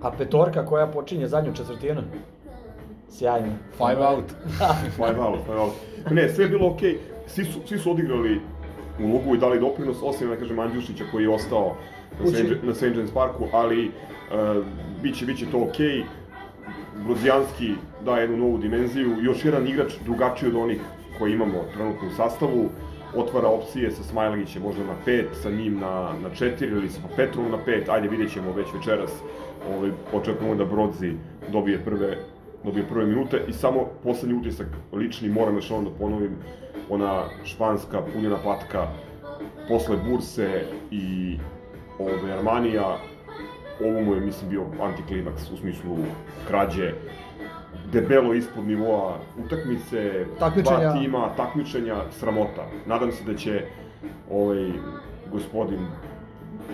A 0.01 0.11
petorka 0.11 0.65
koja 0.65 0.87
počinje 0.87 1.27
zadnju 1.27 1.53
četvrtinu? 1.55 2.01
Sjajno. 3.09 3.53
Five 3.77 4.07
out. 4.07 4.25
five 4.99 5.19
out, 5.19 5.39
five 5.45 5.59
out. 5.59 5.73
Ne, 6.11 6.29
sve 6.29 6.45
je 6.45 6.49
bilo 6.49 6.69
okej. 6.69 6.97
Svi 7.27 7.45
su, 7.45 7.59
svi 7.65 7.77
su 7.77 7.91
odigrali 7.91 8.41
ulogu 8.99 9.35
i 9.35 9.37
dali 9.37 9.59
doprinos, 9.59 9.97
osim, 10.03 10.29
da 10.29 10.35
kažem, 10.35 10.59
Andjušića 10.59 11.03
koji 11.11 11.23
je 11.23 11.29
ostao 11.29 11.75
na. 12.63 12.73
St. 12.73 12.83
James 12.83 13.11
Parku, 13.13 13.47
ali 13.53 13.87
uh, 13.87 14.65
biće, 15.01 15.25
biće 15.25 15.45
to 15.51 15.57
okej. 15.69 16.03
Brodzijanski 17.05 17.73
daje 18.05 18.21
jednu 18.21 18.37
novu 18.37 18.57
dimenziju, 18.57 19.15
još 19.21 19.45
jedan 19.45 19.67
igrač 19.67 19.93
drugačiji 20.05 20.49
od 20.49 20.55
onih 20.55 20.81
koji 21.17 21.33
imamo 21.33 21.63
trenutno 21.73 22.07
u 22.07 22.11
sastavu, 22.11 22.69
otvara 23.15 23.47
opcije 23.47 23.91
sa 23.91 24.03
Smajlagićem 24.03 24.61
možda 24.61 24.83
na 24.83 24.95
pet, 25.05 25.27
sa 25.41 25.49
njim 25.49 25.79
na, 25.79 26.13
na 26.23 26.29
četiri 26.35 26.67
ili 26.67 26.89
sa 26.89 26.99
Petrovom 27.15 27.51
na 27.51 27.57
pet, 27.65 27.89
ajde 27.89 28.07
vidjet 28.07 28.33
ćemo 28.33 28.53
već 28.53 28.67
večeras, 28.73 29.11
ovaj, 29.75 29.91
očekujemo 30.13 30.55
da 30.55 30.65
Brodzi 30.65 31.13
dobije 31.51 31.83
prve 31.85 32.17
dobije 32.63 32.87
prve 32.87 33.05
minute. 33.05 33.41
I 33.47 33.53
samo 33.53 33.87
poslednji 34.03 34.37
utisak 34.37 34.67
lični, 34.93 35.29
moram 35.29 35.55
još 35.55 35.71
ono 35.71 35.89
da 35.89 35.95
ponovim, 35.95 36.35
ona 36.89 37.23
španska 37.43 38.01
punjena 38.13 38.37
patka 38.43 38.87
posle 39.67 39.97
Burse 40.09 40.63
i 40.91 41.37
ove, 41.99 42.31
Armanija, 42.37 42.97
ovo 43.85 44.01
mu 44.01 44.15
je, 44.15 44.21
mislim, 44.21 44.49
bio 44.49 44.65
antiklimaks 44.81 45.51
u 45.51 45.57
smislu 45.57 45.97
krađe, 46.47 46.93
debelo 47.91 48.33
ispod 48.33 48.67
nivoa 48.67 49.15
utakmice, 49.45 50.25
Takmičenja. 50.39 50.79
dva 50.79 50.93
tima, 50.93 51.29
takmičenja, 51.37 51.95
sramota. 52.11 52.65
Nadam 52.85 53.11
se 53.11 53.23
da 53.23 53.35
će 53.35 53.61
ovaj 54.31 54.71
gospodin 55.31 55.79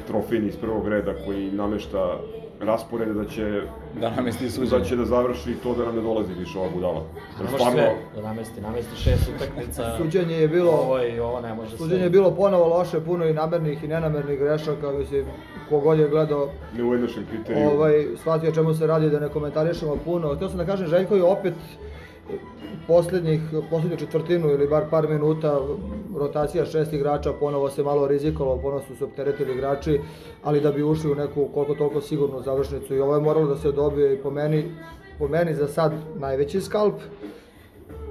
trofejni 0.08 0.48
iz 0.48 0.56
prvog 0.58 0.88
reda 0.88 1.14
koji 1.26 1.52
namešta 1.52 2.18
rasporede 2.62 3.14
da 3.14 3.26
će 3.26 3.62
Da 3.96 4.10
namesti 4.12 4.50
suđenje. 4.50 4.70
da 4.74 4.86
će 4.86 4.96
da 4.96 5.06
završi 5.06 5.54
to 5.56 5.76
da 5.76 5.86
nam 5.86 5.96
ne 5.96 6.02
dolazi 6.02 6.34
više 6.34 6.60
ova 6.60 6.70
budala. 6.70 7.04
Jer 7.32 7.46
Ne 7.46 7.52
može 7.52 7.72
sve 7.72 7.96
da 8.16 8.22
namesti, 8.22 8.62
namesti 8.62 8.96
šest 8.96 9.30
utakmica. 9.36 9.98
Suđenje 9.98 10.36
je 10.36 10.48
bilo- 10.48 10.72
Ovo 10.72 11.04
i 11.04 11.20
ovo 11.20 11.42
ne 11.42 11.54
može 11.54 11.70
Suđenje 11.72 11.94
je 11.94 12.00
sve. 12.00 12.10
bilo 12.10 12.32
ponovo 12.32 12.68
loše, 12.70 13.00
puno 13.02 13.26
i 13.26 13.34
namernih 13.34 13.84
i 13.84 13.88
nenamernih 13.88 14.40
grešaka, 14.40 14.92
mislim, 14.92 15.26
kogod 15.70 16.00
je 16.00 16.10
gledao 16.10 16.50
Neujednačen 16.78 17.26
kriterij. 17.32 17.66
ovaj, 17.66 18.06
shvatio 18.18 18.52
čemu 18.52 18.74
se 18.74 18.88
radi, 18.88 19.10
da 19.10 19.20
ne 19.20 19.30
komentarišemo 19.30 19.98
puno. 20.06 20.36
Htio 20.36 20.50
sam 20.50 20.58
da 20.58 20.66
kažem, 20.66 20.88
Željko 20.88 21.16
je 21.16 21.24
opet 21.24 21.54
poslednjih, 22.88 23.42
poslednju 23.70 23.98
četvrtinu 23.98 24.50
ili 24.50 24.68
bar 24.68 24.84
par 24.90 25.10
minuta 25.10 25.60
rotacija 26.18 26.66
šest 26.66 26.94
igrača, 26.94 27.34
ponovo 27.34 27.70
se 27.70 27.84
malo 27.84 28.08
rizikovalo, 28.08 28.62
ponovo 28.62 28.82
su 28.88 28.96
se 28.96 29.04
opteretili 29.04 29.54
igrači, 29.54 30.00
ali 30.44 30.62
da 30.62 30.72
bi 30.72 30.84
ušli 30.84 31.12
u 31.12 31.16
neku 31.16 31.50
koliko 31.54 31.76
toliko 31.76 32.02
sigurnu 32.02 32.42
završnicu 32.42 32.96
i 32.96 33.00
ovo 33.00 33.16
je 33.16 33.22
moralo 33.22 33.48
da 33.48 33.58
se 33.58 33.72
dobije 33.72 34.14
i 34.14 34.18
po 34.18 34.32
meni, 34.32 34.72
po 35.20 35.28
meni 35.28 35.56
za 35.56 35.68
sad 35.68 35.94
najveći 36.20 36.62
skalp 36.62 36.96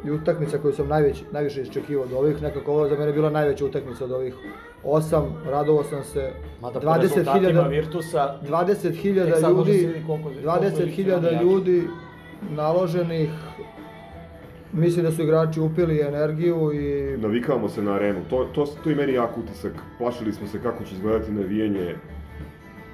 i 0.04 0.10
utakmica 0.10 0.58
koju 0.58 0.72
sam 0.72 0.88
najveć, 0.88 1.22
najviše 1.32 1.62
iščekivao 1.62 2.04
od 2.04 2.12
ovih, 2.12 2.42
nekako 2.42 2.72
ovo 2.72 2.88
za 2.88 2.96
mene 2.96 3.12
bila 3.12 3.30
najveća 3.30 3.64
utakmica 3.64 4.04
od 4.04 4.12
ovih 4.12 4.34
osam, 4.84 5.24
radovao 5.46 5.84
sam 5.84 6.04
se, 6.04 6.30
Mada 6.60 6.80
po 6.80 6.86
rezultatima 7.02 7.62
Virtusa, 7.62 8.38
20.000 8.42 9.24
tek 9.24 9.36
sad 9.36 9.52
može 9.52 9.64
se 9.64 9.72
ljudi, 9.72 9.86
vidjeti 9.86 10.06
koliko- 10.06 10.22
koliko 10.22 10.40
je 10.40 10.44
20.000 10.44 11.20
Virtus 11.20 11.42
ljudi 11.42 11.82
naloženih, 12.50 13.30
mislim 14.72 15.04
da 15.04 15.12
su 15.12 15.22
igrači 15.22 15.60
upili 15.60 16.00
energiju 16.00 16.72
i 16.74 17.16
Navikavamo 17.18 17.68
se 17.68 17.82
na 17.82 17.92
arenu. 17.92 18.20
To, 18.30 18.44
to, 18.44 18.66
to 18.84 18.90
je 18.90 18.96
meni 18.96 19.12
jak 19.12 19.38
utisak. 19.38 19.72
Plašili 19.98 20.32
smo 20.32 20.46
se 20.46 20.62
kako 20.62 20.84
će 20.84 20.94
izgledati 20.94 21.32
navijanje 21.32 21.94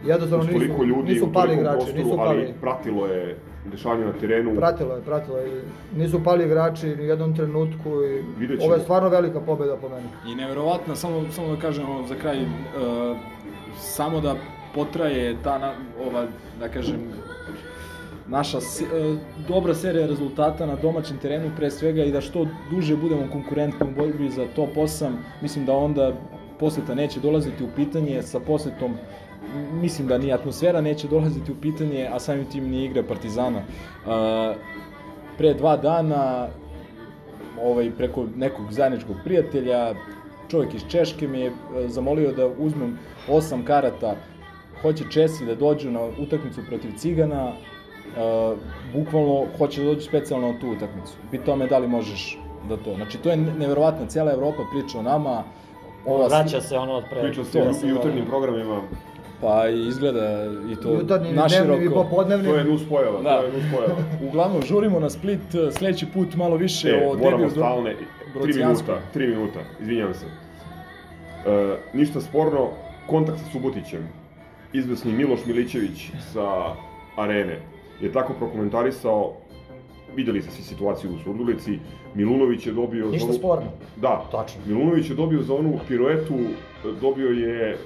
jednostavno 0.04 0.44
toliko 0.44 0.72
nisu, 0.72 0.84
ljudi 0.84 1.12
nisu 1.12 1.32
pali 1.32 1.54
igrači, 1.54 1.76
prostoru, 1.76 1.98
nisu 1.98 2.20
ali 2.20 2.40
pali. 2.40 2.54
pratilo 2.60 3.06
je 3.06 3.36
dešavanje 3.70 4.04
na 4.04 4.12
terenu. 4.12 4.54
Pratilo 4.56 4.94
je, 4.94 5.02
pratilo 5.02 5.36
je. 5.36 5.62
Nisu 5.96 6.24
pali 6.24 6.44
igrači 6.44 6.86
ni 6.86 7.02
u 7.02 7.06
jednom 7.06 7.36
trenutku 7.36 7.88
i 7.88 8.22
Vidjet 8.38 8.60
ovo 8.62 8.74
je 8.74 8.80
stvarno 8.80 9.08
velika 9.08 9.40
pobeda 9.40 9.76
po 9.76 9.88
meni. 9.88 10.08
I 10.32 10.34
neverovatno, 10.34 10.96
samo, 10.96 11.24
samo 11.30 11.48
da 11.48 11.60
kažem 11.60 11.90
ono, 11.90 12.06
za 12.06 12.14
kraj, 12.14 12.42
uh, 12.42 13.16
samo 13.76 14.20
da 14.20 14.34
potraje 14.74 15.36
ta, 15.44 15.58
na, 15.58 15.72
ova, 16.06 16.26
da 16.60 16.68
kažem, 16.68 17.00
naša 18.28 18.60
se, 18.60 18.84
e, 18.84 19.16
dobra 19.48 19.74
serija 19.74 20.06
rezultata 20.06 20.66
na 20.66 20.76
domaćem 20.76 21.18
terenu 21.18 21.50
pre 21.56 21.70
svega 21.70 22.04
i 22.04 22.12
da 22.12 22.20
što 22.20 22.46
duže 22.70 22.96
budemo 22.96 23.28
konkurentni 23.32 23.86
u 23.86 23.94
borbi 23.96 24.30
za 24.30 24.46
top 24.56 24.76
8, 24.76 25.10
mislim 25.42 25.66
da 25.66 25.76
onda 25.76 26.12
poseta 26.60 26.94
neće 26.94 27.20
dolaziti 27.20 27.64
u 27.64 27.68
pitanje 27.76 28.22
sa 28.22 28.40
posetom 28.40 28.94
mislim 29.72 30.08
da 30.08 30.18
ni 30.18 30.32
atmosfera 30.32 30.80
neće 30.80 31.08
dolaziti 31.08 31.52
u 31.52 31.54
pitanje, 31.62 32.08
a 32.12 32.20
samim 32.20 32.44
tim 32.44 32.70
ni 32.70 32.84
igre 32.84 33.02
Partizana. 33.02 33.58
E, 33.58 33.64
pre 35.38 35.54
dva 35.54 35.76
dana 35.76 36.48
ovaj, 37.62 37.90
preko 37.90 38.26
nekog 38.36 38.72
zajedničkog 38.72 39.16
prijatelja, 39.24 39.94
čovjek 40.48 40.74
iz 40.74 40.82
Češke 40.88 41.28
me 41.28 41.40
je 41.40 41.46
e, 41.46 41.52
zamolio 41.88 42.32
da 42.32 42.46
uzmem 42.58 42.98
osam 43.28 43.64
karata, 43.64 44.14
hoće 44.82 45.04
Česi 45.10 45.46
da 45.46 45.54
dođu 45.54 45.90
na 45.90 46.00
utakmicu 46.18 46.60
protiv 46.68 46.90
Cigana, 46.96 47.52
uh, 48.16 48.58
bukvalno 48.94 49.46
hoće 49.58 49.80
da 49.80 49.86
dođu 49.86 50.00
specijalno 50.00 50.52
na 50.52 50.58
tu 50.58 50.70
utakmicu. 50.70 51.12
Pitao 51.30 51.56
me 51.56 51.66
da 51.66 51.78
li 51.78 51.88
možeš 51.88 52.38
da 52.68 52.76
to. 52.76 52.94
Znači, 52.94 53.18
to 53.18 53.30
je 53.30 53.36
neverovatno, 53.36 54.06
cijela 54.06 54.32
Evropa 54.32 54.62
priča 54.72 54.98
o 54.98 55.02
nama. 55.02 55.42
Ova 56.06 56.26
Vraća 56.26 56.60
se 56.60 56.78
ono 56.78 56.92
od 56.92 57.04
pre... 57.10 57.20
Priča 57.20 57.44
se 57.44 57.62
o 57.62 57.88
jutarnjim 57.88 58.26
programima. 58.26 58.80
Pa 59.40 59.68
i 59.68 59.86
izgleda 59.86 60.44
i 60.72 60.76
to 60.76 60.94
Jutarnji, 60.94 61.32
naširoko. 61.32 61.66
dnevni 61.66 61.86
i 61.86 61.90
popodnevni. 61.90 62.48
To 62.48 62.56
je 62.56 62.64
nus 62.64 62.88
pojava, 62.88 63.22
Da. 63.22 63.38
to 63.38 63.46
je 63.46 63.52
nus 63.52 63.62
pojava. 63.74 63.94
Uglavnom, 64.28 64.62
žurimo 64.62 65.00
na 65.00 65.10
Split, 65.10 65.40
sledeći 65.72 66.06
put 66.06 66.34
malo 66.34 66.56
više 66.56 66.88
E, 66.90 67.06
o 67.06 67.14
moramo 67.14 67.36
debiju 67.38 67.50
stalne, 67.50 67.94
tri 68.42 68.52
minuta, 68.54 68.98
tri 69.12 69.26
minuta, 69.26 69.58
izvinjam 69.80 70.14
se. 70.14 70.26
E, 71.46 71.76
ništa 71.92 72.20
sporno, 72.20 72.68
kontakt 73.06 73.38
sa 73.38 73.44
Subotićem, 73.52 74.08
izvesni 74.72 75.12
Miloš 75.12 75.40
Milićević 75.46 76.10
sa 76.32 76.74
Arene, 77.16 77.58
je 78.00 78.12
tako 78.12 78.32
prokomentarisao, 78.32 79.32
vidjeli 80.16 80.42
ste 80.42 80.50
svi 80.50 80.62
situaciju 80.62 81.10
u 81.10 81.18
Surdulici, 81.18 81.78
Milunović 82.14 82.66
je 82.66 82.72
dobio... 82.72 83.06
Ništa 83.06 83.26
za 83.26 83.30
onu- 83.30 83.38
sporno. 83.38 83.70
Da, 83.96 84.24
Tačno. 84.30 84.60
Milunović 84.66 85.10
je 85.10 85.16
dobio 85.16 85.42
za 85.42 85.54
onu 85.54 85.78
piruetu, 85.88 86.38
dobio 87.00 87.28
je 87.28 87.70
e, 87.70 87.76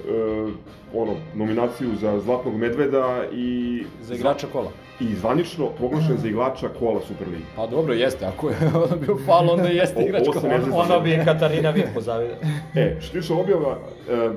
ono, 0.93 1.13
nominaciju 1.35 1.89
za 2.01 2.19
Zlatnog 2.19 2.55
medveda 2.55 3.23
i... 3.33 3.83
Za 4.01 4.15
igrača 4.15 4.47
kola. 4.47 4.71
I 4.99 5.15
zvanično 5.15 5.65
proglašen 5.67 6.17
za 6.17 6.27
igrača 6.27 6.69
kola 6.69 7.01
Superligi. 7.01 7.43
Pa 7.55 7.67
dobro, 7.67 7.93
jeste, 7.93 8.25
ako 8.25 8.49
je 8.49 8.55
ono 8.85 8.95
bio 8.97 9.17
fal, 9.25 9.49
onda 9.49 9.67
jeste 9.67 9.99
O- 9.99 10.01
igrač 10.01 10.23
se 10.41 10.47
ne 10.47 10.61
zna. 10.61 10.75
Onda 10.77 10.99
bi 10.99 11.19
Katarina 11.25 11.69
Vipo 11.69 12.01
zavide. 12.01 12.35
E, 12.75 12.97
šliša 13.01 13.33
objava, 13.35 13.77
e, 14.09 14.29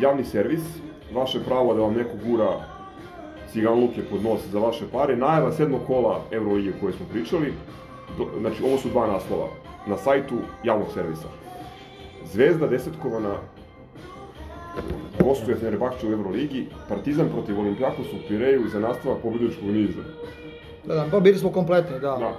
javni 0.00 0.24
servis, 0.24 0.60
vaše 1.14 1.40
pravo 1.40 1.74
da 1.74 1.80
vam 1.80 1.94
neko 1.94 2.12
gura 2.26 2.48
ciganluke 3.52 4.02
pod 4.10 4.22
nos 4.24 4.40
za 4.52 4.58
vaše 4.58 4.84
pare, 4.92 5.16
najava 5.16 5.52
sedmog 5.52 5.80
kola 5.86 6.20
Eurolige 6.30 6.70
o 6.70 6.80
kojoj 6.80 6.92
smo 6.92 7.06
pričali, 7.12 7.52
do, 8.18 8.26
znači 8.40 8.64
ovo 8.64 8.78
su 8.78 8.88
dva 8.88 9.06
naslova, 9.06 9.48
na 9.86 9.96
sajtu 9.96 10.38
javnog 10.64 10.88
servisa. 10.94 11.28
Zvezda 12.32 12.66
desetkovana 12.66 13.34
gostuje 15.24 15.56
Fenerbahče 15.56 16.06
u 16.06 16.12
Euroligi, 16.12 16.66
Partizan 16.88 17.28
protiv 17.28 17.60
Olimpijakosa 17.60 18.16
u 18.16 18.28
Pireju 18.28 18.68
za 18.68 18.80
nastavak 18.80 19.18
pobjedičkog 19.22 19.68
niza. 19.68 20.02
Da, 20.84 20.94
da, 20.94 21.06
pa 21.10 21.20
bili 21.20 21.38
smo 21.38 21.50
kompletni, 21.50 22.00
da. 22.00 22.16
Da. 22.16 22.34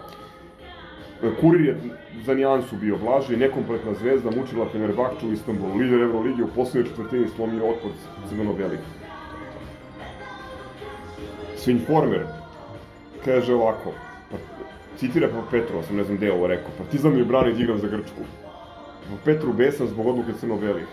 Kurir 1.41 1.65
je 1.65 1.77
za 2.25 2.33
nijansu 2.33 2.75
bio 2.75 2.97
blaži, 2.97 3.37
nekompletna 3.37 3.93
zvezda 3.93 4.31
mučila 4.31 4.65
Fenerbahču 4.71 5.27
u 5.27 5.33
Istanbulu. 5.33 5.75
Lider 5.75 6.01
Euroligi 6.01 6.43
u 6.43 6.47
posljednjoj 6.55 6.89
četvrtini 6.89 7.27
slomio 7.35 7.69
otpor 7.69 7.91
crveno-belih. 8.29 8.79
Svinformer 11.63 12.25
kaže 13.25 13.53
ovako, 13.53 13.91
pa, 14.31 14.37
citira 14.97 15.27
pa 15.27 15.41
Petrova, 15.51 15.83
sam 15.83 15.95
ne 15.95 16.03
znam 16.03 16.17
gde 16.17 16.25
je 16.25 16.33
ovo 16.33 16.47
rekao, 16.47 16.71
Partizan 16.77 17.15
mi 17.15 17.23
brani 17.23 17.53
da 17.53 17.59
igram 17.61 17.77
za 17.77 17.87
Grčku. 17.87 18.23
Po 19.09 19.15
Petru 19.25 19.53
besan 19.53 19.87
zbog 19.87 20.07
odluke 20.07 20.31
crno-belih. 20.39 20.87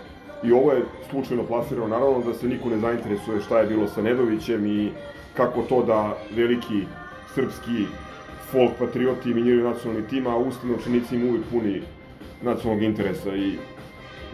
I 0.44 0.52
ovo 0.52 0.72
je 0.72 0.82
slučajno 1.10 1.42
plasirano, 1.42 1.88
naravno 1.88 2.20
da 2.20 2.34
se 2.34 2.48
niko 2.48 2.68
ne 2.68 2.78
zainteresuje 2.78 3.40
šta 3.40 3.60
je 3.60 3.66
bilo 3.66 3.88
sa 3.88 4.02
Nedovićem 4.02 4.66
i 4.66 4.90
kako 5.34 5.62
to 5.62 5.82
da 5.82 6.16
veliki 6.36 6.84
srpski 7.34 7.86
folk 8.50 8.72
patrioti 8.78 9.34
miniraju 9.34 9.70
nacionalni 9.70 10.08
tim, 10.08 10.26
a 10.26 10.36
ustavno 10.36 10.76
učenici 10.76 11.16
im 11.16 11.28
uvijek 11.28 11.44
puni 11.50 11.82
nacionalnog 12.42 12.82
interesa 12.82 13.36
i 13.36 13.52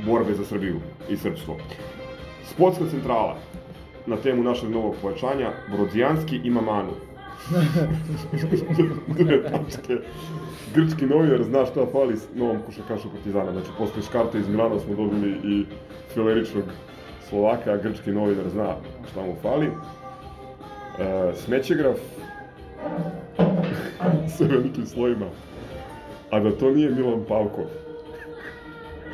borbe 0.06 0.34
za 0.34 0.44
Srbiju 0.44 0.80
i 1.08 1.16
srpstvo. 1.16 1.56
Sportska 2.50 2.84
centrala 2.90 3.38
na 4.06 4.16
temu 4.16 4.42
našeg 4.42 4.70
novog 4.70 4.94
pojačanja, 5.02 5.52
Brodzijanski 5.76 6.40
ima 6.44 6.60
manu. 6.60 6.90
Tačke. 9.50 9.96
Grčki 10.74 11.06
novinar 11.06 11.42
zna 11.42 11.66
šta 11.66 11.86
fali 11.92 12.16
s 12.16 12.26
novom 12.34 12.58
košarkašu 12.66 13.10
Partizana. 13.10 13.52
Znači, 13.52 13.68
posle 13.78 14.02
Škarta 14.02 14.38
iz 14.38 14.48
Milana 14.48 14.78
smo 14.78 14.94
dobili 14.94 15.36
i 15.44 15.64
fileričnog 16.14 16.64
Slovaka, 17.28 17.72
a 17.72 17.76
grčki 17.76 18.12
novinar 18.12 18.48
zna 18.48 18.76
šta 19.10 19.22
mu 19.22 19.34
fali. 19.42 19.66
E, 19.66 19.70
smećegraf 21.34 21.98
sa 24.38 24.44
velikim 24.44 24.86
slojima. 24.86 25.26
A 26.30 26.40
da 26.40 26.50
to 26.50 26.70
nije 26.70 26.90
Milan 26.90 27.24
Pavkov. 27.28 27.64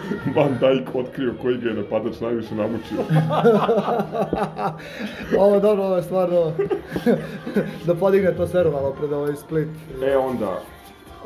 Van 0.37 0.59
Dijk 0.61 0.95
otkrio 0.95 1.35
koji 1.43 1.59
ga 1.59 1.69
je 1.69 1.75
napadač 1.75 2.21
najviše 2.21 2.55
namučio. 2.55 2.99
ovo 5.45 5.61
dobro, 5.61 5.85
ovo 5.85 5.97
je 5.97 6.03
stvarno 6.03 6.53
da 7.87 7.95
podigne 7.95 8.29
atmosferu 8.29 8.71
malo 8.71 8.95
pred 8.99 9.13
ovaj 9.13 9.37
Split. 9.37 9.69
E 10.03 10.17
onda, 10.17 10.61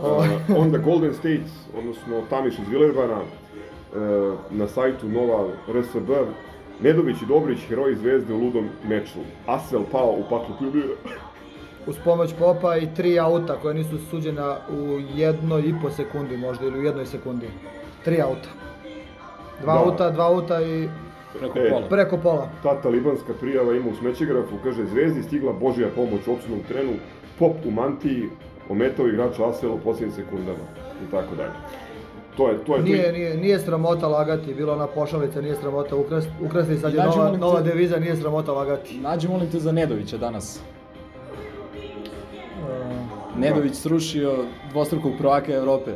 uh, 0.01 0.27
onda 0.57 0.79
Golden 0.79 1.15
State, 1.15 1.51
odnosno 1.79 2.23
Tamiš 2.31 2.59
iz 2.59 2.69
Vilerbana, 2.69 3.21
uh, 3.21 4.35
na 4.51 4.69
sajtu 4.69 5.09
Nova 5.09 5.49
RSB, 5.69 6.11
Nedović 6.81 7.23
i 7.23 7.27
Dobrić, 7.27 7.59
heroji 7.69 7.97
zvezde 7.97 8.35
u 8.35 8.39
ludom 8.39 8.69
meču. 8.89 9.19
Asvel 9.47 9.83
pao 9.93 10.11
u 10.11 10.23
paklu 10.31 10.55
Pljubira. 10.59 10.95
Uz 11.87 11.97
pomoć 12.05 12.35
Popa 12.39 12.77
i 12.77 12.89
tri 12.97 13.19
auta 13.19 13.57
koje 13.63 13.75
nisu 13.75 13.99
suđena 14.11 14.57
u 14.71 14.99
jednoj 15.15 15.63
i 15.63 15.75
po 15.83 15.91
sekundi 15.91 16.37
možda 16.37 16.67
ili 16.67 16.79
u 16.79 16.83
jednoj 16.83 17.07
sekundi. 17.07 17.47
Tri 18.05 18.21
auta. 18.21 18.49
Dva 19.63 19.75
Da. 19.75 19.81
auta, 19.81 20.11
dva 20.11 20.27
auta 20.27 20.63
i 20.63 20.89
Preko 21.39 21.59
E, 21.59 21.71
pola. 21.71 21.87
preko 21.89 22.17
pola. 22.19 22.49
Ta 22.63 22.81
talibanska 22.83 23.33
prijava 23.41 23.75
ima 23.75 23.91
u 23.91 23.95
smećegrafu, 23.95 24.55
kaže 24.65 24.85
Zvezdi 24.87 25.23
stigla 25.23 25.53
Božja 25.53 25.89
pomoć 25.89 26.27
u 26.27 26.33
opsudnom 26.33 26.61
trenu, 26.69 26.93
Pop 27.39 27.57
u 27.65 27.71
mantiji, 27.71 28.29
ometao 28.69 29.09
igrača 29.09 29.49
Asvel 29.49 29.73
u 29.73 29.79
posljednjim 29.79 30.13
sekundama 30.13 30.65
i 31.03 31.11
tako 31.11 31.35
dalje. 31.37 31.53
To 32.37 32.49
je, 32.49 32.65
to 32.65 32.77
je, 32.77 32.83
Nije, 32.83 33.05
to 33.05 33.13
nije, 33.13 33.37
nije 33.37 33.59
sramota 33.59 34.09
lagati, 34.09 34.55
bila 34.55 34.73
ona 34.73 34.87
pošalica, 34.87 35.41
nije 35.41 35.55
sramota 35.55 35.97
ukrasti, 35.97 36.31
ukrasti 36.43 36.77
sad 36.77 36.95
je 36.95 36.99
Nađi, 36.99 37.19
nova, 37.19 37.31
te- 37.31 37.39
nova 37.39 37.61
deviza, 37.61 37.99
nije 37.99 38.17
sramota 38.17 38.53
lagati. 38.53 38.99
Nađi 38.99 39.29
molim 39.29 39.51
te 39.51 39.59
za 39.59 39.73
Nedovića 39.73 40.19
danas. 40.19 40.61
Nedović 43.37 43.75
srušio 43.75 44.35
dvostrukog 44.71 45.13
prvaka 45.19 45.53
Evrope. 45.53 45.91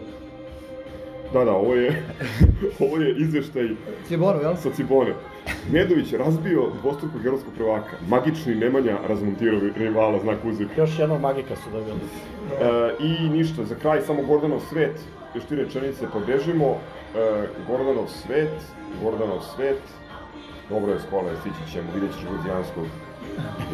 Da, 1.33 1.45
da, 1.45 1.53
ovo 1.53 1.75
je, 1.75 2.03
ovo 2.85 2.97
je 2.97 3.15
izveštaj 3.19 3.69
Cibonu, 4.09 4.41
jel? 4.43 4.57
sa 4.57 4.71
Cibone. 4.71 5.15
Nedović 5.73 6.13
razbio 6.13 6.71
dvostrukog 6.83 7.27
evropskog 7.27 7.55
prvaka. 7.57 7.97
Magični 8.09 8.55
Nemanja 8.55 8.99
razmontirao 9.09 9.61
rivala, 9.77 10.19
znak 10.19 10.39
uzvika. 10.45 10.73
Još 10.81 10.99
jednog 10.99 11.21
magika 11.21 11.57
su 11.57 11.71
dobili. 11.73 11.99
E, 12.61 12.95
I 13.01 13.29
ništa, 13.29 13.65
za 13.65 13.75
kraj 13.75 14.01
samo 14.01 14.23
Gordanov 14.23 14.61
svet, 14.61 15.01
još 15.35 15.45
tri 15.45 15.57
rečenice 15.57 16.07
pa 16.13 16.19
bežimo. 16.27 16.67
E, 16.67 16.77
Gordanov 17.69 18.09
svet, 18.09 18.53
Gordanov 19.03 19.41
svet, 19.57 19.81
dobro 20.71 20.93
je 20.93 21.01
skola, 21.01 21.31
stići 21.41 21.73
ćemo, 21.73 21.89
vidjet 21.95 22.13
ćeš 22.13 22.25
Gruzijanskog. 22.31 22.85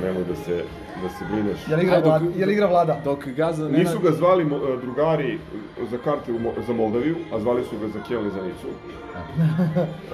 Nemoj 0.02 0.24
da 0.24 0.36
se, 0.36 0.64
da 1.02 1.09
se 1.09 1.24
brineš. 1.32 1.59
Jel 1.68 1.80
igra, 1.82 1.96
dok- 1.96 2.05
vlada, 2.05 2.24
jel 2.36 2.50
igra 2.50 2.66
vlada? 2.66 3.00
Dok 3.05 3.26
Gaza... 3.26 3.68
Nisu 3.68 3.98
ga 3.98 4.11
zvali 4.11 4.44
mo- 4.44 4.74
e, 4.74 4.80
drugari 4.80 5.38
za 5.90 5.98
karte 5.98 6.32
u 6.32 6.38
za 6.66 6.72
Moldaviju, 6.72 7.16
a 7.34 7.40
zvali 7.40 7.62
su 7.64 7.78
ga 7.80 7.88
za 7.88 7.98
Kelni 8.09 8.30
za 8.30 8.42
Nicu. 8.42 8.68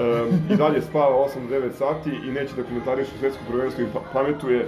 E, 0.00 0.52
I 0.52 0.56
dalje 0.56 0.82
spava 0.82 1.16
8-9 1.50 1.72
sati 1.72 2.10
i 2.10 2.30
neće 2.30 2.54
da 2.56 2.62
komentariše 2.62 3.10
svetsko 3.20 3.40
prvenstvo 3.50 3.84
i 3.84 3.88
pa- 3.94 4.00
pametuje 4.12 4.66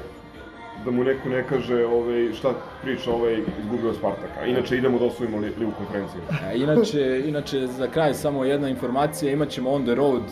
da 0.84 0.90
mu 0.90 1.04
neko 1.04 1.28
ne 1.28 1.44
kaže 1.48 1.86
ovaj, 1.86 2.32
šta 2.32 2.48
priča 2.82 3.12
ovaj 3.12 3.38
izgubio 3.60 3.92
Spartaka. 3.94 4.46
Inače 4.46 4.76
idemo 4.76 4.98
da 4.98 5.04
osvojimo 5.04 5.38
li, 5.38 5.52
ligu 5.58 5.72
konferenciju. 5.78 6.20
A, 6.42 6.52
inače, 6.52 7.22
inače, 7.26 7.66
za 7.66 7.86
kraj 7.86 8.14
samo 8.14 8.44
jedna 8.44 8.68
informacija, 8.68 9.32
imat 9.32 9.48
ćemo 9.48 9.70
on 9.70 9.84
the 9.84 9.94
road 9.94 10.22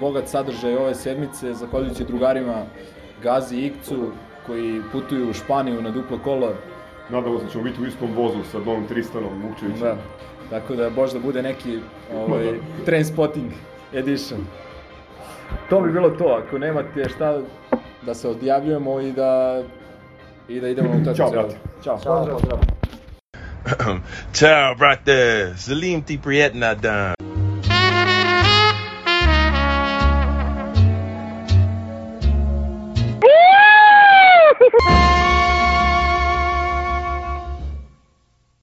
bogat 0.00 0.28
sadržaj 0.28 0.76
ove 0.76 0.94
sedmice, 0.94 1.54
zahvaljujući 1.54 2.04
drugarima 2.04 2.62
Gazi 3.22 3.56
i 3.56 3.66
Ikcu, 3.66 4.12
koji 4.46 4.82
putuju 4.92 5.30
u 5.30 5.32
Španiju 5.32 5.82
na 5.82 5.90
duplo 5.90 6.18
kolo. 6.18 6.52
Nadamo 7.08 7.38
se 7.38 7.44
da 7.44 7.50
ćemo 7.50 7.64
biti 7.64 7.82
u 7.82 7.86
istom 7.86 8.14
vozu 8.14 8.42
sa 8.52 8.58
Donom 8.58 8.86
Tristanom 8.86 9.42
Vukčevićem. 9.42 9.80
Da. 9.80 9.96
Tako 10.50 10.76
da 10.76 10.90
možda 10.90 11.18
bude 11.18 11.42
neki 11.42 11.78
ovaj, 12.14 12.58
train 12.84 13.04
spotting 13.04 13.52
edition. 13.92 14.40
To 15.68 15.80
bi 15.80 15.92
bilo 15.92 16.10
to, 16.10 16.24
ako 16.24 16.58
nemate 16.58 17.08
šta 17.08 17.40
da 18.02 18.14
se 18.14 18.28
odjavljujemo 18.28 19.00
i 19.00 19.12
da 19.12 19.62
i 20.48 20.60
da 20.60 20.68
idemo 20.68 20.90
u 20.90 20.92
utakmicu. 21.00 21.16
Ćao, 21.16 21.30
brate. 21.30 21.56
Ćao. 21.84 21.96
Pozdrav. 21.96 22.60
Ciao, 24.32 24.74
brate. 24.74 25.52
Salim 25.56 26.02
ti 26.02 26.18
prijetna 26.22 26.74
dan. 26.74 27.19